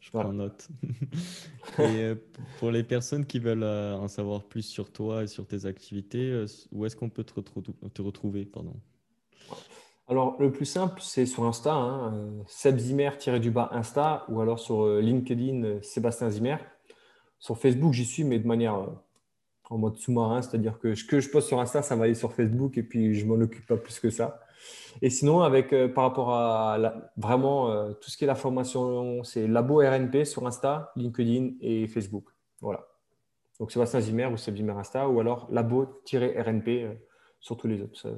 [0.00, 0.68] Je prends note.
[1.78, 2.14] et euh,
[2.58, 6.84] pour les personnes qui veulent en savoir plus sur toi et sur tes activités, où
[6.84, 8.74] est-ce qu'on peut te, te retrouver pardon?
[10.08, 14.86] Alors, le plus simple, c'est sur Insta, hein, Seb du bas Insta, ou alors sur
[14.98, 16.58] LinkedIn, Sébastien Zimmer.
[17.44, 18.86] Sur Facebook, j'y suis, mais de manière euh,
[19.68, 22.32] en mode sous-marin, c'est-à-dire que ce que je poste sur Insta, ça va aller sur
[22.32, 24.40] Facebook et puis je m'en occupe pas plus que ça.
[25.02, 26.78] Et sinon, avec euh, par rapport à
[27.18, 31.86] vraiment euh, tout ce qui est la formation, c'est Labo RNP sur Insta, LinkedIn et
[31.86, 32.30] Facebook.
[32.62, 32.86] Voilà.
[33.60, 36.96] Donc Sébastien Zimmer ou Seb Zimmer Insta ou alors Labo-RNP
[37.40, 38.08] sur tous les autres.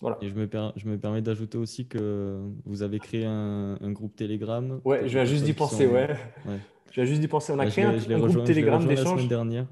[0.00, 0.18] Voilà.
[0.20, 4.80] Et je me, je me permets d'ajouter aussi que vous avez créé un, groupe Telegram.
[4.84, 6.16] Ouais, je viens juste d'y penser, ouais.
[6.46, 6.60] ouais.
[6.92, 7.52] Je viens juste d'y penser.
[7.52, 9.04] On a créé un, groupe Telegram d'échange.
[9.04, 9.66] La semaine dernière.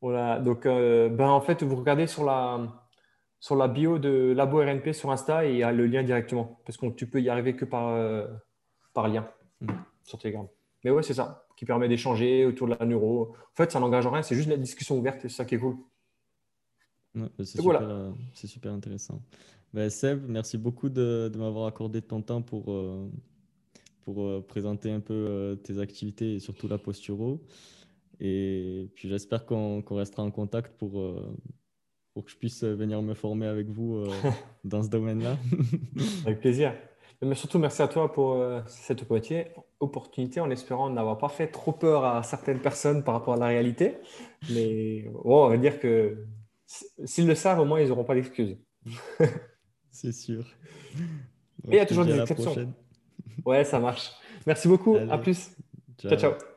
[0.00, 0.38] Voilà.
[0.38, 2.60] Donc, euh, ben, en fait, vous regardez sur la,
[3.40, 6.60] sur la bio de Labo RNP sur Insta et il y a le lien directement.
[6.64, 8.28] Parce que tu peux y arriver que par, euh,
[8.92, 9.28] par lien
[9.60, 9.72] hmm.
[10.04, 10.46] sur Telegram.
[10.84, 13.32] Mais ouais, c'est ça, qui permet d'échanger autour de la neuro.
[13.32, 15.58] En fait, ça n'engage rien, c'est juste la discussion ouverte et c'est ça qui est
[15.58, 15.78] cool.
[17.38, 17.82] c'est super, voilà.
[17.82, 19.20] Euh, super, intéressant.
[19.72, 22.72] Ben, Seb, merci beaucoup de, de m'avoir accordé ton temps pour,
[24.04, 27.40] pour euh, présenter un peu euh, tes activités et surtout la posturo.
[28.20, 31.34] Et puis j'espère qu'on restera en contact pour, euh,
[32.12, 34.04] pour que je puisse venir me former avec vous
[34.64, 35.36] dans ce domaine-là.
[36.26, 36.74] avec plaisir.
[37.22, 39.06] Mais surtout, merci à toi pour cette
[39.80, 43.46] opportunité, en espérant n'avoir pas fait trop peur à certaines personnes par rapport à la
[43.46, 43.94] réalité.
[44.50, 46.26] Mais bon, on va dire que
[47.04, 48.58] s'ils le savent, au moins, ils n'auront pas d'excuses.
[49.90, 50.44] C'est sûr.
[51.68, 52.74] Et il y a toujours des exceptions.
[53.44, 54.12] Ouais, ça marche.
[54.46, 54.96] Merci beaucoup.
[55.10, 55.50] À plus.
[55.98, 56.16] ciao.
[56.16, 56.53] ciao.